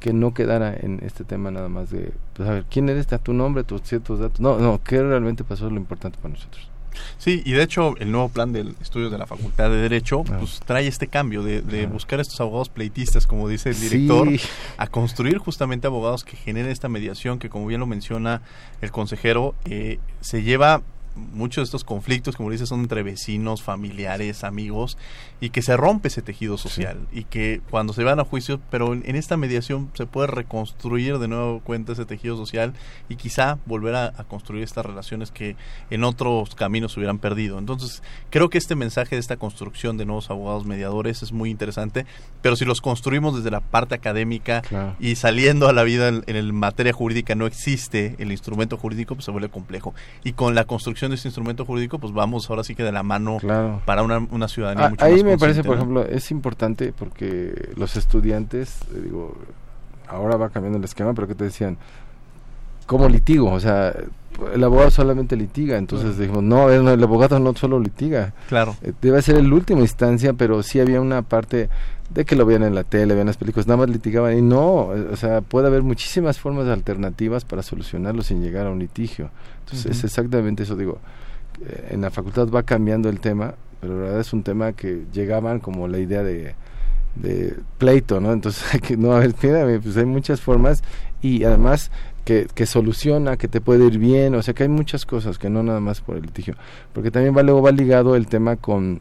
que 0.00 0.12
no 0.12 0.34
quedara 0.34 0.74
en 0.74 1.00
este 1.04 1.24
tema 1.24 1.50
nada 1.50 1.68
más 1.68 1.90
de, 1.90 2.12
pues 2.34 2.48
a 2.48 2.52
ver, 2.54 2.64
¿quién 2.70 2.88
eres? 2.88 3.12
¿A 3.12 3.18
tu 3.18 3.32
nombre, 3.32 3.62
tus 3.64 3.82
ciertos 3.82 4.18
datos? 4.18 4.40
No, 4.40 4.58
no, 4.58 4.80
¿qué 4.82 5.00
realmente 5.02 5.44
pasó? 5.44 5.66
Es 5.66 5.72
lo 5.72 5.78
importante 5.78 6.18
para 6.20 6.34
nosotros. 6.34 6.68
Sí, 7.16 7.40
y 7.46 7.52
de 7.52 7.62
hecho 7.62 7.96
el 7.98 8.12
nuevo 8.12 8.28
plan 8.28 8.52
de 8.52 8.74
estudios 8.82 9.10
de 9.10 9.16
la 9.16 9.26
Facultad 9.26 9.70
de 9.70 9.76
Derecho 9.76 10.24
Ah. 10.30 10.36
pues 10.40 10.60
trae 10.66 10.86
este 10.86 11.06
cambio 11.06 11.42
de, 11.42 11.62
de 11.62 11.86
buscar 11.86 12.20
estos 12.20 12.38
abogados 12.40 12.68
pleitistas, 12.68 13.26
como 13.26 13.48
dice 13.48 13.70
el 13.70 13.80
director, 13.80 14.28
Sí. 14.28 14.40
a 14.76 14.86
construir 14.88 15.38
justamente 15.38 15.86
abogados 15.86 16.22
que 16.24 16.36
generen 16.36 16.70
esta 16.70 16.88
mediación 16.90 17.38
que, 17.38 17.48
como 17.48 17.66
bien 17.66 17.80
lo 17.80 17.86
menciona 17.86 18.42
el 18.82 18.90
consejero, 18.90 19.54
eh, 19.64 20.00
se 20.20 20.42
lleva 20.42 20.82
muchos 21.14 21.62
de 21.62 21.64
estos 21.64 21.84
conflictos, 21.84 22.36
como 22.36 22.50
dice, 22.50 22.66
son 22.66 22.80
entre 22.80 23.02
vecinos, 23.02 23.62
familiares, 23.62 24.44
amigos, 24.44 24.96
y 25.42 25.50
que 25.50 25.60
se 25.60 25.76
rompe 25.76 26.06
ese 26.08 26.22
tejido 26.22 26.56
social, 26.56 26.98
y 27.12 27.24
que 27.24 27.60
cuando 27.68 27.92
se 27.92 28.04
van 28.04 28.18
a 28.20 28.24
juicio, 28.24 28.60
pero 28.70 28.94
en, 28.94 29.02
en 29.04 29.16
esta 29.16 29.36
mediación 29.36 29.90
se 29.92 30.06
puede 30.06 30.28
reconstruir 30.28 31.18
de 31.18 31.26
nuevo 31.28 31.60
cuenta 31.60 31.92
ese 31.92 32.06
tejido 32.06 32.36
social 32.36 32.72
y 33.08 33.16
quizá 33.16 33.58
volver 33.66 33.96
a, 33.96 34.06
a 34.16 34.24
construir 34.24 34.62
estas 34.62 34.86
relaciones 34.86 35.30
que 35.32 35.56
en 35.90 36.04
otros 36.04 36.54
caminos 36.54 36.92
se 36.92 37.00
hubieran 37.00 37.18
perdido. 37.18 37.58
Entonces, 37.58 38.02
creo 38.30 38.48
que 38.50 38.56
este 38.58 38.76
mensaje 38.76 39.16
de 39.16 39.20
esta 39.20 39.36
construcción 39.36 39.96
de 39.96 40.04
nuevos 40.06 40.30
abogados 40.30 40.64
mediadores 40.64 41.24
es 41.24 41.32
muy 41.32 41.50
interesante, 41.50 42.06
pero 42.40 42.54
si 42.54 42.64
los 42.64 42.80
construimos 42.80 43.34
desde 43.36 43.50
la 43.50 43.60
parte 43.60 43.96
académica 43.96 44.62
Claro. 44.62 44.94
y 45.00 45.16
saliendo 45.16 45.68
a 45.68 45.72
la 45.72 45.82
vida 45.82 46.06
en, 46.08 46.22
en 46.28 46.36
el 46.36 46.52
materia 46.52 46.92
jurídica 46.92 47.34
no 47.34 47.46
existe 47.46 48.14
el 48.20 48.30
instrumento 48.30 48.76
jurídico, 48.76 49.16
pues 49.16 49.24
se 49.24 49.32
vuelve 49.32 49.48
complejo. 49.48 49.92
Y 50.22 50.34
con 50.34 50.54
la 50.54 50.66
construcción 50.66 51.10
de 51.10 51.16
este 51.16 51.26
instrumento 51.26 51.64
jurídico, 51.64 51.98
pues 51.98 52.12
vamos 52.12 52.48
ahora 52.48 52.62
sí 52.62 52.76
que 52.76 52.84
de 52.84 52.92
la 52.92 53.02
mano 53.02 53.38
Claro. 53.40 53.82
para 53.86 54.04
una, 54.04 54.18
una 54.18 54.46
ciudadanía 54.46 54.86
Ah, 54.86 54.90
mucho 54.90 55.04
ahí 55.04 55.14
más 55.14 55.24
me 55.24 55.31
parece, 55.38 55.62
consciente, 55.62 55.68
por 55.68 55.76
ejemplo, 55.76 56.06
es 56.06 56.30
importante 56.30 56.92
porque 56.96 57.70
los 57.76 57.96
estudiantes, 57.96 58.80
eh, 58.94 59.00
digo, 59.02 59.36
ahora 60.08 60.36
va 60.36 60.50
cambiando 60.50 60.78
el 60.78 60.84
esquema, 60.84 61.14
pero 61.14 61.26
que 61.26 61.34
te 61.34 61.44
decían, 61.44 61.76
¿cómo 62.86 63.08
litigo? 63.08 63.50
O 63.50 63.60
sea, 63.60 63.94
el 64.54 64.64
abogado 64.64 64.90
solamente 64.90 65.36
litiga, 65.36 65.76
entonces 65.76 66.18
dijimos, 66.18 66.42
no, 66.42 66.70
el, 66.70 67.02
abogado 67.02 67.38
no 67.38 67.54
solo 67.54 67.78
litiga. 67.78 68.32
Claro. 68.48 68.76
Eh, 68.82 68.92
debe 69.00 69.22
ser 69.22 69.36
el 69.36 69.52
último 69.52 69.80
instancia, 69.80 70.32
pero 70.32 70.62
sí 70.62 70.80
había 70.80 71.00
una 71.00 71.22
parte 71.22 71.68
de 72.10 72.24
que 72.24 72.36
lo 72.36 72.44
veían 72.44 72.62
en 72.62 72.74
la 72.74 72.84
tele, 72.84 73.14
veían 73.14 73.26
las 73.26 73.36
películas, 73.36 73.66
nada 73.66 73.78
más 73.78 73.90
litigaban 73.90 74.36
y 74.36 74.42
no, 74.42 74.86
o 74.86 75.16
sea, 75.16 75.40
puede 75.40 75.68
haber 75.68 75.82
muchísimas 75.82 76.38
formas 76.38 76.66
alternativas 76.68 77.44
para 77.44 77.62
solucionarlo 77.62 78.22
sin 78.22 78.42
llegar 78.42 78.66
a 78.66 78.70
un 78.70 78.78
litigio. 78.78 79.30
Entonces, 79.60 79.86
Ujú. 79.86 79.94
es 79.94 80.04
exactamente 80.04 80.64
eso, 80.64 80.76
digo, 80.76 80.98
eh, 81.64 81.88
en 81.92 82.02
la 82.02 82.10
facultad 82.10 82.48
va 82.48 82.62
cambiando 82.62 83.08
el 83.08 83.20
tema, 83.20 83.54
pero 83.82 84.14
la 84.14 84.20
es 84.20 84.32
un 84.32 84.44
tema 84.44 84.74
que 84.74 85.02
llegaban 85.12 85.58
como 85.58 85.88
la 85.88 85.98
idea 85.98 86.22
de, 86.22 86.54
de 87.16 87.56
pleito, 87.78 88.20
¿no? 88.20 88.32
Entonces, 88.32 88.80
que, 88.86 88.96
no, 88.96 89.12
a 89.12 89.18
ver, 89.18 89.30
espérame, 89.30 89.82
pues 89.82 89.96
hay 89.96 90.06
muchas 90.06 90.40
formas 90.40 90.84
y 91.20 91.42
además 91.42 91.90
que, 92.24 92.46
que 92.54 92.64
soluciona, 92.64 93.36
que 93.36 93.48
te 93.48 93.60
puede 93.60 93.84
ir 93.86 93.98
bien, 93.98 94.36
o 94.36 94.42
sea 94.42 94.54
que 94.54 94.62
hay 94.62 94.68
muchas 94.68 95.04
cosas 95.04 95.36
que 95.36 95.50
no 95.50 95.64
nada 95.64 95.80
más 95.80 96.00
por 96.00 96.16
el 96.16 96.22
litigio, 96.22 96.54
porque 96.92 97.10
también 97.10 97.36
va 97.36 97.42
luego 97.42 97.60
va 97.60 97.72
ligado 97.72 98.14
el 98.14 98.28
tema 98.28 98.54
con 98.54 99.00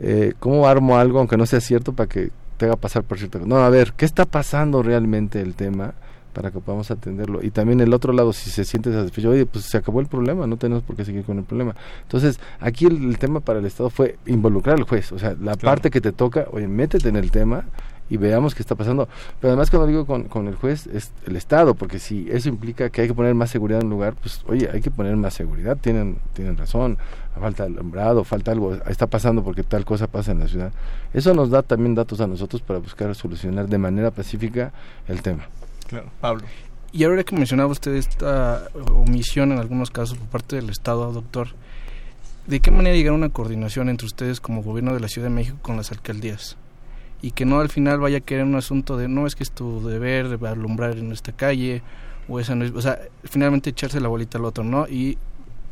eh, 0.00 0.32
cómo 0.38 0.66
armo 0.66 0.96
algo 0.96 1.18
aunque 1.18 1.36
no 1.36 1.44
sea 1.44 1.60
cierto 1.60 1.92
para 1.92 2.08
que 2.08 2.30
te 2.56 2.64
haga 2.64 2.76
pasar 2.76 3.02
por 3.02 3.18
cierto. 3.18 3.40
No, 3.44 3.58
a 3.58 3.68
ver, 3.68 3.92
¿qué 3.92 4.06
está 4.06 4.24
pasando 4.24 4.82
realmente 4.82 5.38
el 5.42 5.54
tema? 5.54 5.92
Para 6.34 6.50
que 6.50 6.58
podamos 6.60 6.90
atenderlo. 6.90 7.42
Y 7.42 7.50
también 7.50 7.80
el 7.80 7.94
otro 7.94 8.12
lado, 8.12 8.34
si 8.34 8.50
se 8.50 8.64
siente 8.64 8.92
satisfecho, 8.92 9.30
oye, 9.30 9.46
pues 9.46 9.64
se 9.64 9.78
acabó 9.78 10.00
el 10.00 10.06
problema, 10.06 10.46
no 10.46 10.58
tenemos 10.58 10.82
por 10.84 10.96
qué 10.96 11.04
seguir 11.06 11.24
con 11.24 11.38
el 11.38 11.44
problema. 11.44 11.74
Entonces, 12.02 12.38
aquí 12.60 12.84
el, 12.84 13.02
el 13.04 13.18
tema 13.18 13.40
para 13.40 13.60
el 13.60 13.64
Estado 13.64 13.88
fue 13.88 14.18
involucrar 14.26 14.76
al 14.76 14.82
juez, 14.84 15.12
o 15.12 15.18
sea, 15.18 15.30
la 15.30 15.54
Claro. 15.54 15.58
parte 15.60 15.90
que 15.90 16.00
te 16.02 16.12
toca, 16.12 16.46
oye, 16.52 16.68
métete 16.68 17.08
en 17.08 17.16
el 17.16 17.30
tema 17.30 17.64
y 18.10 18.18
veamos 18.18 18.54
qué 18.54 18.60
está 18.62 18.74
pasando. 18.74 19.08
Pero 19.40 19.52
además 19.52 19.70
cuando 19.70 19.86
digo 19.86 20.04
con, 20.04 20.24
con 20.24 20.46
el 20.46 20.56
juez 20.56 20.86
es 20.88 21.10
el 21.26 21.36
Estado, 21.36 21.74
porque 21.74 21.98
si 21.98 22.28
eso 22.30 22.50
implica 22.50 22.90
que 22.90 23.00
hay 23.00 23.08
que 23.08 23.14
poner 23.14 23.34
más 23.34 23.48
seguridad 23.50 23.80
en 23.80 23.86
un 23.86 23.92
lugar, 23.92 24.14
pues 24.20 24.44
oye, 24.46 24.68
hay 24.70 24.82
que 24.82 24.90
poner 24.90 25.16
más 25.16 25.32
seguridad, 25.32 25.78
tienen, 25.80 26.18
tienen 26.34 26.56
razón, 26.58 26.98
falta 27.40 27.64
alumbrado, 27.64 28.22
falta 28.24 28.52
algo, 28.52 28.74
está 28.88 29.06
pasando 29.06 29.42
porque 29.42 29.62
tal 29.62 29.84
cosa 29.86 30.06
pasa 30.06 30.32
en 30.32 30.40
la 30.40 30.48
ciudad. 30.48 30.72
Eso 31.14 31.32
nos 31.32 31.48
da 31.48 31.62
también 31.62 31.94
datos 31.94 32.20
a 32.20 32.26
nosotros 32.26 32.60
para 32.60 32.78
buscar 32.78 33.14
solucionar 33.14 33.68
de 33.68 33.78
manera 33.78 34.10
pacífica 34.10 34.72
el 35.08 35.22
tema. 35.22 35.46
Claro, 35.94 36.10
Pablo. 36.20 36.44
Y 36.90 37.04
ahora 37.04 37.22
que 37.22 37.36
mencionaba 37.36 37.70
usted 37.70 37.94
esta 37.94 38.68
omisión 38.92 39.52
en 39.52 39.58
algunos 39.58 39.90
casos 39.90 40.18
por 40.18 40.28
parte 40.28 40.56
del 40.56 40.70
Estado, 40.70 41.12
doctor, 41.12 41.48
¿de 42.46 42.60
qué 42.60 42.70
manera 42.70 42.96
llegar 42.96 43.12
a 43.12 43.16
una 43.16 43.28
coordinación 43.28 43.88
entre 43.88 44.06
ustedes 44.06 44.40
como 44.40 44.62
gobierno 44.62 44.92
de 44.92 45.00
la 45.00 45.08
Ciudad 45.08 45.28
de 45.28 45.34
México 45.34 45.58
con 45.62 45.76
las 45.76 45.92
alcaldías? 45.92 46.56
Y 47.22 47.30
que 47.30 47.44
no 47.44 47.60
al 47.60 47.68
final 47.68 48.00
vaya 48.00 48.18
a 48.18 48.20
querer 48.20 48.44
un 48.44 48.56
asunto 48.56 48.96
de 48.96 49.08
no 49.08 49.26
es 49.26 49.36
que 49.36 49.44
es 49.44 49.52
tu 49.52 49.86
deber 49.86 50.36
de 50.36 50.48
alumbrar 50.48 50.98
en 50.98 51.12
esta 51.12 51.32
calle 51.32 51.82
o 52.28 52.40
esa 52.40 52.54
no 52.54 52.64
es, 52.64 52.72
o 52.72 52.82
sea, 52.82 52.98
finalmente 53.22 53.70
echarse 53.70 54.00
la 54.00 54.08
bolita 54.08 54.38
al 54.38 54.44
otro, 54.44 54.64
¿no? 54.64 54.88
Y 54.88 55.16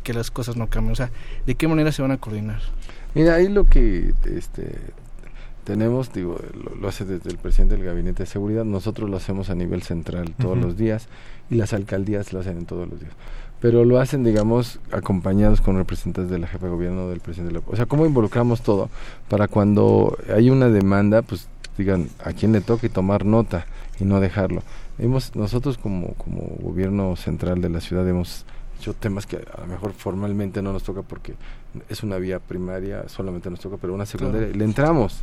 que 0.04 0.14
las 0.14 0.30
cosas 0.30 0.56
no 0.56 0.68
cambien, 0.68 0.92
o 0.92 0.96
sea, 0.96 1.10
¿de 1.46 1.54
qué 1.56 1.66
manera 1.66 1.90
se 1.90 2.02
van 2.02 2.12
a 2.12 2.18
coordinar? 2.18 2.60
Mira, 3.14 3.34
ahí 3.34 3.48
lo 3.48 3.64
que 3.64 4.14
este 4.24 4.78
tenemos, 5.64 6.12
digo, 6.12 6.38
lo, 6.80 6.88
hace 6.88 7.04
desde 7.04 7.30
el 7.30 7.38
presidente 7.38 7.76
del 7.76 7.84
Gabinete 7.84 8.24
de 8.24 8.26
Seguridad, 8.26 8.64
nosotros 8.64 9.08
lo 9.08 9.16
hacemos 9.16 9.50
a 9.50 9.54
nivel 9.54 9.82
central 9.82 10.34
todos 10.38 10.58
los 10.58 10.76
días 10.76 11.08
y 11.50 11.56
las 11.56 11.72
alcaldías 11.72 12.32
lo 12.32 12.40
hacen 12.40 12.58
en 12.58 12.66
todos 12.66 12.88
los 12.88 13.00
días. 13.00 13.12
Pero 13.60 13.84
lo 13.84 14.00
hacen, 14.00 14.24
digamos, 14.24 14.80
acompañados 14.90 15.60
con 15.60 15.76
representantes 15.76 16.30
de 16.30 16.40
la 16.40 16.48
jefa 16.48 16.66
de 16.66 16.72
gobierno, 16.72 17.08
del 17.08 17.20
presidente 17.20 17.54
de 17.54 17.60
la... 17.60 17.72
O 17.72 17.76
sea, 17.76 17.86
¿cómo 17.86 18.06
involucramos 18.06 18.62
todo? 18.62 18.90
Para 19.28 19.46
cuando 19.46 20.18
hay 20.34 20.50
una 20.50 20.68
demanda, 20.68 21.22
pues 21.22 21.48
digan 21.78 22.08
a 22.24 22.32
quién 22.32 22.52
le 22.52 22.60
toca 22.60 22.86
y 22.86 22.90
tomar 22.90 23.24
nota 23.24 23.66
y 24.00 24.04
no 24.04 24.20
dejarlo. 24.20 24.62
Hemos, 24.98 25.36
nosotros 25.36 25.78
como, 25.78 26.14
como 26.14 26.40
gobierno 26.60 27.14
central 27.16 27.60
de 27.60 27.68
la 27.68 27.80
ciudad 27.80 28.08
hemos 28.08 28.44
hecho 28.78 28.94
temas 28.94 29.26
que 29.26 29.36
a 29.36 29.60
lo 29.60 29.66
mejor 29.68 29.92
formalmente 29.92 30.60
no 30.60 30.72
nos 30.72 30.82
toca 30.82 31.02
porque 31.02 31.34
es 31.88 32.02
una 32.02 32.16
vía 32.18 32.38
primaria, 32.38 33.08
solamente 33.08 33.50
nos 33.50 33.60
toca, 33.60 33.76
pero 33.80 33.94
una 33.94 34.06
secundaria, 34.06 34.48
le 34.48 34.64
entramos. 34.64 35.20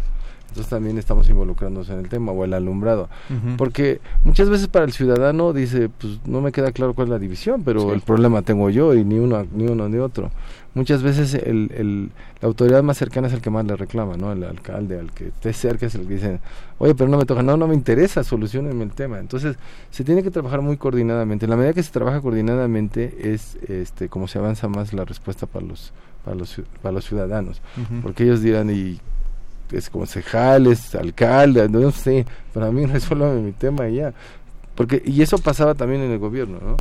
Entonces 0.50 0.70
también 0.70 0.98
estamos 0.98 1.30
involucrándonos 1.30 1.90
en 1.90 2.00
el 2.00 2.10
tema 2.10 2.32
o 2.32 2.44
el 2.44 2.54
alumbrado. 2.54 3.10
Porque 3.58 4.02
muchas 4.24 4.50
veces 4.50 4.68
para 4.68 4.86
el 4.86 4.92
ciudadano 4.92 5.54
dice, 5.54 5.90
pues 5.90 6.20
no 6.26 6.42
me 6.42 6.52
queda 6.52 6.72
claro 6.72 6.94
cuál 6.94 7.08
es 7.08 7.12
la 7.12 7.20
división, 7.20 7.64
pero 7.64 7.94
el 7.94 8.02
problema 8.02 8.42
tengo 8.42 8.70
yo 8.70 8.94
y 8.94 9.04
ni 9.06 9.20
uno 9.20 9.46
ni 9.54 9.68
uno 9.68 9.88
ni 9.88 9.98
otro. 9.98 10.32
Muchas 10.76 11.02
veces 11.02 11.34
el, 11.34 11.72
el, 11.76 12.10
la 12.42 12.48
autoridad 12.48 12.84
más 12.84 12.98
cercana 12.98 13.28
es 13.28 13.34
el 13.34 13.42
que 13.42 13.50
más 13.50 13.66
le 13.66 13.76
reclama, 13.76 14.18
¿no? 14.18 14.32
El 14.32 14.44
alcalde, 14.44 15.00
al 15.00 15.12
que 15.12 15.28
esté 15.28 15.52
cerca 15.52 15.88
es 15.88 15.96
el 15.96 16.08
que 16.08 16.14
dice, 16.14 16.40
oye, 16.78 16.94
pero 16.94 17.10
no 17.10 17.18
me 17.18 17.26
toca, 17.26 17.42
no, 17.42 17.58
no 17.58 17.68
me 17.68 17.74
interesa, 17.74 18.24
solucionenme 18.24 18.84
el 18.84 18.92
tema. 18.92 19.20
Entonces 19.20 19.56
se 19.90 20.04
tiene 20.04 20.24
que 20.24 20.32
trabajar 20.32 20.62
muy 20.62 20.78
coordinadamente. 20.78 21.46
En 21.46 21.50
la 21.50 21.58
medida 21.58 21.74
que 21.74 21.84
se 21.84 21.92
trabaja 21.92 22.22
coordinadamente 22.22 23.34
es 23.34 23.58
este 23.68 24.10
como 24.10 24.28
se 24.28 24.40
avanza 24.40 24.68
más 24.68 24.94
la 24.94 25.06
respuesta 25.06 25.48
para 25.48 25.66
los 25.66 25.92
para 26.24 26.36
los, 26.36 26.62
para 26.82 26.94
los 26.94 27.06
ciudadanos. 27.06 27.62
Porque 28.04 28.24
ellos 28.24 28.42
dirán, 28.42 28.70
y 28.70 29.00
es 29.72 29.90
concejal, 29.90 30.68
es 30.68 30.96
alcalde, 30.96 31.68
no 31.70 31.92
sé, 31.92 32.26
para 32.54 32.72
mí 32.72 32.86
resuélvame 32.88 33.42
mi 33.42 33.52
tema 33.52 33.88
y 33.90 33.96
ya. 33.96 34.14
Porque, 34.76 35.02
y 35.06 35.22
eso 35.22 35.38
pasaba 35.38 35.76
también 35.76 36.02
en 36.02 36.12
el 36.12 36.20
gobierno, 36.20 36.60
¿no? 36.62 36.78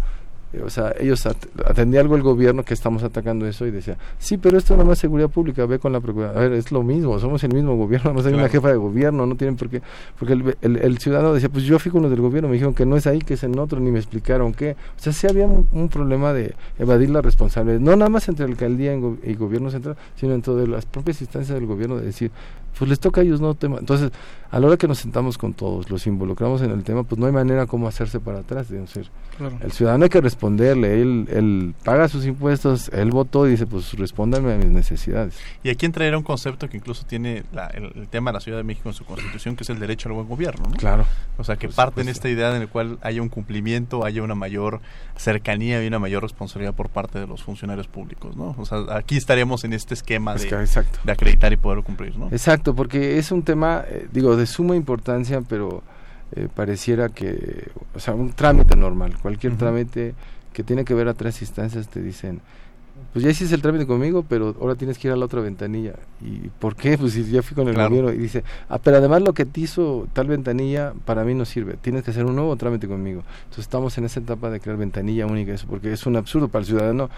Eh, 0.52 0.62
o 0.64 0.70
sea, 0.70 0.94
ellos 0.98 1.26
atendía 1.26 2.00
algo 2.00 2.16
el 2.16 2.22
gobierno 2.22 2.64
que 2.64 2.72
estamos 2.72 3.02
atacando 3.02 3.46
eso 3.46 3.66
y 3.66 3.70
decía, 3.70 3.98
sí, 4.18 4.38
pero 4.38 4.56
esto 4.56 4.76
no 4.76 4.82
es 4.82 4.88
más 4.88 4.98
seguridad 4.98 5.28
pública, 5.28 5.66
ve 5.66 5.78
con 5.78 5.92
la 5.92 6.00
procuraduría. 6.00 6.40
A 6.40 6.48
ver, 6.48 6.52
es 6.58 6.72
lo 6.72 6.82
mismo, 6.82 7.18
somos 7.18 7.44
el 7.44 7.52
mismo 7.52 7.76
gobierno, 7.76 8.14
no 8.14 8.20
hay 8.20 8.32
una 8.32 8.48
jefa 8.48 8.68
de 8.68 8.76
gobierno, 8.76 9.26
no 9.26 9.36
tienen 9.36 9.56
por 9.56 9.68
qué. 9.68 9.82
Porque 10.18 10.32
el, 10.32 10.76
el, 10.76 10.98
ciudadano 10.98 11.34
decía, 11.34 11.50
pues 11.50 11.64
yo 11.64 11.78
fui 11.78 11.92
con 11.92 12.02
los 12.02 12.10
del 12.10 12.20
gobierno, 12.20 12.48
me 12.48 12.54
dijeron 12.54 12.72
que 12.72 12.86
no 12.86 12.96
es 12.96 13.06
ahí, 13.06 13.18
que 13.18 13.34
es 13.34 13.42
en 13.42 13.58
otro, 13.58 13.78
ni 13.78 13.90
me 13.90 13.98
explicaron 13.98 14.54
qué. 14.54 14.72
O 14.98 15.02
sea, 15.02 15.12
sí 15.12 15.26
había 15.26 15.46
un, 15.46 15.88
problema 15.88 16.32
de 16.32 16.54
evadir 16.78 17.10
la 17.10 17.20
responsabilidad, 17.20 17.80
no 17.80 17.96
nada 17.96 18.10
más 18.10 18.28
entre 18.28 18.44
alcaldía 18.46 18.94
y, 18.94 19.34
gobierno 19.34 19.70
central, 19.70 19.96
sino 20.16 20.34
en 20.34 20.42
todas 20.42 20.68
las 20.68 20.86
propias 20.86 21.20
instancias 21.20 21.54
del 21.54 21.66
gobierno 21.66 21.96
de 21.96 22.06
decir, 22.06 22.30
pues 22.76 22.88
les 22.88 23.00
toca 23.00 23.20
a 23.20 23.24
ellos 23.24 23.40
no 23.40 23.54
tema. 23.54 23.78
Entonces, 23.78 24.12
a 24.50 24.60
la 24.60 24.66
hora 24.66 24.76
que 24.76 24.88
nos 24.88 24.98
sentamos 24.98 25.36
con 25.36 25.52
todos, 25.52 25.90
los 25.90 26.06
involucramos 26.06 26.62
en 26.62 26.70
el 26.70 26.82
tema, 26.82 27.02
pues 27.02 27.18
no 27.18 27.26
hay 27.26 27.32
manera 27.32 27.66
como 27.66 27.86
hacerse 27.86 28.18
para 28.18 28.38
atrás. 28.38 28.68
Decir, 28.68 29.10
El 29.60 29.72
ciudadano 29.72 30.04
hay 30.04 30.08
que 30.08 30.20
responderle, 30.20 31.02
él, 31.02 31.28
él 31.30 31.74
paga 31.84 32.08
sus 32.08 32.24
impuestos, 32.24 32.88
él 32.94 33.10
votó 33.10 33.46
y 33.46 33.50
dice, 33.50 33.66
pues 33.66 33.92
respóndame 33.94 34.54
a 34.54 34.56
mis 34.56 34.68
necesidades. 34.68 35.38
Y 35.62 35.70
aquí 35.70 35.86
entraría 35.86 36.16
un 36.16 36.24
concepto 36.24 36.68
que 36.68 36.78
incluso 36.78 37.04
tiene 37.04 37.44
el, 37.74 38.08
tema 38.08 38.30
de 38.30 38.34
la 38.34 38.40
Ciudad 38.40 38.58
de 38.58 38.64
México 38.64 38.88
en 38.88 38.94
su 38.94 39.04
constitución, 39.04 39.54
que 39.54 39.64
es 39.64 39.70
el 39.70 39.78
derecho 39.80 40.08
al 40.08 40.14
buen 40.14 40.28
gobierno. 40.28 40.70
Claro. 40.78 41.04
O 41.36 41.44
sea, 41.44 41.56
que 41.56 41.68
parte 41.68 42.00
en 42.00 42.08
esta 42.08 42.28
idea 42.28 42.54
en 42.54 42.60
la 42.60 42.66
cual 42.68 42.98
haya 43.02 43.20
un 43.20 43.28
cumplimiento, 43.28 44.04
haya 44.04 44.22
una 44.22 44.34
mayor 44.34 44.80
cercanía 45.16 45.82
y 45.84 45.86
una 45.88 45.98
mayor 45.98 46.22
responsabilidad 46.22 46.74
por 46.74 46.88
parte 46.88 47.18
de 47.18 47.26
los 47.26 47.42
funcionarios 47.42 47.86
públicos, 47.88 48.36
¿no? 48.36 48.54
O 48.56 48.64
sea, 48.64 48.84
aquí 48.90 49.16
estaríamos 49.16 49.64
en 49.64 49.72
este 49.74 49.94
esquema 49.94 50.36
de, 50.36 50.68
de 51.04 51.12
acreditar 51.12 51.52
y 51.52 51.56
poder 51.56 51.82
cumplir, 51.82 52.16
¿no? 52.16 52.28
Exacto 52.28 52.67
porque 52.74 53.18
es 53.18 53.30
un 53.32 53.42
tema, 53.42 53.84
eh, 53.88 54.06
digo, 54.12 54.36
de 54.36 54.46
suma 54.46 54.76
importancia, 54.76 55.40
pero 55.40 55.82
eh, 56.32 56.48
pareciera 56.54 57.08
que, 57.08 57.70
o 57.94 58.00
sea, 58.00 58.14
un 58.14 58.32
trámite 58.32 58.76
normal, 58.76 59.16
cualquier 59.20 59.56
trámite 59.56 60.14
que 60.52 60.62
tiene 60.62 60.84
que 60.84 60.94
ver 60.94 61.08
a 61.08 61.14
tres 61.14 61.40
instancias 61.40 61.88
te 61.88 62.02
dicen, 62.02 62.40
pues 63.12 63.24
ya 63.24 63.30
hiciste 63.30 63.54
el 63.54 63.62
trámite 63.62 63.86
conmigo, 63.86 64.24
pero 64.28 64.54
ahora 64.60 64.74
tienes 64.74 64.98
que 64.98 65.08
ir 65.08 65.12
a 65.12 65.16
la 65.16 65.24
otra 65.24 65.40
ventanilla. 65.40 65.94
¿Y 66.20 66.48
por 66.58 66.76
qué? 66.76 66.98
Pues 66.98 67.14
si 67.14 67.24
ya 67.24 67.42
fui 67.42 67.54
con 67.54 67.66
el 67.68 67.74
gobierno 67.74 68.12
y 68.12 68.18
dice, 68.18 68.44
ah, 68.68 68.78
pero 68.78 68.98
además 68.98 69.22
lo 69.22 69.32
que 69.32 69.46
te 69.46 69.62
hizo 69.62 70.06
tal 70.12 70.26
ventanilla 70.28 70.92
para 71.04 71.24
mí 71.24 71.34
no 71.34 71.44
sirve, 71.44 71.76
tienes 71.80 72.04
que 72.04 72.10
hacer 72.10 72.26
un 72.26 72.36
nuevo 72.36 72.54
trámite 72.56 72.86
conmigo. 72.86 73.22
Entonces 73.44 73.64
estamos 73.64 73.96
en 73.98 74.04
esa 74.04 74.20
etapa 74.20 74.50
de 74.50 74.60
crear 74.60 74.76
ventanilla 74.76 75.26
única, 75.26 75.52
eso 75.52 75.66
porque 75.68 75.92
es 75.92 76.06
un 76.06 76.16
absurdo 76.16 76.48
para 76.48 76.60
el 76.60 76.66
ciudadano, 76.66 77.08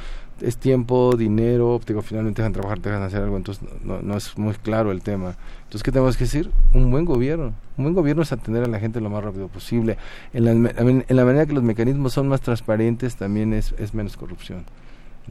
es 0.41 0.57
tiempo, 0.57 1.17
dinero, 1.17 1.81
digo, 1.87 2.03
finalmente 2.03 2.37
te 2.37 2.43
dejan 2.43 2.53
trabajar, 2.53 2.79
te 2.79 2.89
dejan 2.89 3.05
hacer 3.05 3.23
algo, 3.23 3.37
entonces 3.37 3.69
no, 3.85 4.01
no 4.01 4.17
es 4.17 4.39
muy 4.39 4.55
claro 4.55 4.93
el 4.93 5.03
tema. 5.03 5.35
Entonces, 5.65 5.83
¿qué 5.83 5.93
tenemos 5.93 6.17
que 6.17 6.25
decir? 6.25 6.51
Un 6.73 6.91
buen 6.91 7.05
gobierno. 7.05 7.53
Un 7.77 7.85
buen 7.85 7.95
gobierno 7.95 8.23
es 8.23 8.33
atender 8.33 8.65
a 8.65 8.67
la 8.67 8.81
gente 8.81 9.01
lo 9.01 9.11
más 9.11 9.23
rápido 9.23 9.49
posible. 9.49 9.99
En 10.33 10.45
la, 10.45 10.51
en 10.53 11.05
la 11.17 11.25
manera 11.25 11.47
que 11.47 11.53
los 11.53 11.63
mecanismos 11.63 12.13
son 12.13 12.29
más 12.29 12.41
transparentes, 12.41 13.17
también 13.17 13.53
es, 13.53 13.75
es 13.79 13.95
menos 13.95 14.17
corrupción 14.17 14.65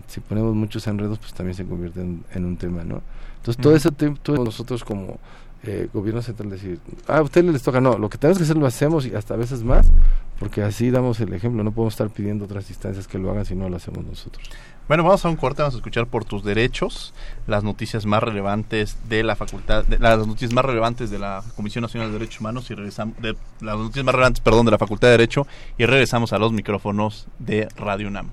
si 0.08 0.20
ponemos 0.20 0.56
muchos 0.56 0.86
enredos, 0.88 1.20
pues 1.20 1.34
también 1.34 1.56
se 1.56 1.66
convierte 1.66 2.02
en, 2.02 2.46
un 2.46 2.58
tema, 2.58 2.84
¿no? 2.84 3.02
Entonces, 3.38 3.62
todo 3.62 3.76
ese 3.76 3.92
tiempo, 3.92 4.34
nosotros 4.44 4.84
como 4.84 5.20
eh, 5.64 5.90
gobierno 5.94 6.22
central 6.22 6.50
decir, 6.50 6.80
ah, 7.08 7.18
a 7.18 7.22
ustedes 7.22 7.52
les 7.52 7.64
toca, 7.64 7.82
no, 7.82 7.98
lo 7.98 8.10
que 8.10 8.18
tenemos 8.18 8.38
que 8.38 8.44
hacer 8.44 8.58
lo 8.58 8.66
hacemos 8.66 9.06
y 9.06 9.14
hasta 9.14 9.34
a 9.34 9.38
veces 9.38 9.64
más, 9.64 9.92
porque 10.40 10.64
así 10.64 10.90
damos 10.90 11.20
el 11.20 11.34
ejemplo, 11.34 11.64
no 11.64 11.72
podemos 11.72 11.94
estar 11.94 12.10
pidiendo 12.10 12.46
otras 12.46 12.70
instancias 12.70 13.08
que 13.08 13.18
lo 13.18 13.30
hagan 13.30 13.46
si 13.46 13.56
no 13.56 13.68
lo 13.68 13.76
hacemos 13.76 14.06
nosotros. 14.06 14.50
Bueno, 14.88 15.04
vamos 15.04 15.24
a 15.24 15.30
un 15.30 15.36
corte, 15.36 15.62
vamos 15.62 15.76
a 15.76 15.78
escuchar 15.78 16.08
por 16.08 16.26
tus 16.26 16.44
derechos 16.44 17.14
las 17.46 17.64
noticias 17.64 18.08
más 18.08 18.24
relevantes 18.24 18.98
de 19.08 19.22
la 19.22 19.36
facultad, 19.36 19.86
las 20.00 20.26
noticias 20.26 20.52
más 20.52 20.66
relevantes 20.66 21.12
de 21.12 21.20
la 21.20 21.44
Comisión 21.56 21.84
Nacional 21.84 22.08
de 22.08 22.20
Derechos 22.20 22.40
Humanos 22.40 22.72
y 22.72 22.74
regresamos, 22.74 23.16
de, 23.22 23.36
las 23.62 23.78
noticias 23.78 24.04
más 24.04 24.16
relevantes, 24.16 24.42
perdón, 24.42 24.66
de 24.66 24.72
la 24.72 24.80
Facultad 24.80 25.10
de 25.10 25.12
Derecho 25.12 25.46
y 25.78 25.86
regresamos 25.86 26.34
a 26.34 26.40
los 26.40 26.54
micrófonos 26.54 27.28
de 27.38 27.68
Radio 27.76 28.08
UNAM. 28.08 28.32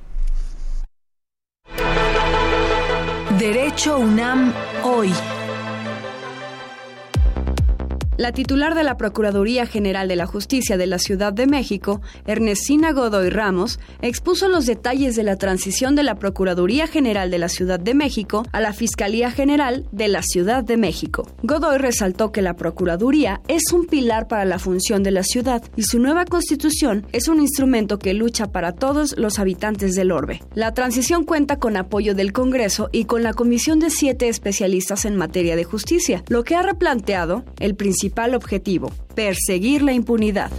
Derecho 3.38 3.98
UNAM 3.98 4.54
hoy. 4.82 5.12
La 8.18 8.32
titular 8.32 8.74
de 8.74 8.82
la 8.82 8.96
Procuraduría 8.96 9.66
General 9.66 10.08
de 10.08 10.16
la 10.16 10.24
Justicia 10.24 10.78
de 10.78 10.86
la 10.86 10.98
Ciudad 10.98 11.34
de 11.34 11.46
México, 11.46 12.00
Ernestina 12.26 12.92
Godoy 12.92 13.28
Ramos, 13.28 13.78
expuso 14.00 14.48
los 14.48 14.64
detalles 14.64 15.16
de 15.16 15.22
la 15.22 15.36
transición 15.36 15.94
de 15.94 16.02
la 16.02 16.14
Procuraduría 16.14 16.86
General 16.86 17.30
de 17.30 17.38
la 17.38 17.50
Ciudad 17.50 17.78
de 17.78 17.92
México 17.92 18.46
a 18.52 18.62
la 18.62 18.72
Fiscalía 18.72 19.30
General 19.30 19.84
de 19.92 20.08
la 20.08 20.22
Ciudad 20.22 20.64
de 20.64 20.78
México. 20.78 21.28
Godoy 21.42 21.76
resaltó 21.76 22.32
que 22.32 22.40
la 22.40 22.56
Procuraduría 22.56 23.42
es 23.48 23.70
un 23.74 23.84
pilar 23.84 24.28
para 24.28 24.46
la 24.46 24.58
función 24.58 25.02
de 25.02 25.10
la 25.10 25.22
ciudad 25.22 25.62
y 25.76 25.82
su 25.82 25.98
nueva 25.98 26.24
constitución 26.24 27.06
es 27.12 27.28
un 27.28 27.38
instrumento 27.38 27.98
que 27.98 28.14
lucha 28.14 28.46
para 28.50 28.72
todos 28.72 29.18
los 29.18 29.38
habitantes 29.38 29.94
del 29.94 30.10
orbe. 30.10 30.40
La 30.54 30.72
transición 30.72 31.24
cuenta 31.24 31.58
con 31.58 31.76
apoyo 31.76 32.14
del 32.14 32.32
Congreso 32.32 32.88
y 32.92 33.04
con 33.04 33.22
la 33.22 33.34
comisión 33.34 33.78
de 33.78 33.90
siete 33.90 34.28
especialistas 34.28 35.04
en 35.04 35.16
materia 35.16 35.54
de 35.54 35.64
justicia, 35.64 36.24
lo 36.28 36.44
que 36.44 36.54
ha 36.54 36.62
replanteado 36.62 37.44
el 37.60 37.74
principio 37.74 38.05
objetivo, 38.34 38.90
perseguir 39.14 39.82
la 39.82 39.92
impunidad. 39.92 40.50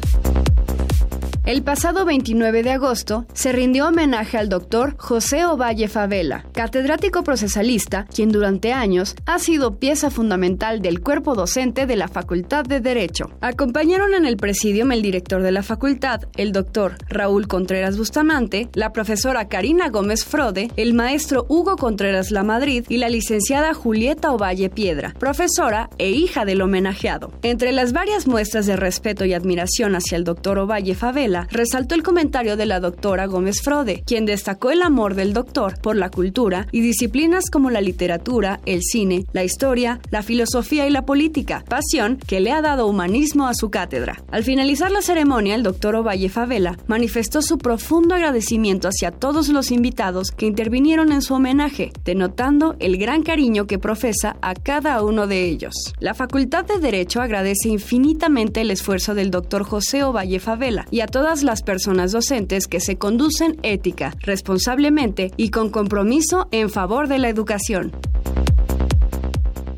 El 1.48 1.64
pasado 1.64 2.04
29 2.04 2.62
de 2.62 2.72
agosto 2.72 3.26
se 3.32 3.54
rindió 3.54 3.88
homenaje 3.88 4.38
al 4.38 4.50
doctor 4.50 4.98
José 4.98 5.46
Ovalle 5.46 5.88
Favela, 5.88 6.44
catedrático 6.52 7.24
procesalista, 7.24 8.06
quien 8.14 8.34
durante 8.34 8.74
años 8.74 9.16
ha 9.26 9.40
sido 9.40 9.80
pieza 9.80 10.10
fundamental 10.10 10.82
del 10.82 11.00
cuerpo 11.00 11.36
docente 11.36 11.86
de 11.86 11.96
la 11.96 12.10
Facultad 12.10 12.66
de 12.66 12.82
Derecho. 12.82 13.32
Acompañaron 13.40 14.14
en 14.14 14.26
el 14.26 14.36
presidium 14.36 14.92
el 14.92 15.02
director 15.02 15.42
de 15.42 15.54
la 15.54 15.64
facultad, 15.64 16.24
el 16.36 16.52
doctor 16.52 16.96
Raúl 17.08 17.48
Contreras 17.48 17.98
Bustamante, 17.98 18.68
la 18.74 18.92
profesora 18.92 19.48
Karina 19.48 19.88
Gómez 19.88 20.26
Frode, 20.26 20.70
el 20.76 20.94
maestro 20.94 21.46
Hugo 21.48 21.78
Contreras 21.78 22.30
La 22.30 22.44
Madrid 22.44 22.84
y 22.90 22.98
la 22.98 23.08
licenciada 23.08 23.74
Julieta 23.74 24.34
Ovalle 24.34 24.70
Piedra, 24.70 25.14
profesora 25.18 25.90
e 25.98 26.10
hija 26.10 26.44
del 26.44 26.62
homenajeado. 26.62 27.32
Entre 27.42 27.72
las 27.72 27.94
varias 27.94 28.28
muestras 28.28 28.66
de 28.66 28.76
respeto 28.76 29.24
y 29.24 29.34
admiración 29.34 29.96
hacia 29.96 30.18
el 30.18 30.26
doctor 30.26 30.60
Ovalle 30.60 30.94
Favela, 30.94 31.37
resaltó 31.52 31.94
el 31.94 32.02
comentario 32.02 32.58
de 32.58 32.66
la 32.66 32.80
doctora 32.80 33.28
Gómez 33.28 33.62
Frode, 33.62 34.02
quien 34.06 34.26
destacó 34.26 34.72
el 34.72 34.82
amor 34.82 35.14
del 35.14 35.34
doctor 35.34 35.80
por 35.82 35.96
la 35.96 36.10
cultura 36.10 36.68
y 36.72 36.82
disciplinas 36.82 37.50
como 37.52 37.70
la 37.70 37.82
literatura, 37.82 38.60
el 38.66 38.82
cine, 38.82 39.26
la 39.34 39.44
historia, 39.44 40.00
la 40.10 40.24
filosofía 40.24 40.88
y 40.88 40.90
la 40.90 41.06
política, 41.06 41.64
pasión 41.68 42.18
que 42.26 42.40
le 42.40 42.52
ha 42.52 42.62
dado 42.62 42.88
humanismo 42.88 43.48
a 43.48 43.54
su 43.54 43.70
cátedra. 43.70 44.22
Al 44.32 44.44
finalizar 44.44 44.92
la 44.92 45.02
ceremonia, 45.02 45.56
el 45.56 45.64
doctor 45.64 45.96
Ovalle 45.96 46.30
Favela 46.30 46.78
manifestó 46.88 47.42
su 47.42 47.58
profundo 47.58 48.16
agradecimiento 48.16 48.88
hacia 48.88 49.12
todos 49.12 49.50
los 49.50 49.72
invitados 49.72 50.32
que 50.32 50.46
intervinieron 50.46 51.12
en 51.12 51.22
su 51.22 51.34
homenaje, 51.34 51.92
denotando 52.06 52.76
el 52.80 52.98
gran 52.98 53.24
cariño 53.24 53.68
que 53.68 53.80
profesa 53.80 54.38
a 54.42 54.54
cada 54.54 55.04
uno 55.04 55.28
de 55.28 55.46
ellos. 55.46 55.74
La 56.00 56.14
Facultad 56.14 56.66
de 56.66 56.80
Derecho 56.80 57.22
agradece 57.22 57.70
infinitamente 57.70 58.62
el 58.62 58.72
esfuerzo 58.72 59.14
del 59.14 59.32
doctor 59.32 59.64
José 59.64 60.04
Ovalle 60.04 60.40
Favela 60.40 60.88
y 60.92 61.02
a 61.02 61.08
todas 61.28 61.44
las 61.44 61.62
personas 61.62 62.14
docentes 62.14 62.68
que 62.68 62.80
se 62.80 62.96
conducen 62.96 63.58
ética, 63.62 64.16
responsablemente 64.22 65.34
y 65.36 65.50
con 65.50 65.70
compromiso 65.70 66.48
en 66.52 66.70
favor 66.70 67.10
de 67.10 67.18
la 67.18 67.28
educación. 67.28 67.92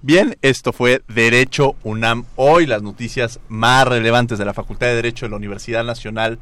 Bien, 0.00 0.36
esto 0.42 0.72
fue 0.72 1.02
Derecho 1.08 1.74
UNAM. 1.82 2.24
Hoy 2.36 2.66
las 2.66 2.82
noticias 2.82 3.40
más 3.48 3.88
relevantes 3.88 4.38
de 4.38 4.44
la 4.44 4.54
Facultad 4.54 4.86
de 4.86 4.94
Derecho 4.94 5.26
de 5.26 5.30
la 5.30 5.36
Universidad 5.36 5.82
Nacional 5.82 6.38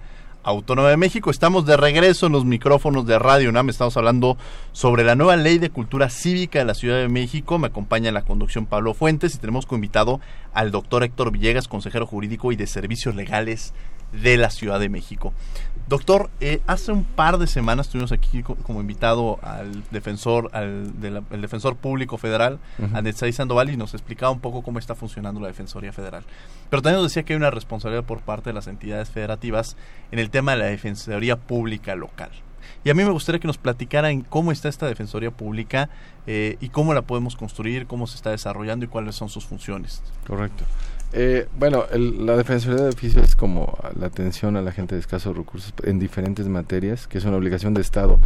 Autónoma 0.49 0.89
de 0.89 0.97
México. 0.97 1.31
Estamos 1.31 1.67
de 1.67 1.77
regreso 1.77 2.25
en 2.25 2.33
los 2.33 2.47
micrófonos 2.47 3.07
de 3.07 3.19
Radio 3.19 3.51
UNAM. 3.51 3.69
Estamos 3.69 3.99
hablando 3.99 4.39
sobre 4.73 5.05
la 5.05 5.15
nueva 5.15 5.37
ley 5.37 5.59
de 5.59 5.69
cultura 5.69 6.09
cívica 6.09 6.59
de 6.59 6.65
la 6.65 6.73
Ciudad 6.73 6.97
de 6.97 7.11
México. 7.11 7.59
Me 7.59 7.67
acompaña 7.67 8.09
en 8.09 8.15
la 8.15 8.23
conducción 8.23 8.65
Pablo 8.65 8.95
Fuentes 8.95 9.35
y 9.35 9.39
tenemos 9.39 9.67
como 9.67 9.77
invitado 9.77 10.21
al 10.55 10.71
doctor 10.71 11.05
Héctor 11.05 11.33
Villegas, 11.33 11.69
consejero 11.69 12.07
jurídico 12.07 12.51
y 12.51 12.57
de 12.57 12.67
servicios 12.67 13.15
legales 13.15 13.75
de 14.13 14.39
la 14.39 14.49
Ciudad 14.49 14.81
de 14.81 14.89
México. 14.89 15.35
Doctor, 15.89 16.29
eh, 16.41 16.61
hace 16.67 16.93
un 16.93 17.05
par 17.05 17.39
de 17.39 17.47
semanas 17.47 17.89
tuvimos 17.89 18.13
aquí 18.13 18.43
como 18.43 18.81
invitado 18.81 19.39
al 19.43 19.83
defensor, 19.91 20.51
al 20.53 20.93
el 21.31 21.41
defensor 21.41 21.77
público 21.77 22.19
federal, 22.19 22.59
uh 22.79 23.33
Sandoval, 23.33 23.71
y 23.71 23.77
nos 23.79 23.95
explicaba 23.95 24.31
un 24.31 24.41
poco 24.41 24.63
cómo 24.63 24.79
está 24.79 24.95
funcionando 24.95 25.41
la 25.41 25.49
Defensoría 25.49 25.93
Federal. 25.93 26.25
Pero 26.69 26.83
también 26.83 27.01
nos 27.01 27.11
decía 27.11 27.23
que 27.23 27.33
hay 27.33 27.39
una 27.39 27.51
responsabilidad 27.51 28.05
por 28.05 28.21
parte 28.21 28.51
de 28.51 28.55
las 28.55 28.67
entidades 28.67 29.09
federativas 29.09 29.77
en 30.13 30.19
el 30.19 30.29
tema 30.29 30.53
de 30.53 30.59
la 30.59 30.65
Defensoría 30.67 31.37
Pública 31.37 31.95
local. 31.95 32.33
Y 32.85 32.91
a 32.91 32.95
mí 32.95 33.03
me 33.03 33.11
gustaría 33.11 33.41
que 33.41 33.47
nos 33.47 33.57
platicaran 33.57 34.21
cómo 34.21 34.53
está 34.53 34.69
esta 34.69 34.87
Defensoría 34.87 35.31
Pública 35.31 35.89
eh, 36.27 36.59
y 36.61 36.69
cómo 36.69 36.93
la 36.93 37.03
podemos 37.03 37.35
construir, 37.35 37.87
cómo 37.87 38.07
se 38.07 38.17
está 38.17 38.31
desarrollando 38.31 38.85
y 38.85 38.89
cuáles 38.89 39.15
son 39.15 39.31
sus 39.31 39.47
funciones. 39.47 40.03
Correcto. 40.27 40.65
Eh, 41.13 41.49
bueno, 41.59 41.85
la 41.91 42.37
Defensoría 42.37 42.83
de 42.83 42.91
Oficio 42.91 43.23
es 43.23 43.35
como 43.35 43.79
la 43.99 44.07
atención 44.07 44.57
a 44.57 44.63
la 44.63 44.73
gente 44.73 44.95
de 44.95 45.01
escasos 45.01 45.37
recursos 45.37 45.73
en 45.83 45.99
diferentes 45.99 46.47
materias, 46.49 47.07
que 47.07 47.19
es 47.19 47.25
una 47.25 47.37
obligación 47.37 47.73
de 47.75 47.81
Estado 47.81 48.19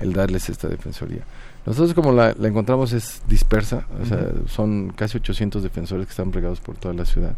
el 0.00 0.12
darles 0.12 0.48
esta 0.48 0.68
Defensoría. 0.68 1.22
Nosotros 1.64 1.94
como 1.94 2.12
la, 2.12 2.30
encontramos 2.42 2.92
es 2.92 3.22
dispersa, 3.28 3.86
o 4.02 4.04
sea, 4.04 4.32
son 4.48 4.92
casi 4.94 5.18
800 5.18 5.62
defensores 5.62 6.06
que 6.06 6.10
están 6.10 6.30
plegados 6.30 6.60
por 6.60 6.76
toda 6.76 6.92
la 6.92 7.04
ciudad, 7.04 7.34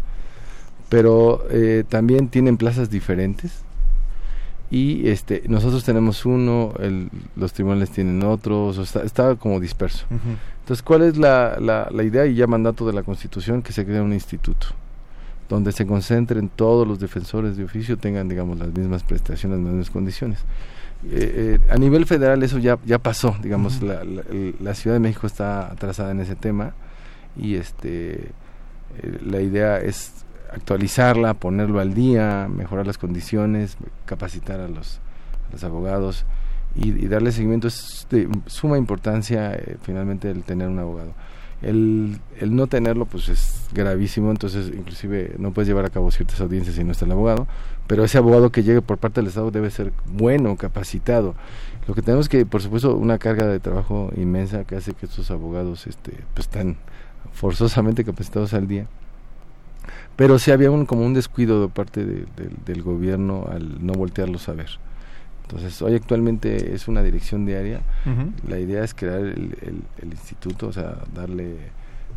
pero 0.89 1.45
eh, 1.51 1.85
también 1.89 2.29
tienen 2.29 2.57
plazas 2.57 2.91
diferentes 2.91 3.63
y 4.69 5.09
este 5.09 5.45
nosotros 5.47 5.85
tenemos 5.85 6.27
uno, 6.27 6.73
los 7.37 7.53
tribunales 7.53 7.91
tienen 7.91 8.25
otros, 8.25 8.97
está, 8.97 9.37
como 9.37 9.61
disperso. 9.61 10.07
Entonces, 10.11 10.83
¿cuál 10.83 11.03
es 11.03 11.17
la, 11.17 11.59
la, 11.61 11.89
la 11.93 12.03
idea 12.03 12.27
y 12.27 12.35
ya 12.35 12.49
mandato 12.49 12.85
de 12.85 12.95
la 12.95 13.05
Constitución? 13.05 13.63
Que 13.63 13.73
se 13.73 13.85
cree 13.85 14.01
un 14.01 14.13
instituto 14.13 14.69
donde 15.49 15.73
se 15.73 15.87
concentren 15.87 16.49
todos 16.49 16.87
los 16.87 16.99
defensores 16.99 17.57
de 17.57 17.65
oficio, 17.65 17.97
tengan, 17.97 18.29
digamos, 18.29 18.59
las 18.59 18.69
mismas 18.69 19.03
prestaciones, 19.03 19.59
las 19.59 19.69
mismas 19.69 19.91
condiciones. 19.91 20.41
Eh, 21.05 21.59
eh, 21.63 21.71
a 21.71 21.77
nivel 21.77 22.07
federal 22.07 22.43
eso 22.43 22.59
ya, 22.59 22.79
ya 22.85 22.99
pasó, 22.99 23.37
digamos, 23.43 23.83
la, 23.83 24.03
la, 24.03 24.75
Ciudad 24.75 24.97
de 24.97 25.01
México 25.01 25.27
está 25.27 25.71
atrasada 25.71 26.11
en 26.11 26.21
ese 26.21 26.35
tema 26.35 26.73
y 27.37 27.57
este 27.57 28.31
eh, 29.03 29.19
la 29.25 29.41
idea 29.41 29.79
es 29.79 30.25
actualizarla, 30.53 31.35
ponerlo 31.35 31.81
al 31.81 31.95
día, 31.95 32.49
mejorar 32.49 32.87
las 32.87 32.99
condiciones, 32.99 33.77
capacitar 34.07 34.59
a 34.59 34.69
los, 34.69 35.01
los 35.53 35.63
abogados 35.65 36.25
y, 36.75 37.07
darle 37.07 37.31
seguimiento. 37.31 37.69
Es 37.69 38.07
de 38.11 38.29
suma 38.47 38.79
importancia 38.79 39.57
finalmente 39.83 40.31
el 40.31 40.43
tener 40.43 40.67
un 40.69 40.79
abogado 40.79 41.13
el, 41.63 42.19
el 42.39 42.55
no 42.55 42.67
tenerlo 42.67 43.07
pues 43.07 43.29
es 43.29 43.69
gravísimo, 43.73 44.31
entonces 44.31 44.69
inclusive 44.69 45.35
no 45.39 45.53
puedes 45.53 45.69
llevar 45.69 45.87
a 45.87 45.91
cabo 45.91 46.11
ciertas 46.11 46.41
audiencias 46.41 46.77
si 46.77 46.85
no 46.85 46.93
está 46.93 47.05
el 47.05 47.13
abogado, 47.13 47.47
pero 47.87 48.05
ese 48.05 48.19
abogado 48.19 48.51
que 48.51 48.63
llegue 48.63 48.83
por 48.83 48.99
parte 48.99 49.21
del 49.21 49.29
Estado 49.29 49.51
debe 49.51 49.71
ser 49.71 49.93
bueno, 50.07 50.57
capacitado. 50.57 51.35
Lo 51.87 51.95
que 51.95 52.03
tenemos 52.03 52.29
que, 52.29 52.45
por 52.45 52.63
supuesto, 52.63 52.97
una 52.97 53.19
carga 53.19 53.47
de 53.47 53.61
trabajo 53.61 54.11
inmensa 54.17 54.65
que 54.65 54.77
hace 54.77 54.93
que 54.93 55.07
estos 55.07 55.31
abogados 55.31 55.87
este, 55.87 56.13
pues 56.35 56.47
están 56.47 56.77
forzosamente 57.33 58.05
capacitados 58.05 58.55
al 58.55 58.67
día. 58.67 58.87
Pero 60.17 60.39
sí 60.39 60.51
había 60.51 60.71
un, 60.71 60.87
como 60.87 61.05
un 61.05 61.15
descuido 61.15 61.61
de 61.63 61.69
parte 61.69 62.05
del 62.05 62.83
gobierno 62.83 63.47
al 63.51 63.85
no 63.85 63.93
voltearlos 63.93 64.49
a 64.49 64.55
ver. 64.55 64.71
Entonces, 65.49 65.81
hoy 65.81 65.95
actualmente 65.95 66.75
es 66.75 66.89
una 66.89 67.05
dirección 67.05 67.47
diaria. 67.47 67.81
La 68.49 68.59
idea 68.59 68.83
es 68.83 68.95
crear 68.95 69.21
el, 69.21 69.55
el, 70.03 70.11
instituto, 70.11 70.67
o 70.67 70.73
sea, 70.73 70.97
darle 71.15 71.57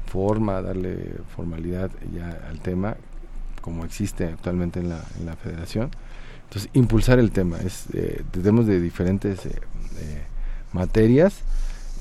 forma, 0.07 0.61
darle 0.63 1.13
formalidad 1.35 1.91
ya 2.11 2.41
al 2.49 2.59
tema, 2.59 2.95
como 3.61 3.85
existe 3.85 4.25
actualmente 4.25 4.79
en 4.79 4.89
la, 4.89 5.03
en 5.19 5.27
la 5.27 5.35
federación. 5.35 5.91
Entonces, 6.45 6.71
impulsar 6.73 7.19
el 7.19 7.29
tema. 7.29 7.57
Es, 7.57 7.85
eh, 7.93 8.23
tenemos 8.31 8.65
de 8.65 8.81
diferentes 8.81 9.45
eh, 9.45 9.51
eh, 9.99 10.23
materias 10.73 11.41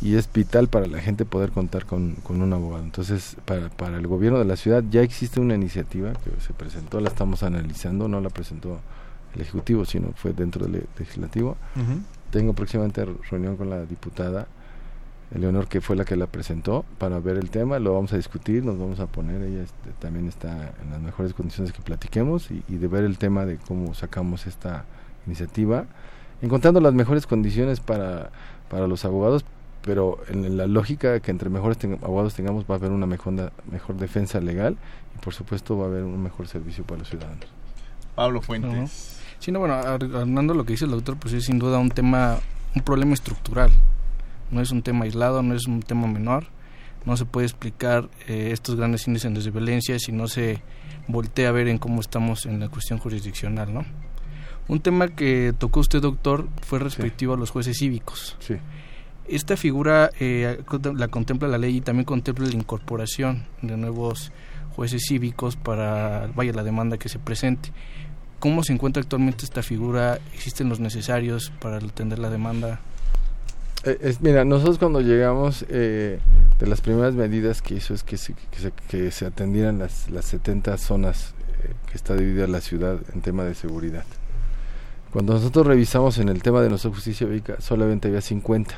y 0.00 0.14
es 0.14 0.32
vital 0.32 0.68
para 0.68 0.86
la 0.86 1.00
gente 1.00 1.26
poder 1.26 1.50
contar 1.50 1.84
con, 1.84 2.14
con 2.22 2.40
un 2.40 2.54
abogado. 2.54 2.82
Entonces, 2.84 3.36
para, 3.44 3.68
para 3.68 3.98
el 3.98 4.06
gobierno 4.06 4.38
de 4.38 4.46
la 4.46 4.56
ciudad 4.56 4.82
ya 4.90 5.02
existe 5.02 5.40
una 5.40 5.54
iniciativa 5.54 6.14
que 6.14 6.30
se 6.40 6.54
presentó, 6.54 7.00
la 7.00 7.10
estamos 7.10 7.42
analizando, 7.42 8.08
no 8.08 8.22
la 8.22 8.30
presentó 8.30 8.80
el 9.34 9.40
Ejecutivo, 9.40 9.84
sino 9.84 10.12
fue 10.14 10.32
dentro 10.32 10.66
del 10.66 10.86
Legislativo. 10.98 11.56
Tengo 12.30 12.52
próximamente 12.52 13.04
reunión 13.30 13.56
con 13.56 13.70
la 13.70 13.84
diputada 13.86 14.46
Eleonor, 15.34 15.68
que 15.68 15.80
fue 15.80 15.94
la 15.94 16.04
que 16.04 16.16
la 16.16 16.26
presentó, 16.26 16.84
para 16.98 17.20
ver 17.20 17.36
el 17.36 17.50
tema. 17.50 17.78
Lo 17.78 17.94
vamos 17.94 18.12
a 18.12 18.16
discutir, 18.16 18.64
nos 18.64 18.78
vamos 18.78 18.98
a 19.00 19.06
poner. 19.06 19.42
Ella 19.42 19.62
este, 19.62 19.90
también 19.98 20.26
está 20.26 20.72
en 20.82 20.90
las 20.90 21.00
mejores 21.00 21.34
condiciones 21.34 21.72
que 21.72 21.82
platiquemos 21.82 22.50
y, 22.50 22.62
de 22.68 22.88
ver 22.88 23.04
el 23.04 23.18
tema 23.18 23.44
de 23.44 23.58
cómo 23.58 23.94
sacamos 23.94 24.46
esta 24.46 24.84
iniciativa, 25.26 25.84
encontrando 26.40 26.80
las 26.80 26.94
mejores 26.94 27.26
condiciones 27.26 27.80
para, 27.80 28.30
para 28.70 28.86
los 28.86 29.04
abogados, 29.04 29.44
pero 29.82 30.18
en 30.28 30.56
la 30.56 30.66
lógica 30.66 31.20
que 31.20 31.30
entre 31.30 31.50
mejores 31.50 31.78
abogados 32.02 32.34
tengamos 32.34 32.64
va 32.64 32.74
a 32.74 32.78
haber 32.78 32.90
una 32.90 33.06
mejor, 33.06 33.52
mejor 33.70 33.96
defensa 33.96 34.40
legal 34.40 34.76
y 35.14 35.22
por 35.22 35.34
supuesto 35.34 35.76
va 35.76 35.84
a 35.84 35.88
haber 35.88 36.04
un 36.04 36.22
mejor 36.22 36.48
servicio 36.48 36.84
para 36.84 37.00
los 37.00 37.08
ciudadanos. 37.08 37.46
Pablo 38.14 38.40
Fuentes. 38.40 39.17
Sí, 39.38 39.52
no, 39.52 39.60
bueno, 39.60 39.74
hablando 39.74 40.54
lo 40.54 40.64
que 40.64 40.72
dice 40.72 40.84
el 40.84 40.90
doctor, 40.90 41.16
pues 41.16 41.34
es 41.34 41.44
sin 41.44 41.58
duda 41.58 41.78
un 41.78 41.90
tema, 41.90 42.38
un 42.74 42.82
problema 42.82 43.14
estructural. 43.14 43.70
No 44.50 44.60
es 44.60 44.70
un 44.70 44.82
tema 44.82 45.04
aislado, 45.04 45.42
no 45.42 45.54
es 45.54 45.66
un 45.66 45.82
tema 45.82 46.06
menor. 46.06 46.46
No 47.04 47.16
se 47.16 47.24
puede 47.24 47.46
explicar 47.46 48.08
eh, 48.26 48.50
estos 48.52 48.74
grandes 48.74 49.06
índices 49.06 49.44
de 49.44 49.50
violencia 49.50 49.98
si 49.98 50.12
no 50.12 50.26
se 50.26 50.60
voltea 51.06 51.48
a 51.48 51.52
ver 51.52 51.68
en 51.68 51.78
cómo 51.78 52.00
estamos 52.00 52.46
en 52.46 52.60
la 52.60 52.68
cuestión 52.68 52.98
jurisdiccional, 52.98 53.72
¿no? 53.72 53.84
Un 54.66 54.80
tema 54.80 55.08
que 55.08 55.54
tocó 55.56 55.80
usted, 55.80 56.02
doctor, 56.02 56.48
fue 56.62 56.78
respectivo 56.78 57.34
a 57.34 57.36
los 57.38 57.50
jueces 57.50 57.78
cívicos. 57.78 58.36
Sí. 58.40 58.56
Esta 59.26 59.56
figura 59.56 60.10
eh, 60.20 60.62
la 60.94 61.08
contempla 61.08 61.48
la 61.48 61.58
ley 61.58 61.76
y 61.76 61.80
también 61.80 62.04
contempla 62.04 62.46
la 62.46 62.54
incorporación 62.54 63.44
de 63.62 63.76
nuevos 63.76 64.32
jueces 64.76 65.02
cívicos 65.08 65.56
para, 65.56 66.28
vaya, 66.34 66.52
la 66.52 66.62
demanda 66.62 66.98
que 66.98 67.08
se 67.08 67.18
presente. 67.18 67.70
¿Cómo 68.40 68.62
se 68.62 68.72
encuentra 68.72 69.02
actualmente 69.02 69.44
esta 69.44 69.62
figura? 69.62 70.20
¿Existen 70.32 70.68
los 70.68 70.78
necesarios 70.78 71.52
para 71.60 71.78
atender 71.78 72.20
la 72.20 72.30
demanda? 72.30 72.80
Eh, 73.84 74.14
mira, 74.20 74.44
nosotros 74.44 74.78
cuando 74.78 75.00
llegamos, 75.00 75.64
eh, 75.68 76.20
de 76.58 76.66
las 76.66 76.80
primeras 76.80 77.14
medidas 77.14 77.62
que 77.62 77.74
hizo 77.74 77.94
es 77.94 78.04
que 78.04 78.16
se, 78.16 78.34
que 78.88 79.10
se, 79.10 79.26
atendieran 79.26 79.78
las, 79.78 80.10
las 80.10 80.24
70 80.26 80.76
zonas 80.78 81.34
eh, 81.62 81.72
que 81.90 81.96
está 81.96 82.14
dividida 82.14 82.46
la 82.46 82.60
ciudad 82.60 82.98
en 83.12 83.22
tema 83.22 83.44
de 83.44 83.54
seguridad. 83.54 84.04
Cuando 85.12 85.34
nosotros 85.34 85.66
revisamos 85.66 86.18
en 86.18 86.28
el 86.28 86.42
tema 86.42 86.60
de 86.60 86.68
nuestra 86.68 86.90
justicia 86.90 87.26
cívica, 87.26 87.60
solamente 87.60 88.08
había 88.08 88.20
50. 88.20 88.74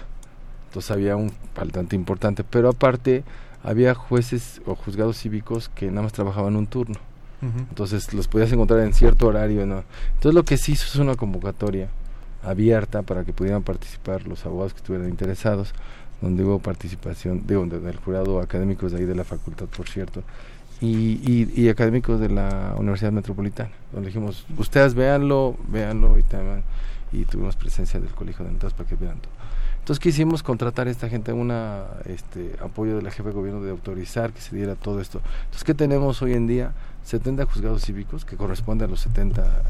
Entonces 0.69 0.91
había 0.91 1.17
un 1.17 1.33
faltante 1.55 1.97
importante. 1.97 2.45
Pero 2.45 2.69
aparte, 2.69 3.25
había 3.63 3.95
jueces 3.95 4.63
o 4.65 4.75
juzgados 4.75 5.19
cívicos 5.19 5.69
que 5.69 5.91
nada 5.91 6.03
más 6.03 6.13
trabajaban 6.13 6.57
un 6.57 6.67
turno. 6.67 7.10
Entonces 7.43 8.13
los 8.13 8.29
podías 8.29 8.53
encontrar 8.53 8.81
en 8.81 8.93
cierto 8.93 9.27
horario. 9.27 9.63
Entonces 9.63 10.35
lo 10.35 10.45
que 10.45 10.57
se 10.57 10.73
hizo 10.73 10.85
es 10.87 10.97
una 10.97 11.15
convocatoria 11.15 11.89
abierta 12.43 13.03
para 13.03 13.25
que 13.25 13.33
pudieran 13.33 13.63
participar 13.63 14.27
los 14.27 14.45
abogados 14.47 14.73
que 14.73 14.79
estuvieran 14.79 15.09
interesados, 15.09 15.75
donde 16.21 16.45
hubo 16.45 16.59
participación 16.59 17.47
de, 17.47 17.57
del 17.81 17.97
jurado 17.97 18.41
académicos 18.41 18.93
de 18.93 18.99
ahí 18.99 19.05
de 19.05 19.15
la 19.15 19.25
facultad, 19.25 19.67
por 19.67 19.89
cierto, 19.89 20.23
y, 20.81 21.49
y, 21.55 21.69
académicos 21.69 22.21
de 22.21 22.31
la 22.31 22.75
Universidad 22.79 23.13
Metropolitana, 23.13 23.71
donde 23.93 24.09
dijimos, 24.09 24.47
ustedes 24.57 24.95
véanlo, 24.95 25.57
véanlo 25.69 26.17
y, 26.19 26.25
y 27.19 27.25
tuvimos 27.27 27.57
presencia 27.57 28.01
del 28.01 28.11
Colegio 28.11 28.47
de 28.47 28.53
Notas 28.53 28.73
para 28.73 28.89
que 28.89 28.97
vean 28.97 29.19
todo. 29.19 29.33
Entonces 29.81 30.01
quisimos 30.01 30.43
contratar 30.43 30.89
a 30.89 30.91
esta 30.91 31.09
gente 31.09 31.33
un 31.33 31.53
este, 32.07 32.55
apoyo 32.63 32.97
de 32.97 33.03
la 33.03 33.11
jefe 33.11 33.31
de 33.31 33.35
gobierno 33.35 33.63
de 33.63 33.71
autorizar 33.71 34.33
que 34.33 34.41
se 34.41 34.55
diera 34.55 34.75
todo 34.75 35.01
esto. 35.01 35.21
Entonces, 35.45 35.65
¿qué 35.65 35.75
tenemos 35.75 36.23
hoy 36.23 36.35
en 36.35 36.47
día? 36.47 36.73
70 37.05 37.47
juzgados 37.47 37.83
cívicos 37.83 38.25
que 38.25 38.37
corresponden 38.37 38.89
a 38.89 38.91
los 38.91 39.01
70 39.01 39.63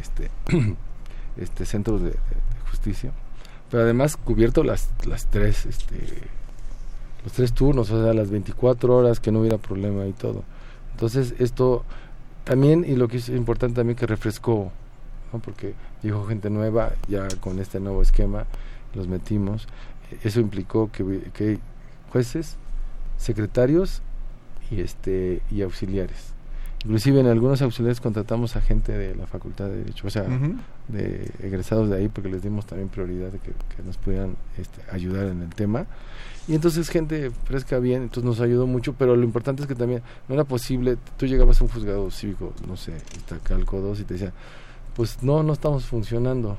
este, 0.00 0.30
este, 1.36 1.66
centros 1.66 2.02
de, 2.02 2.14
justicia, 2.70 3.12
pero 3.70 3.82
además 3.82 4.16
cubierto 4.16 4.64
las, 4.64 4.88
las 5.06 5.26
tres, 5.26 5.66
este, 5.66 5.96
los 7.22 7.32
tres 7.32 7.52
turnos, 7.52 7.90
o 7.90 8.02
sea, 8.02 8.14
las 8.14 8.30
24 8.30 8.96
horas 8.96 9.20
que 9.20 9.30
no 9.30 9.40
hubiera 9.40 9.58
problema 9.58 10.06
y 10.06 10.12
todo. 10.12 10.42
Entonces, 10.92 11.34
esto 11.38 11.84
también, 12.44 12.84
y 12.86 12.96
lo 12.96 13.08
que 13.08 13.18
es 13.18 13.28
importante 13.28 13.76
también 13.76 13.96
que 13.96 14.06
refrescó, 14.06 14.72
porque 15.44 15.74
dijo 16.02 16.24
gente 16.26 16.50
nueva 16.50 16.92
ya 17.08 17.28
con 17.40 17.58
este 17.58 17.80
nuevo 17.80 18.02
esquema, 18.02 18.46
los 18.94 19.08
metimos. 19.08 19.66
Eso 20.22 20.40
implicó 20.40 20.90
que, 20.90 21.30
que 21.32 21.58
jueces, 22.10 22.56
secretarios 23.16 24.02
y 24.70 24.80
este 24.80 25.40
y 25.50 25.62
auxiliares. 25.62 26.31
Inclusive 26.84 27.20
en 27.20 27.26
algunos 27.26 27.62
auxiliares 27.62 28.00
contratamos 28.00 28.56
a 28.56 28.60
gente 28.60 28.92
de 28.92 29.14
la 29.14 29.26
Facultad 29.26 29.66
de 29.66 29.78
Derecho, 29.78 30.06
o 30.06 30.10
sea, 30.10 30.24
de 30.88 31.30
egresados 31.40 31.88
de 31.88 31.96
ahí, 31.96 32.08
porque 32.08 32.28
les 32.28 32.42
dimos 32.42 32.66
también 32.66 32.88
prioridad 32.88 33.30
de 33.30 33.38
que, 33.38 33.52
nos 33.84 33.96
pudieran 33.96 34.36
este, 34.58 34.82
ayudar 34.90 35.26
en 35.26 35.42
el 35.42 35.50
tema. 35.50 35.86
Y 36.48 36.54
entonces 36.56 36.88
gente 36.88 37.30
fresca 37.44 37.78
bien, 37.78 38.02
entonces 38.02 38.24
nos 38.24 38.40
ayudó 38.40 38.66
mucho, 38.66 38.94
pero 38.94 39.14
lo 39.14 39.22
importante 39.22 39.62
es 39.62 39.68
que 39.68 39.76
también 39.76 40.02
no 40.28 40.34
era 40.34 40.42
posible, 40.42 40.96
tú 41.16 41.26
llegabas 41.26 41.60
a 41.60 41.64
un 41.64 41.70
juzgado 41.70 42.10
cívico, 42.10 42.52
no 42.66 42.76
sé, 42.76 42.94
Calco 43.44 43.80
2 43.80 44.00
y 44.00 44.04
te 44.04 44.14
decía, 44.14 44.32
pues 44.96 45.22
no, 45.22 45.44
no 45.44 45.52
estamos 45.52 45.86
funcionando 45.86 46.58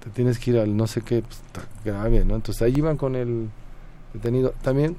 te 0.00 0.10
tienes 0.10 0.38
que 0.38 0.50
ir 0.50 0.58
al 0.58 0.76
no 0.76 0.86
sé 0.86 1.02
qué, 1.02 1.22
pues 1.22 1.40
está 1.46 1.62
grave, 1.84 2.24
¿no? 2.24 2.34
Entonces 2.34 2.62
ahí 2.62 2.74
iban 2.76 2.96
con 2.96 3.14
el 3.14 3.48
detenido. 4.12 4.54
También 4.62 4.96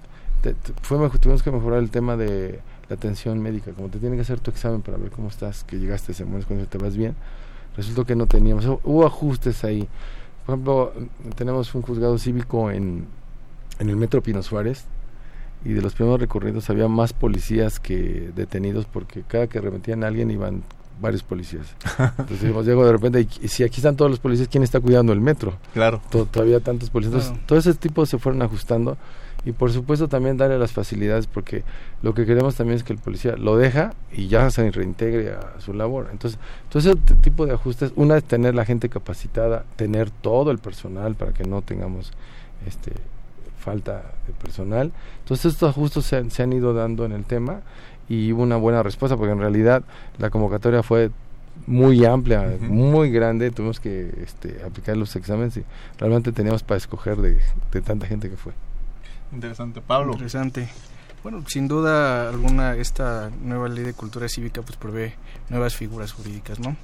fue, 0.82 1.10
tuvimos 1.20 1.44
que 1.44 1.52
mejorar 1.52 1.80
el 1.80 1.90
tema 1.90 2.16
de 2.16 2.60
la 2.92 2.96
atención 2.96 3.42
médica, 3.42 3.72
como 3.72 3.88
te 3.88 4.00
tienen 4.00 4.18
que 4.18 4.24
hacer 4.24 4.42
tu 4.42 4.52
examen 4.52 4.82
para 4.82 4.98
ver 4.98 5.12
cómo 5.12 5.30
estás, 5.30 5.64
que 5.64 5.80
llegaste 5.80 6.12
ese 6.12 6.26
momento 6.26 6.48
cuando 6.48 6.66
te 6.66 6.78
vas 6.78 6.98
bien. 6.98 7.16
Resultó 7.78 8.04
que 8.04 8.18
no 8.18 8.28
teníamos, 8.28 8.66
hubo 8.66 9.06
ajustes 9.06 9.64
ahí. 9.64 9.88
Por 10.46 10.56
ejemplo, 10.56 10.94
tenemos 11.38 11.74
un 11.74 11.84
juzgado 11.84 12.18
cívico 12.18 12.70
en, 12.70 13.08
en 13.80 13.90
el 13.90 13.96
Metro 13.96 14.22
Pino 14.22 14.44
Suárez, 14.44 14.84
y 15.64 15.72
de 15.72 15.82
los 15.82 15.94
primeros 15.94 16.20
recorridos 16.20 16.70
había 16.70 16.90
más 16.90 17.14
policías 17.14 17.80
que 17.80 18.32
detenidos 18.36 18.88
porque 18.92 19.24
cada 19.26 19.48
que 19.48 19.62
remetían 19.62 20.04
a 20.04 20.08
alguien 20.08 20.30
iban 20.30 20.62
varios 21.00 21.24
policías. 21.24 21.68
Entonces 21.98 22.42
dijimos, 22.42 22.66
llego 22.66 22.86
de 22.86 22.92
repente, 22.92 23.26
y, 23.42 23.48
si 23.48 23.64
aquí 23.64 23.78
están 23.78 23.96
todos 23.96 24.12
los 24.12 24.20
policías, 24.20 24.50
¿quién 24.50 24.64
está 24.64 24.82
cuidando 24.82 25.14
el 25.14 25.22
metro? 25.22 25.54
Claro. 25.74 26.02
todavía 26.10 26.60
tantos 26.60 26.90
policías. 26.90 27.28
Entonces, 27.28 27.46
todo 27.48 27.58
ese 27.58 27.74
tipo 27.74 28.06
se 28.06 28.18
fueron 28.18 28.42
ajustando 28.42 28.98
y 29.46 29.54
por 29.54 29.72
supuesto 29.72 30.08
también 30.08 30.38
darle 30.38 30.60
las 30.60 30.72
facilidades 30.72 31.28
porque 31.28 31.64
lo 32.02 32.14
que 32.14 32.26
queremos 32.26 32.56
también 32.56 32.78
es 32.78 32.84
que 32.84 32.94
el 32.94 33.00
policía 33.00 33.36
lo 33.38 33.58
deja 33.58 33.94
y 34.12 34.28
ya 34.28 34.50
se 34.52 34.70
reintegre 34.70 35.34
a 35.34 35.60
su 35.60 35.74
labor. 35.74 36.10
Entonces, 36.12 36.40
todo 36.70 36.80
ese 36.80 36.96
tipo 37.22 37.46
de 37.46 37.54
ajustes, 37.54 37.92
una 37.96 38.18
es 38.18 38.24
tener 38.24 38.54
la 38.54 38.66
gente 38.66 38.90
capacitada, 38.90 39.66
tener 39.76 40.12
todo 40.12 40.52
el 40.52 40.60
personal 40.60 41.16
para 41.16 41.34
que 41.34 41.44
no 41.44 41.62
tengamos 41.62 42.12
este 42.68 42.94
falta 43.60 44.04
de 44.28 44.34
personal. 44.34 44.92
Entonces 45.20 45.54
estos 45.54 45.70
ajustes 45.70 46.06
se 46.06 46.30
se 46.30 46.44
han 46.44 46.54
ido 46.54 46.74
dando 46.74 47.06
en 47.06 47.12
el 47.12 47.26
tema 47.26 47.62
y 48.10 48.34
hubo 48.34 48.42
una 48.44 48.58
buena 48.58 48.84
respuesta 48.84 49.16
porque 49.16 49.32
en 49.32 49.40
realidad 49.40 49.84
la 50.18 50.30
convocatoria 50.30 50.84
fue 50.84 51.12
muy 51.68 52.06
amplia, 52.06 52.58
muy 52.60 53.12
grande, 53.12 53.52
tuvimos 53.52 53.80
que 53.80 54.12
este, 54.24 54.62
aplicar 54.66 54.98
los 54.98 55.16
exámenes 55.16 55.58
y 55.58 55.64
realmente 55.98 56.32
teníamos 56.32 56.64
para 56.64 56.78
escoger 56.78 57.18
de, 57.18 57.40
tanta 57.82 58.08
gente 58.08 58.30
que 58.30 58.38
fue. 58.38 58.54
Interesante, 59.32 59.82
Pablo. 59.82 60.14
Interesante. 60.14 60.70
Bueno, 61.24 61.44
sin 61.48 61.68
duda 61.68 62.30
alguna 62.30 62.76
esta 62.76 63.30
nueva 63.42 63.68
ley 63.70 63.84
de 63.84 63.94
cultura 63.94 64.28
cívica 64.28 64.62
pues 64.62 64.76
prevé 64.78 65.16
nuevas 65.50 65.76
figuras 65.76 66.12
jurídicas, 66.12 66.60
¿no? 66.60 66.76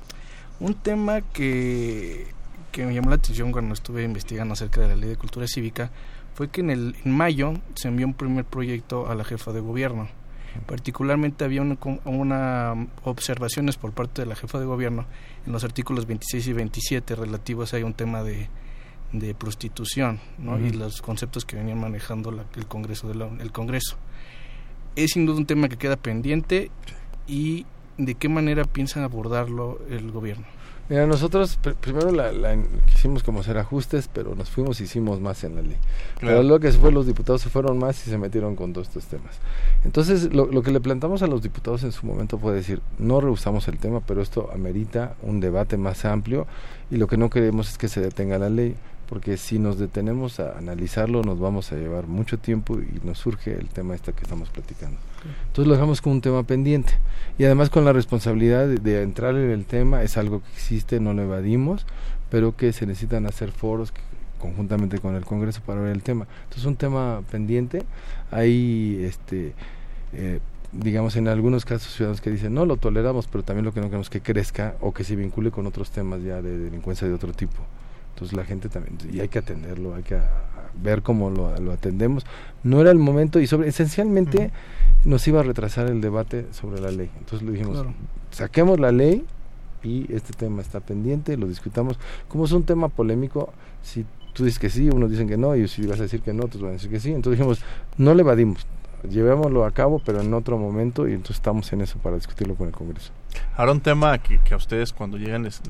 Un 0.60 0.76
tema 0.76 1.22
que, 1.22 2.28
que 2.72 2.86
me 2.86 2.94
llamó 2.94 3.10
la 3.10 3.16
atención 3.16 3.52
cuando 3.52 3.74
estuve 3.74 4.04
investigando 4.04 4.54
acerca 4.54 4.82
de 4.82 4.90
la 4.90 4.96
ley 4.96 5.10
de 5.10 5.16
cultura 5.16 5.48
cívica 5.48 5.92
fue 6.36 6.50
que 6.50 6.62
en, 6.62 6.70
el, 6.70 6.96
en 7.04 7.12
mayo 7.18 7.54
se 7.74 7.88
envió 7.88 8.06
un 8.06 8.14
primer 8.14 8.46
proyecto 8.46 9.10
a 9.10 9.16
la 9.16 9.24
jefa 9.24 9.52
de 9.52 9.60
gobierno 9.60 10.08
Particularmente 10.66 11.46
había 11.46 11.62
una, 11.62 12.88
observaciones 13.04 13.78
por 13.78 13.92
parte 13.92 14.22
de 14.22 14.28
la 14.28 14.36
jefa 14.36 14.60
de 14.60 14.66
gobierno 14.66 15.06
en 15.46 15.54
los 15.54 15.64
artículos 15.64 16.08
26 16.08 16.48
y 16.48 16.54
27 16.54 17.16
relativos 17.16 17.74
a 17.74 17.78
un 17.78 17.94
tema 17.94 18.24
de, 18.24 18.50
de 19.12 19.34
prostitución 19.34 20.20
¿no? 20.38 20.60
y 20.60 20.72
los 20.72 21.02
conceptos 21.02 21.46
que 21.46 21.56
venían 21.56 21.80
manejando 21.80 22.46
el 22.56 22.68
Congreso. 22.68 23.08
De 23.08 23.42
el 23.42 23.52
Congreso. 23.52 23.98
Es 24.96 25.12
sin 25.12 25.26
duda 25.26 25.38
un 25.38 25.46
tema 25.46 25.70
que 25.70 25.78
queda 25.78 25.96
pendiente 25.96 26.72
y 27.28 27.66
de 27.98 28.16
qué 28.16 28.30
manera 28.30 28.64
piensan 28.64 29.04
abordarlo 29.04 29.80
el 29.90 30.12
gobierno. 30.12 30.46
Mira, 30.90 31.06
nosotros 31.06 31.60
primero 31.82 32.12
la, 32.12 32.32
quisimos 32.86 33.22
como 33.22 33.42
hacer 33.42 33.58
ajustes, 33.58 34.10
pero 34.12 34.36
nos 34.36 34.50
fuimos 34.50 34.80
y 34.80 34.86
hicimos 34.86 35.20
más 35.20 35.44
en 35.44 35.56
la 35.56 35.62
ley. 35.62 35.76
Pero 36.22 36.44
lo 36.44 36.62
que 36.62 36.72
se 36.72 36.80
fue, 36.80 36.94
los 36.94 37.06
diputados 37.06 37.42
se 37.42 37.50
fueron 37.50 37.78
más 37.78 38.08
y 38.08 38.10
se 38.10 38.18
metieron 38.18 38.56
con 38.56 38.72
todos 38.72 38.88
estos 38.88 39.06
temas. 39.06 39.38
Entonces, 39.84 40.34
lo, 40.34 40.46
lo 40.46 40.64
que 40.64 40.72
le 40.72 40.80
plantamos 40.80 41.22
a 41.24 41.28
los 41.28 41.42
diputados 41.42 41.84
en 41.84 41.92
su 41.92 42.06
momento 42.06 42.38
fue 42.38 42.54
decir, 42.54 42.82
no 43.00 43.20
rehusamos 43.20 43.68
el 43.68 43.80
tema, 43.80 44.00
pero 44.00 44.22
esto 44.22 44.50
amerita 44.54 45.16
un 45.24 45.42
debate 45.42 45.76
más 45.76 46.06
amplio 46.06 46.48
y 46.90 46.96
lo 46.96 47.08
que 47.08 47.18
no 47.18 47.30
queremos 47.30 47.70
es 47.70 47.78
que 47.78 47.90
se 47.90 48.00
detenga 48.00 48.38
la 48.38 48.50
ley 48.50 48.78
porque 49.08 49.38
si 49.38 49.60
nos 49.60 49.78
detenemos 49.80 50.40
a 50.40 50.58
analizarlo 50.58 51.24
nos 51.24 51.40
vamos 51.40 51.72
a 51.72 51.76
llevar 51.76 52.08
mucho 52.08 52.38
tiempo 52.38 52.80
y 52.80 53.06
nos 53.06 53.18
surge 53.18 53.54
el 53.54 53.70
tema 53.70 53.96
este 53.96 54.14
que 54.14 54.24
estamos 54.24 54.50
platicando. 54.50 54.98
Entonces 55.48 55.68
lo 55.68 55.74
dejamos 55.74 56.02
como 56.02 56.16
un 56.16 56.22
tema 56.22 56.44
pendiente 56.44 56.94
y 57.38 57.46
además 57.46 57.70
con 57.70 57.86
la 57.86 57.94
responsabilidad 57.94 58.68
de, 58.68 59.02
entrar 59.02 59.36
en 59.36 59.50
el 59.50 59.66
tema 59.66 60.04
es 60.04 60.18
algo 60.18 60.42
que 60.42 60.52
existe, 60.54 61.00
no 61.00 61.14
lo 61.14 61.24
evadimos, 61.24 61.86
pero 62.30 62.56
que 62.56 62.74
se 62.74 62.86
necesitan 62.86 63.26
hacer 63.26 63.52
foros 63.52 63.94
conjuntamente 64.40 65.00
con 65.00 65.16
el 65.16 65.26
Congreso 65.26 65.62
para 65.66 65.82
ver 65.82 65.92
el 65.92 66.04
tema. 66.04 66.28
Entonces 66.44 66.66
un 66.66 66.76
tema 66.76 67.22
pendiente, 67.32 67.84
hay 68.32 69.04
este 69.04 69.54
eh, 70.14 70.40
digamos 70.72 71.16
en 71.16 71.28
algunos 71.28 71.66
casos 71.66 71.94
ciudadanos 71.94 72.22
que 72.22 72.30
dicen 72.30 72.54
no 72.54 72.66
lo 72.66 72.78
toleramos, 72.78 73.28
pero 73.28 73.44
también 73.44 73.66
lo 73.66 73.74
que 73.74 73.80
no 73.80 73.88
queremos 73.88 74.10
que 74.10 74.22
crezca 74.22 74.76
o 74.82 74.94
que 74.94 75.04
se 75.04 75.16
vincule 75.16 75.52
con 75.52 75.66
otros 75.66 75.92
temas 75.92 76.22
ya 76.24 76.42
de 76.42 76.58
delincuencia 76.58 77.08
de 77.08 77.14
otro 77.14 77.32
tipo. 77.32 77.58
Entonces 78.18 78.36
la 78.36 78.46
gente 78.46 78.68
también, 78.68 78.98
y 79.14 79.20
hay 79.20 79.28
que 79.28 79.38
atenderlo, 79.38 79.94
hay 79.94 80.02
que 80.02 80.18
ver 80.82 81.04
cómo 81.04 81.30
lo, 81.30 81.72
atendemos. 81.72 82.26
No 82.64 82.82
era 82.82 82.90
el 82.90 82.98
momento 82.98 83.40
y 83.40 83.46
sobre 83.46 83.68
esencialmente 83.68 84.50
nos 85.06 85.28
iba 85.28 85.42
a 85.42 85.44
retrasar 85.44 85.86
el 85.86 86.02
debate 86.02 86.48
sobre 86.50 86.82
la 86.82 86.90
ley. 86.90 87.12
Entonces 87.20 87.48
le 87.48 87.52
dijimos, 87.52 87.86
saquemos 88.32 88.80
la 88.80 88.92
ley 88.92 89.24
y 89.84 90.12
este 90.12 90.34
tema 90.34 90.64
está 90.64 90.80
pendiente, 90.80 91.38
lo 91.38 91.48
discutamos. 91.48 92.00
Como 92.28 92.46
es 92.46 92.52
un 92.54 92.64
tema 92.64 92.90
polémico, 92.90 93.54
si 93.84 94.04
tú 94.34 94.46
dices 94.46 94.58
que 94.58 94.72
sí, 94.72 94.90
unos 94.90 95.12
dicen 95.12 95.28
que 95.28 95.38
no, 95.38 95.56
y 95.56 95.68
si 95.68 95.86
vas 95.86 96.00
a 96.00 96.04
decir 96.04 96.22
que 96.22 96.34
no, 96.34 96.46
otros 96.46 96.64
van 96.64 96.72
a 96.72 96.74
decir 96.74 96.90
que 96.90 97.00
sí. 97.00 97.12
Entonces 97.12 97.38
dijimos, 97.38 97.62
no 98.00 98.16
le 98.16 98.22
evadimos, 98.22 98.66
llevémoslo 99.04 99.66
a 99.66 99.72
cabo, 99.72 100.02
pero 100.04 100.22
en 100.22 100.34
otro 100.34 100.58
momento, 100.58 101.08
y 101.08 101.12
entonces 101.12 101.38
estamos 101.38 101.72
en 101.74 101.82
eso 101.82 102.00
para 102.00 102.16
discutirlo 102.16 102.56
con 102.56 102.68
el 102.68 102.74
Congreso. 102.74 103.12
Ahora 103.56 103.72
un 103.72 103.82
tema 103.82 104.18
que, 104.18 104.40
a 104.52 104.58
ustedes 104.58 104.94
cuando 104.94 105.18
llegan 105.18 105.44
les, 105.44 105.62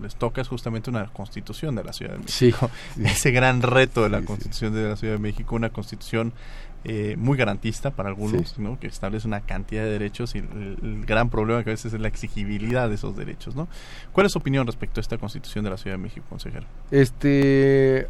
les, 0.00 0.16
toca 0.16 0.40
es 0.40 0.48
justamente 0.48 0.90
una 0.90 1.06
constitución 1.06 1.74
de 1.74 1.84
la 1.84 1.92
Ciudad 1.92 2.12
de 2.12 2.18
México. 2.18 2.70
Sí. 2.94 3.02
Ese 3.04 3.30
gran 3.30 3.62
reto 3.62 4.02
de 4.02 4.10
la 4.10 4.22
constitución 4.22 4.74
de 4.74 4.88
la 4.88 4.96
Ciudad 4.96 5.14
de 5.14 5.18
México, 5.18 5.56
una 5.56 5.70
constitución 5.70 6.32
eh, 6.88 7.16
muy 7.18 7.36
garantista 7.36 7.90
para 7.90 8.10
algunos, 8.10 8.58
¿no? 8.58 8.78
que 8.78 8.86
establece 8.86 9.26
una 9.26 9.40
cantidad 9.40 9.82
de 9.82 9.90
derechos 9.90 10.36
y 10.36 10.38
el, 10.38 11.04
gran 11.04 11.30
problema 11.30 11.64
que 11.64 11.70
a 11.70 11.72
veces 11.72 11.92
es 11.92 12.00
la 12.00 12.06
exigibilidad 12.06 12.88
de 12.88 12.94
esos 12.94 13.16
derechos. 13.16 13.56
¿no? 13.56 13.66
¿Cuál 14.12 14.26
es 14.26 14.32
su 14.32 14.38
opinión 14.38 14.66
respecto 14.66 15.00
a 15.00 15.02
esta 15.02 15.18
constitución 15.18 15.64
de 15.64 15.70
la 15.70 15.78
Ciudad 15.78 15.96
de 15.96 16.02
México, 16.02 16.24
consejero? 16.28 16.66
Este, 16.92 18.06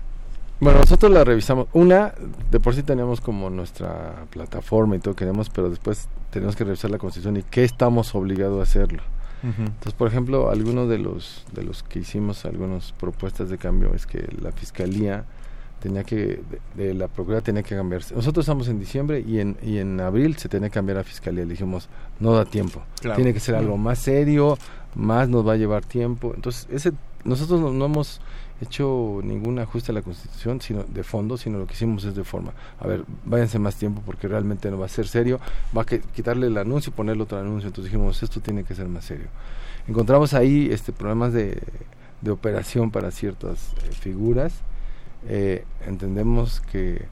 bueno, 0.60 0.80
nosotros 0.80 1.12
la 1.12 1.24
revisamos. 1.24 1.68
Una, 1.72 2.14
de 2.50 2.60
por 2.60 2.74
sí 2.74 2.82
teníamos 2.82 3.20
como 3.20 3.50
nuestra 3.50 4.24
plataforma 4.30 4.96
y 4.96 4.98
todo 4.98 5.14
queremos, 5.14 5.50
pero 5.50 5.70
después 5.70 6.08
tenemos 6.30 6.56
que 6.56 6.64
revisar 6.64 6.90
la 6.90 6.98
constitución 6.98 7.36
y 7.36 7.42
qué 7.42 7.64
estamos 7.64 8.14
obligados 8.14 8.60
a 8.60 8.62
hacerlo. 8.62 9.02
Entonces, 9.42 9.92
por 9.92 10.08
ejemplo, 10.08 10.50
algunos 10.50 10.88
de 10.88 10.98
los 10.98 11.44
de 11.52 11.62
los 11.62 11.84
que 11.84 12.00
hicimos 12.00 12.44
algunas 12.46 12.90
propuestas 12.92 13.48
de 13.48 13.58
cambio 13.58 13.94
es 13.94 14.04
que 14.04 14.26
la 14.40 14.50
fiscalía 14.50 15.24
tenía 15.80 16.02
que, 16.02 16.40
de, 16.74 16.94
la 16.94 17.06
Procuraduría 17.06 17.44
tenía 17.44 17.62
que 17.62 17.76
cambiarse. 17.76 18.14
Nosotros 18.14 18.44
estamos 18.44 18.66
en 18.66 18.80
diciembre 18.80 19.22
y 19.24 19.38
en, 19.38 19.56
y 19.62 19.78
en 19.78 20.00
abril 20.00 20.36
se 20.36 20.48
tenía 20.48 20.68
que 20.68 20.74
cambiar 20.74 20.98
a 20.98 21.04
Fiscalía. 21.04 21.44
Le 21.44 21.50
dijimos, 21.50 21.88
no 22.18 22.32
da 22.32 22.44
tiempo. 22.44 22.82
Tiene 23.14 23.32
que 23.32 23.38
ser 23.40 23.54
algo 23.54 23.76
más 23.76 24.00
serio, 24.00 24.58
más 24.94 25.28
nos 25.28 25.46
va 25.46 25.52
a 25.52 25.56
llevar 25.56 25.84
tiempo. 25.84 26.32
Entonces, 26.34 26.66
ese 26.70 26.92
nosotros 27.26 27.60
no, 27.60 27.84
hemos 27.84 28.20
hecho 28.60 29.20
ningún 29.22 29.58
ajuste 29.58 29.92
a 29.92 29.94
la 29.94 30.02
Constitución 30.02 30.60
sino 30.60 30.82
de 30.84 31.02
fondo, 31.02 31.36
sino 31.36 31.58
lo 31.58 31.66
que 31.66 31.74
hicimos 31.74 32.04
es 32.04 32.14
de 32.14 32.24
forma. 32.24 32.52
A 32.80 32.86
ver, 32.86 33.04
váyanse 33.24 33.58
más 33.58 33.76
tiempo 33.76 34.02
porque 34.04 34.28
realmente 34.28 34.70
no 34.70 34.78
va 34.78 34.86
a 34.86 34.88
ser 34.88 35.06
serio. 35.08 35.40
Va 35.76 35.82
a 35.82 35.84
quitarle 35.84 36.46
el 36.46 36.56
anuncio 36.58 36.90
y 36.90 36.94
ponerle 36.94 37.22
otro 37.22 37.38
anuncio. 37.38 37.68
Entonces 37.68 37.92
dijimos, 37.92 38.22
esto 38.22 38.40
tiene 38.40 38.64
que 38.64 38.74
ser 38.74 38.88
más 38.88 39.04
serio. 39.04 39.26
Encontramos 39.88 40.34
ahí 40.34 40.68
este 40.70 40.92
problemas 40.92 41.32
de, 41.32 41.62
de 42.20 42.30
operación 42.30 42.90
para 42.90 43.10
ciertas 43.10 43.72
eh, 43.84 43.92
figuras 43.92 44.52
eh, 45.28 45.64
entendemos 45.86 46.60
que 46.60 47.06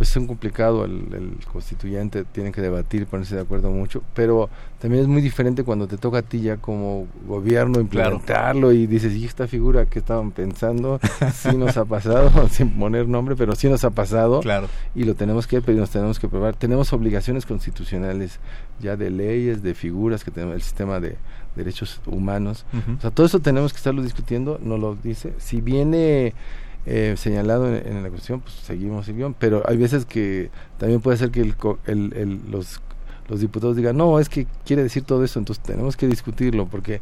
pues 0.00 0.12
es 0.12 0.16
un 0.16 0.26
complicado, 0.26 0.86
el, 0.86 1.36
constituyente 1.52 2.24
tiene 2.24 2.52
que 2.52 2.62
debatir, 2.62 3.04
ponerse 3.04 3.34
de 3.34 3.42
acuerdo 3.42 3.70
mucho, 3.70 4.02
pero 4.14 4.48
también 4.78 5.02
es 5.02 5.08
muy 5.08 5.20
diferente 5.20 5.62
cuando 5.62 5.86
te 5.88 5.98
toca 5.98 6.20
a 6.20 6.22
ti 6.22 6.40
ya 6.40 6.56
como 6.56 7.06
gobierno 7.26 7.80
implementarlo 7.80 8.72
y 8.72 8.86
dices, 8.86 9.12
¿y 9.12 9.26
esta 9.26 9.46
figura 9.46 9.84
que 9.84 9.98
estaban 9.98 10.30
pensando? 10.30 10.98
Sí 11.34 11.54
nos 11.54 11.76
ha 11.76 11.84
pasado, 11.84 12.48
sin 12.50 12.70
poner 12.78 13.08
nombre, 13.08 13.36
pero 13.36 13.54
sí 13.54 13.68
nos 13.68 13.84
ha 13.84 13.90
pasado 13.90 14.40
claro. 14.40 14.68
y 14.94 15.04
lo 15.04 15.16
tenemos 15.16 15.46
que 15.46 15.60
pedir, 15.60 15.78
nos 15.80 15.90
tenemos 15.90 16.18
que 16.18 16.28
probar. 16.28 16.56
Tenemos 16.56 16.94
obligaciones 16.94 17.44
constitucionales 17.44 18.40
ya 18.80 18.96
de 18.96 19.10
leyes, 19.10 19.62
de 19.62 19.74
figuras 19.74 20.24
que 20.24 20.30
tenemos, 20.30 20.54
el 20.54 20.62
sistema 20.62 20.98
de 20.98 21.18
derechos 21.56 22.00
humanos. 22.06 22.64
O 22.96 23.02
sea, 23.02 23.10
todo 23.10 23.26
eso 23.26 23.40
tenemos 23.40 23.74
que 23.74 23.76
estarlo 23.76 24.00
discutiendo, 24.00 24.58
no 24.62 24.78
lo 24.78 24.94
dice. 24.94 25.34
Si 25.36 25.60
viene 25.60 26.32
eh, 26.86 27.14
señalado 27.16 27.74
en, 27.74 28.02
la 28.02 28.10
cuestión, 28.10 28.40
pues 28.40 28.54
seguimos 28.54 29.08
el 29.08 29.16
guion, 29.16 29.34
pero 29.34 29.62
hay 29.66 29.76
veces 29.76 30.06
que 30.06 30.50
también 30.78 31.00
puede 31.00 31.16
ser 31.18 31.30
que 31.30 31.40
el, 31.40 31.54
el, 31.86 32.40
los, 32.50 32.80
los 33.28 33.40
diputados 33.40 33.76
digan, 33.76 33.96
no, 33.96 34.18
es 34.18 34.28
que 34.28 34.46
quiere 34.64 34.82
decir 34.82 35.04
todo 35.04 35.24
eso, 35.24 35.38
entonces 35.38 35.62
tenemos 35.62 35.96
que 35.96 36.06
discutirlo, 36.06 36.66
porque 36.66 37.00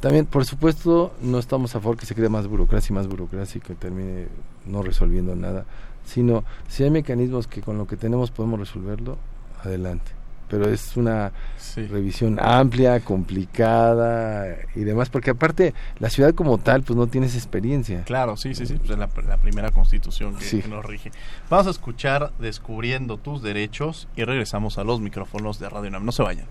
también, 0.00 0.26
por 0.26 0.44
supuesto, 0.44 1.12
no 1.20 1.38
estamos 1.38 1.74
a 1.74 1.80
favor 1.80 1.96
que 1.96 2.06
se 2.06 2.14
cree 2.14 2.28
más 2.28 2.46
burocracia 2.46 2.92
y 2.92 2.96
más 2.96 3.08
burocracia 3.08 3.58
y 3.58 3.60
que 3.60 3.74
termine 3.74 4.28
no 4.66 4.82
resolviendo 4.82 5.34
nada, 5.34 5.64
sino 6.04 6.44
si 6.68 6.84
hay 6.84 6.90
mecanismos 6.90 7.46
que 7.46 7.60
con 7.60 7.78
lo 7.78 7.86
que 7.86 7.96
tenemos 7.96 8.30
podemos 8.30 8.60
resolverlo, 8.60 9.18
adelante 9.62 10.17
pero 10.48 10.68
es 10.68 10.96
una 10.96 11.32
revisión 11.76 12.38
amplia, 12.40 13.00
complicada 13.00 14.56
y 14.74 14.80
demás, 14.80 15.10
porque 15.10 15.30
aparte 15.30 15.74
la 15.98 16.10
ciudad 16.10 16.34
como 16.34 16.58
tal 16.58 16.82
pues 16.82 16.96
no 16.96 17.06
tienes 17.06 17.34
experiencia. 17.34 18.02
Claro, 18.04 18.36
sí, 18.36 18.54
sí, 18.54 18.66
sí, 18.66 18.74
pues 18.74 18.90
es 18.90 18.98
la, 18.98 19.36
primera 19.36 19.70
constitución 19.70 20.36
que, 20.36 20.68
nos 20.68 20.84
rige. 20.84 21.12
Vamos 21.48 21.66
a 21.66 21.70
escuchar 21.70 22.32
Descubriendo 22.38 23.16
tus 23.16 23.42
derechos 23.42 24.08
y 24.16 24.24
regresamos 24.24 24.78
a 24.78 24.84
los 24.84 25.00
micrófonos 25.00 25.58
de 25.58 25.68
Radio 25.68 25.90
Nam. 25.90 26.04
No 26.04 26.12
se 26.12 26.22
vayan. 26.22 26.46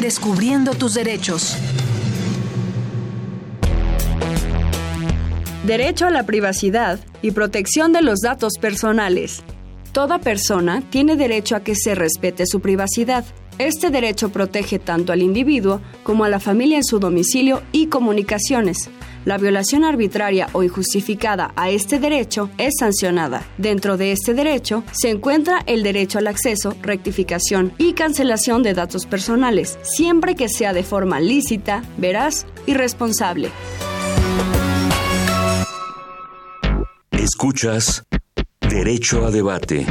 Descubriendo 0.00 0.74
tus 0.74 0.94
derechos. 0.94 1.56
Derecho 5.64 6.06
a 6.06 6.10
la 6.10 6.24
privacidad 6.24 6.98
y 7.22 7.30
protección 7.30 7.92
de 7.92 8.02
los 8.02 8.18
datos 8.20 8.54
personales. 8.60 9.44
Toda 9.92 10.18
persona 10.18 10.82
tiene 10.88 11.16
derecho 11.16 11.54
a 11.54 11.60
que 11.60 11.74
se 11.74 11.94
respete 11.94 12.46
su 12.46 12.60
privacidad. 12.60 13.26
Este 13.58 13.90
derecho 13.90 14.30
protege 14.30 14.78
tanto 14.78 15.12
al 15.12 15.20
individuo 15.20 15.82
como 16.02 16.24
a 16.24 16.30
la 16.30 16.40
familia 16.40 16.78
en 16.78 16.84
su 16.84 16.98
domicilio 16.98 17.62
y 17.72 17.88
comunicaciones. 17.88 18.88
La 19.26 19.36
violación 19.36 19.84
arbitraria 19.84 20.48
o 20.52 20.62
injustificada 20.62 21.52
a 21.56 21.68
este 21.68 22.00
derecho 22.00 22.48
es 22.56 22.72
sancionada. 22.80 23.44
Dentro 23.58 23.98
de 23.98 24.12
este 24.12 24.32
derecho 24.32 24.82
se 24.92 25.10
encuentra 25.10 25.62
el 25.66 25.82
derecho 25.82 26.18
al 26.18 26.26
acceso, 26.26 26.74
rectificación 26.80 27.72
y 27.76 27.92
cancelación 27.92 28.62
de 28.62 28.72
datos 28.72 29.04
personales, 29.04 29.78
siempre 29.82 30.34
que 30.34 30.48
sea 30.48 30.72
de 30.72 30.84
forma 30.84 31.20
lícita, 31.20 31.84
veraz 31.98 32.46
y 32.66 32.72
responsable. 32.72 33.50
Escuchas 37.12 38.04
Derecho 38.72 39.26
a 39.26 39.30
debate. 39.30 39.86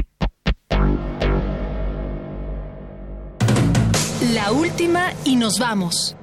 La 4.33 4.51
última 4.51 5.13
y 5.23 5.35
nos 5.35 5.59
vamos. 5.59 6.17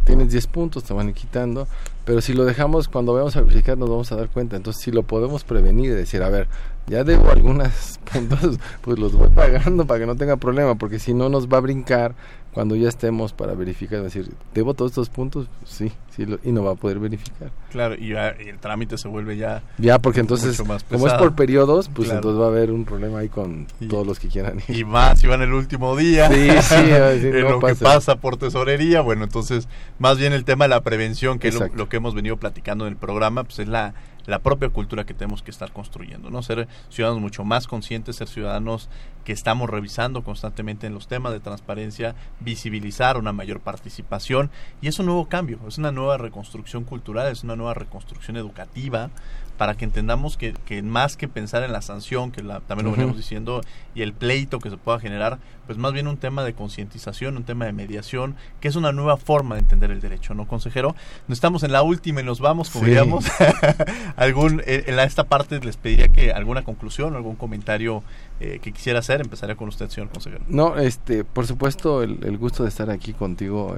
tienes 0.04 0.30
10 0.30 0.46
puntos, 0.48 0.84
te 0.84 0.92
van 0.92 1.10
quitando, 1.14 1.66
pero 2.04 2.20
si 2.20 2.34
lo 2.34 2.44
dejamos, 2.44 2.86
cuando 2.88 3.14
vayamos 3.14 3.34
a 3.36 3.40
verificar 3.40 3.78
nos 3.78 3.88
vamos 3.88 4.12
a 4.12 4.16
dar 4.16 4.28
cuenta. 4.28 4.56
Entonces, 4.56 4.82
si 4.82 4.90
lo 4.90 5.04
podemos 5.04 5.42
prevenir 5.42 5.94
decir, 5.94 6.22
a 6.22 6.28
ver, 6.28 6.48
ya 6.86 7.02
debo 7.02 7.30
algunas 7.30 7.98
puntos, 8.12 8.58
pues 8.82 8.98
los 8.98 9.14
voy 9.14 9.28
pagando 9.28 9.86
para 9.86 10.00
que 10.00 10.06
no 10.06 10.16
tenga 10.16 10.36
problema, 10.36 10.74
porque 10.74 10.98
si 10.98 11.14
no 11.14 11.30
nos 11.30 11.48
va 11.48 11.56
a 11.56 11.60
brincar 11.62 12.14
cuando 12.52 12.76
ya 12.76 12.88
estemos 12.88 13.32
para 13.32 13.54
verificar, 13.54 14.02
decir, 14.02 14.30
¿debo 14.54 14.74
todos 14.74 14.90
estos 14.90 15.08
puntos? 15.08 15.48
Sí, 15.64 15.90
sí, 16.14 16.26
y 16.44 16.52
no 16.52 16.62
va 16.62 16.72
a 16.72 16.74
poder 16.74 16.98
verificar. 16.98 17.50
Claro, 17.70 17.94
y, 17.94 18.12
el 18.12 18.58
trámite 18.60 18.98
se 18.98 19.08
vuelve 19.08 19.38
ya... 19.38 19.62
Ya, 19.78 19.98
porque 19.98 20.20
entonces, 20.20 20.62
como 20.90 21.06
es 21.06 21.14
por 21.14 21.34
periodos, 21.34 21.88
pues 21.88 22.10
entonces 22.10 22.40
va 22.40 22.46
a 22.46 22.48
haber 22.48 22.70
un 22.70 22.84
problema 22.84 23.20
ahí 23.20 23.30
con 23.30 23.66
todos 23.88 24.06
los 24.06 24.18
que 24.18 24.28
quieran 24.28 24.60
ir. 24.68 24.76
Y 24.76 24.84
más 24.84 25.20
si 25.20 25.26
van 25.26 25.40
el 25.40 25.52
último 25.54 25.96
día, 25.96 26.28
sí, 26.28 26.50
sí, 26.60 26.74
en 26.90 27.42
lo 27.42 27.58
que 27.58 27.74
pasa 27.74 28.16
por 28.16 28.36
tesorería, 28.36 29.00
bueno, 29.00 29.24
entonces, 29.24 29.66
más 29.98 30.18
bien 30.18 30.34
el 30.34 30.44
tema 30.44 30.66
de 30.66 30.70
la 30.70 30.82
prevención, 30.82 31.38
que 31.38 31.48
es 31.48 31.54
lo, 31.54 31.88
que 31.88 31.96
hemos 31.96 32.14
venido 32.14 32.36
platicando 32.36 32.86
en 32.86 32.92
el 32.92 32.98
programa, 32.98 33.44
pues 33.44 33.60
es 33.60 33.68
la, 33.68 33.94
la 34.26 34.40
propia 34.40 34.68
cultura 34.68 35.04
que 35.04 35.14
tenemos 35.14 35.42
que 35.42 35.50
estar 35.50 35.72
construyendo, 35.72 36.30
¿no? 36.30 36.42
Ser 36.42 36.68
ciudadanos 36.88 37.22
mucho 37.22 37.44
más 37.44 37.66
conscientes, 37.66 38.16
ser 38.16 38.28
ciudadanos 38.28 38.88
que 39.24 39.32
estamos 39.32 39.70
revisando 39.70 40.24
constantemente 40.24 40.86
en 40.86 40.94
los 40.94 41.06
temas 41.06 41.32
de 41.32 41.40
transparencia, 41.40 42.14
visibilizar 42.40 43.16
una 43.16 43.32
mayor 43.32 43.60
participación 43.60 44.50
y 44.80 44.88
es 44.88 44.98
un 44.98 45.06
nuevo 45.06 45.28
cambio, 45.28 45.58
es 45.66 45.78
una 45.78 45.92
nueva 45.92 46.18
reconstrucción 46.18 46.84
cultural, 46.84 47.30
es 47.30 47.44
una 47.44 47.56
nueva 47.56 47.74
reconstrucción 47.74 48.36
educativa 48.36 49.10
para 49.58 49.74
que 49.76 49.84
entendamos 49.84 50.36
que, 50.36 50.54
que 50.64 50.82
más 50.82 51.16
que 51.16 51.28
pensar 51.28 51.62
en 51.62 51.72
la 51.72 51.82
sanción, 51.82 52.32
que 52.32 52.42
la, 52.42 52.60
también 52.60 52.86
lo 52.86 52.92
veníamos 52.92 53.16
diciendo, 53.16 53.60
y 53.94 54.02
el 54.02 54.12
pleito 54.12 54.58
que 54.58 54.70
se 54.70 54.76
pueda 54.76 54.98
generar, 54.98 55.38
pues 55.66 55.78
más 55.78 55.92
bien 55.92 56.08
un 56.08 56.16
tema 56.16 56.42
de 56.42 56.54
concientización, 56.54 57.36
un 57.36 57.44
tema 57.44 57.66
de 57.66 57.72
mediación, 57.72 58.34
que 58.60 58.68
es 58.68 58.76
una 58.76 58.92
nueva 58.92 59.16
forma 59.16 59.54
de 59.54 59.60
entender 59.60 59.90
el 59.90 60.00
derecho, 60.00 60.34
¿no, 60.34 60.46
consejero? 60.46 60.96
No 61.28 61.34
estamos 61.34 61.62
en 61.62 61.72
la 61.72 61.82
última 61.82 62.20
y 62.20 62.24
nos 62.24 62.40
vamos, 62.40 62.70
como 62.70 62.86
diríamos. 62.86 63.26
algún, 64.16 64.62
eh, 64.66 64.84
en 64.86 64.98
esta 64.98 65.24
parte 65.24 65.60
les 65.60 65.76
pediría 65.76 66.08
que 66.08 66.32
alguna 66.32 66.62
conclusión, 66.62 67.14
algún 67.14 67.36
comentario 67.36 68.02
eh, 68.40 68.58
que 68.60 68.72
quisiera 68.72 68.98
hacer, 68.98 69.20
empezaría 69.20 69.54
con 69.54 69.68
usted, 69.68 69.88
señor 69.88 70.10
consejero. 70.10 70.44
No, 70.48 70.78
este, 70.78 71.24
por 71.24 71.46
supuesto, 71.46 72.02
el, 72.02 72.38
gusto 72.38 72.64
de 72.64 72.68
estar 72.68 72.90
aquí 72.90 73.12
contigo 73.12 73.76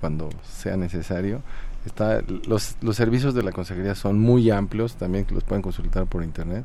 cuando 0.00 0.30
sea 0.42 0.76
necesario. 0.76 1.42
Está, 1.86 2.22
los, 2.48 2.76
los 2.82 2.96
servicios 2.96 3.34
de 3.34 3.42
la 3.42 3.52
consejería 3.52 3.94
son 3.94 4.18
muy 4.18 4.50
amplios, 4.50 4.96
también 4.96 5.24
que 5.24 5.34
los 5.34 5.44
pueden 5.44 5.62
consultar 5.62 6.06
por 6.06 6.22
internet. 6.22 6.64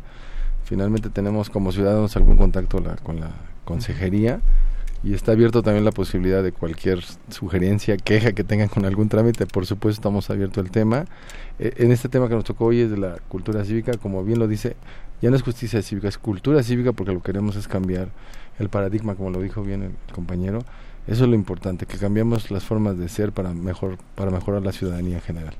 Finalmente 0.66 1.10
tenemos 1.10 1.50
como 1.50 1.72
ciudadanos 1.72 2.16
algún 2.16 2.38
contacto 2.38 2.84
con 3.04 3.20
la 3.20 3.32
consejería 3.64 4.42
y 5.04 5.14
está 5.14 5.32
abierto 5.32 5.64
también 5.64 5.84
la 5.84 5.92
posibilidad 5.92 6.44
de 6.44 6.52
cualquier 6.52 7.04
sugerencia, 7.30 7.98
queja 7.98 8.34
que 8.34 8.44
tengan 8.44 8.68
con 8.68 8.86
algún 8.86 9.10
trámite, 9.10 9.48
por 9.48 9.66
supuesto 9.66 10.00
estamos 10.00 10.30
abiertos 10.30 10.64
al 10.64 10.72
tema. 10.72 11.06
E, 11.58 11.74
en 11.78 11.92
este 11.92 12.08
tema 12.08 12.28
que 12.28 12.36
nos 12.36 12.44
tocó 12.44 12.66
hoy 12.66 12.82
es 12.82 12.92
de 12.92 12.98
la 12.98 13.18
cultura 13.28 13.66
cívica, 13.66 13.94
como 13.94 14.24
bien 14.24 14.38
lo 14.38 14.48
dice, 14.48 14.76
ya 15.22 15.30
no 15.32 15.36
es 15.36 15.42
justicia 15.42 15.82
cívica, 15.82 16.08
es 16.08 16.18
cultura 16.18 16.62
cívica 16.62 16.92
porque 16.94 17.14
lo 17.14 17.20
que 17.20 17.26
queremos 17.26 17.56
es 17.56 17.68
cambiar 17.68 18.10
el 18.60 18.70
paradigma, 18.70 19.16
como 19.16 19.32
lo 19.32 19.42
dijo 19.42 19.64
bien 19.64 19.82
el 19.84 20.14
compañero, 20.14 20.60
eso 21.08 21.24
es 21.24 21.30
lo 21.30 21.36
importante, 21.36 21.86
que 21.86 21.98
cambiemos 21.98 22.52
las 22.52 22.64
formas 22.64 22.98
de 22.98 23.10
ser 23.10 23.32
para, 23.32 23.54
mejor, 23.54 23.98
para 24.16 24.32
mejorar 24.32 24.62
la 24.62 24.72
ciudadanía 24.72 25.16
en 25.16 25.22
general. 25.22 25.56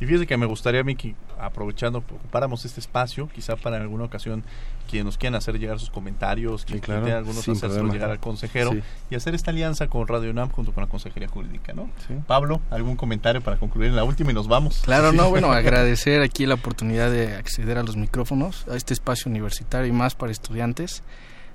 Y 0.00 0.06
fíjese 0.06 0.26
que 0.26 0.36
me 0.36 0.46
gustaría 0.46 0.80
a 0.80 0.84
mí 0.84 0.96
que, 0.96 1.14
aprovechando, 1.38 1.98
ocupáramos 1.98 2.64
este 2.64 2.80
espacio, 2.80 3.28
quizá 3.32 3.56
para 3.56 3.76
en 3.76 3.82
alguna 3.82 4.04
ocasión 4.04 4.42
quienes 4.90 5.06
nos 5.06 5.18
quieran 5.18 5.36
hacer 5.36 5.58
llegar 5.58 5.78
sus 5.78 5.90
comentarios, 5.90 6.64
que 6.64 6.80
claro, 6.80 7.06
algunos 7.06 7.48
hacerlo 7.48 7.92
llegar 7.92 8.10
al 8.10 8.20
consejero 8.20 8.72
y 9.08 9.14
hacer 9.14 9.34
esta 9.34 9.50
alianza 9.50 9.86
con 9.86 10.06
Radio 10.06 10.30
UNAM 10.30 10.50
junto 10.50 10.72
con 10.72 10.82
la 10.82 10.88
Consejería 10.88 11.28
Jurídica, 11.28 11.72
¿no? 11.72 11.88
Pablo, 12.26 12.60
¿algún 12.70 12.96
comentario 12.96 13.40
para 13.40 13.56
concluir 13.56 13.88
en 13.88 13.96
la 13.96 14.04
última 14.04 14.32
y 14.32 14.34
nos 14.34 14.48
vamos? 14.48 14.82
Claro, 14.84 15.12
no, 15.12 15.30
bueno, 15.30 15.52
agradecer 15.52 16.22
aquí 16.22 16.44
la 16.44 16.54
oportunidad 16.54 17.10
de 17.10 17.34
acceder 17.34 17.78
a 17.78 17.82
los 17.82 17.96
micrófonos, 17.96 18.66
a 18.68 18.76
este 18.76 18.92
espacio 18.92 19.30
universitario 19.30 19.88
y 19.88 19.92
más 19.92 20.14
para 20.14 20.32
estudiantes 20.32 21.02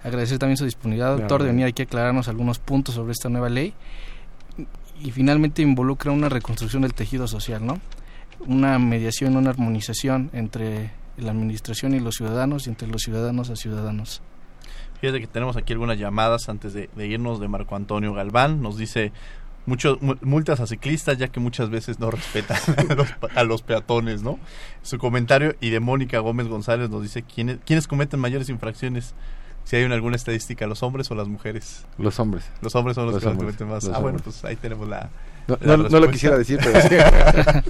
agradecer 0.04 0.38
también 0.40 0.58
su 0.58 0.66
disponibilidad, 0.66 1.18
doctor, 1.18 1.44
de 1.44 1.50
venir 1.50 1.66
aquí 1.66 1.82
a 1.82 1.86
aclararnos 1.86 2.28
algunos 2.28 2.60
puntos 2.60 2.96
sobre 2.96 3.12
esta 3.12 3.30
nueva 3.30 3.50
ley. 3.50 3.74
Y 5.02 5.12
finalmente 5.12 5.62
involucra 5.62 6.12
una 6.12 6.30
reconstrucción 6.30 6.82
del 6.82 6.94
tejido 6.94 7.28
social, 7.28 7.66
¿no? 7.66 7.80
Una 8.46 8.80
mediación, 8.80 9.38
una 9.38 9.50
armonización 9.50 10.30
entre 10.34 10.92
la 11.18 11.32
administración 11.32 11.94
y 11.94 12.00
los 12.00 12.16
ciudadanos 12.16 12.68
y 12.68 12.70
entre 12.70 12.88
los 12.88 13.02
ciudadanos 13.02 13.50
a 13.50 13.56
ciudadanos. 13.56 14.22
Fíjate 15.02 15.22
que 15.22 15.28
tenemos 15.28 15.56
aquí 15.56 15.74
algunas 15.74 15.98
llamadas 15.98 16.50
antes 16.50 16.74
de, 16.74 16.90
irnos 16.98 17.40
de 17.40 17.48
Marco 17.48 17.76
Antonio 17.76 18.14
Galván. 18.14 18.62
Nos 18.62 18.78
dice 18.78 19.14
muchos 19.66 20.00
multas 20.22 20.60
a 20.60 20.68
ciclistas 20.68 21.18
ya 21.18 21.30
que 21.30 21.40
muchas 21.40 21.70
veces 21.70 22.00
no 22.00 22.12
respetan 22.12 22.58
a 22.90 22.96
los, 22.96 23.08
a 23.36 23.44
los, 23.44 23.62
peatones, 23.62 24.22
¿no? 24.22 24.40
Su 24.82 24.98
comentario 24.98 25.56
y 25.62 25.70
de 25.70 25.80
Mónica 25.80 26.20
Gómez 26.20 26.48
González 26.48 26.90
nos 26.90 27.02
dice 27.02 27.24
quiénes, 27.24 27.60
quiénes 27.66 27.88
cometen 27.88 28.20
mayores 28.20 28.50
infracciones 28.50 29.14
si 29.64 29.76
hay 29.76 29.84
alguna 29.84 30.16
estadística, 30.16 30.66
los 30.68 30.84
hombres 30.84 31.10
o 31.12 31.16
las 31.16 31.28
mujeres. 31.28 31.86
Los 31.98 32.20
hombres. 32.20 32.46
Los 32.62 32.76
hombres 32.76 32.96
son 32.96 33.12
los, 33.12 33.24
que 33.24 33.36
cometen 33.36 33.68
más. 33.68 33.88
ah, 33.88 34.00
bueno, 34.00 34.20
pues 34.24 34.44
ahí 34.46 34.56
tenemos 34.56 34.88
la, 34.88 35.10
no, 35.62 35.78
no, 35.78 36.00
lo 36.00 36.12
quisiera 36.12 36.38
decir, 36.38 36.60
pero 36.64 36.82
sí. 36.82 36.96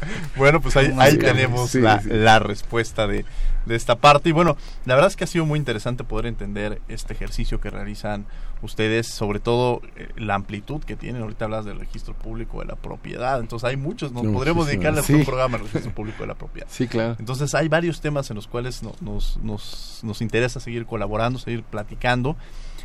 bueno, 0.35 0.61
pues 0.61 0.75
ahí, 0.77 0.93
ahí 0.97 1.17
tenemos 1.17 1.73
la, 1.75 2.01
la, 2.05 2.39
respuesta 2.39 3.07
de, 3.07 3.25
de, 3.65 3.75
esta 3.75 3.95
parte. 3.95 4.29
Y 4.29 4.31
bueno, 4.31 4.57
la 4.85 4.95
verdad 4.95 5.09
es 5.09 5.15
que 5.15 5.23
ha 5.23 5.27
sido 5.27 5.45
muy 5.45 5.59
interesante 5.59 6.03
poder 6.03 6.25
entender 6.25 6.81
este 6.87 7.13
ejercicio 7.13 7.59
que 7.61 7.69
realizan 7.69 8.25
ustedes, 8.61 9.07
sobre 9.07 9.39
todo 9.39 9.81
eh, 9.95 10.09
la 10.17 10.35
amplitud 10.35 10.83
que 10.83 10.95
tienen. 10.95 11.21
Ahorita 11.21 11.45
hablas 11.45 11.65
del 11.65 11.79
registro 11.79 12.13
público 12.13 12.59
de 12.59 12.65
la 12.65 12.75
propiedad. 12.75 13.39
Entonces 13.39 13.67
hay 13.69 13.77
muchos, 13.77 14.11
nos 14.11 14.27
podremos 14.27 14.67
dedicarle 14.67 15.01
a 15.01 15.03
un 15.07 15.25
programa 15.25 15.57
al 15.57 15.63
registro 15.63 15.91
público 15.91 16.23
de 16.23 16.27
la 16.27 16.35
propiedad. 16.35 16.67
Sí, 16.69 16.87
claro. 16.87 17.15
Entonces 17.19 17.53
hay 17.55 17.67
varios 17.67 18.01
temas 18.01 18.29
en 18.29 18.35
los 18.35 18.47
cuales 18.47 18.83
nos, 18.83 19.37
nos, 19.37 19.99
nos 20.03 20.21
interesa 20.21 20.59
seguir 20.59 20.85
colaborando, 20.85 21.39
seguir 21.39 21.63
platicando 21.63 22.35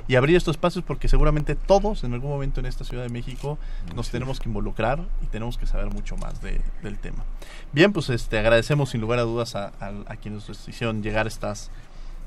y 0.06 0.16
abrir 0.16 0.36
estos 0.36 0.56
espacios 0.56 0.84
porque 0.84 1.08
seguramente 1.08 1.54
todos 1.54 2.04
en 2.04 2.12
algún 2.12 2.30
momento 2.30 2.60
en 2.60 2.66
esta 2.66 2.84
Ciudad 2.84 3.02
de 3.02 3.08
México 3.08 3.58
nos 3.94 4.10
tenemos 4.10 4.40
que 4.40 4.48
involucrar 4.48 5.00
y 5.22 5.26
tenemos 5.26 5.58
que 5.58 5.66
saber 5.66 5.86
mucho 5.86 6.16
más 6.16 6.42
de, 6.42 6.60
del 6.82 6.98
tema. 6.98 7.24
Bien, 7.72 7.92
pues 7.92 8.10
este 8.10 8.38
agradecemos 8.38 8.90
sin 8.90 9.00
lugar 9.00 9.18
a 9.18 9.22
dudas 9.22 9.56
a, 9.56 9.72
a, 9.80 10.16
quienes 10.16 10.48
nos 10.48 10.68
hicieron 10.68 11.02
llegar 11.02 11.26
estas, 11.26 11.70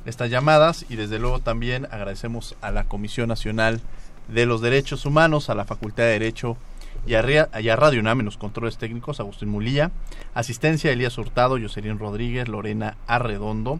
estas 0.06 0.30
llamadas 0.30 0.86
y 0.90 0.96
desde 0.96 1.20
luego 1.20 1.40
también 1.40 1.88
agradecemos 1.92 2.56
a 2.62 2.72
la 2.72 2.86
Comisión 2.86 3.30
Nacional 3.30 3.82
de 4.28 4.46
los 4.46 4.62
Derechos 4.62 5.06
Humanos, 5.06 5.50
a 5.50 5.56
la 5.56 5.66
Facultad 5.66 6.04
de 6.04 6.12
Derecho 6.12 6.58
y 7.06 7.14
a, 7.14 7.50
y 7.62 7.70
a 7.70 7.76
Radio 7.76 8.00
UNAM 8.00 8.20
en 8.20 8.26
los 8.26 8.38
controles 8.38 8.78
técnicos, 8.78 9.20
Agustín 9.20 9.50
Mulilla, 9.50 9.92
asistencia 10.34 10.92
Elías 10.92 11.18
Hurtado, 11.18 11.58
Jocelyn 11.60 12.00
Rodríguez, 12.00 12.48
Lorena 12.48 12.98
Arredondo, 13.08 13.80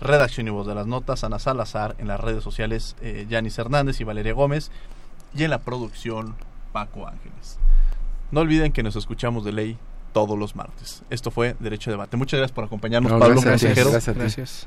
redacción 0.00 0.46
y 0.46 0.50
voz 0.50 0.66
de 0.66 0.74
las 0.74 0.86
notas, 0.86 1.24
Ana 1.24 1.38
Salazar, 1.38 1.94
en 1.98 2.08
las 2.08 2.20
redes 2.20 2.42
sociales, 2.42 2.96
eh, 3.00 3.26
Yanis 3.28 3.58
Hernández 3.58 4.00
y 4.00 4.04
Valeria 4.04 4.32
Gómez, 4.32 4.70
y 5.34 5.44
en 5.44 5.50
la 5.50 5.58
producción, 5.58 6.34
Paco 6.72 7.06
Ángeles. 7.06 7.58
No 8.30 8.40
olviden 8.40 8.72
que 8.72 8.82
nos 8.82 8.96
escuchamos 8.96 9.44
de 9.44 9.52
ley 9.52 9.78
todos 10.12 10.38
los 10.38 10.56
martes. 10.56 11.02
Esto 11.10 11.30
fue 11.30 11.56
Derecho 11.60 11.90
a 11.90 11.92
Debate. 11.92 12.16
Muchas 12.16 12.38
gracias 12.38 12.54
por 12.54 12.64
acompañarnos, 12.64 13.12
Pablo 13.20 13.42
Consejero. 13.42 13.90
gracias. 13.90 14.66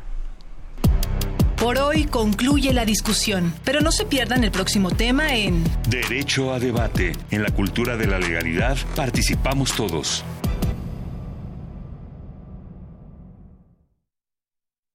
Por 1.59 1.77
hoy 1.77 2.05
concluye 2.05 2.71
la 2.71 2.85
discusión, 2.85 3.53
pero 3.65 3.81
no 3.81 3.91
se 3.91 4.05
pierdan 4.05 4.45
el 4.45 4.51
próximo 4.51 4.91
tema 4.91 5.35
en 5.35 5.63
Derecho 5.89 6.53
a 6.53 6.59
Debate. 6.59 7.11
En 7.31 7.43
la 7.43 7.49
cultura 7.49 7.97
de 7.97 8.07
la 8.07 8.17
legalidad 8.17 8.77
participamos 8.95 9.73
todos. 9.73 10.23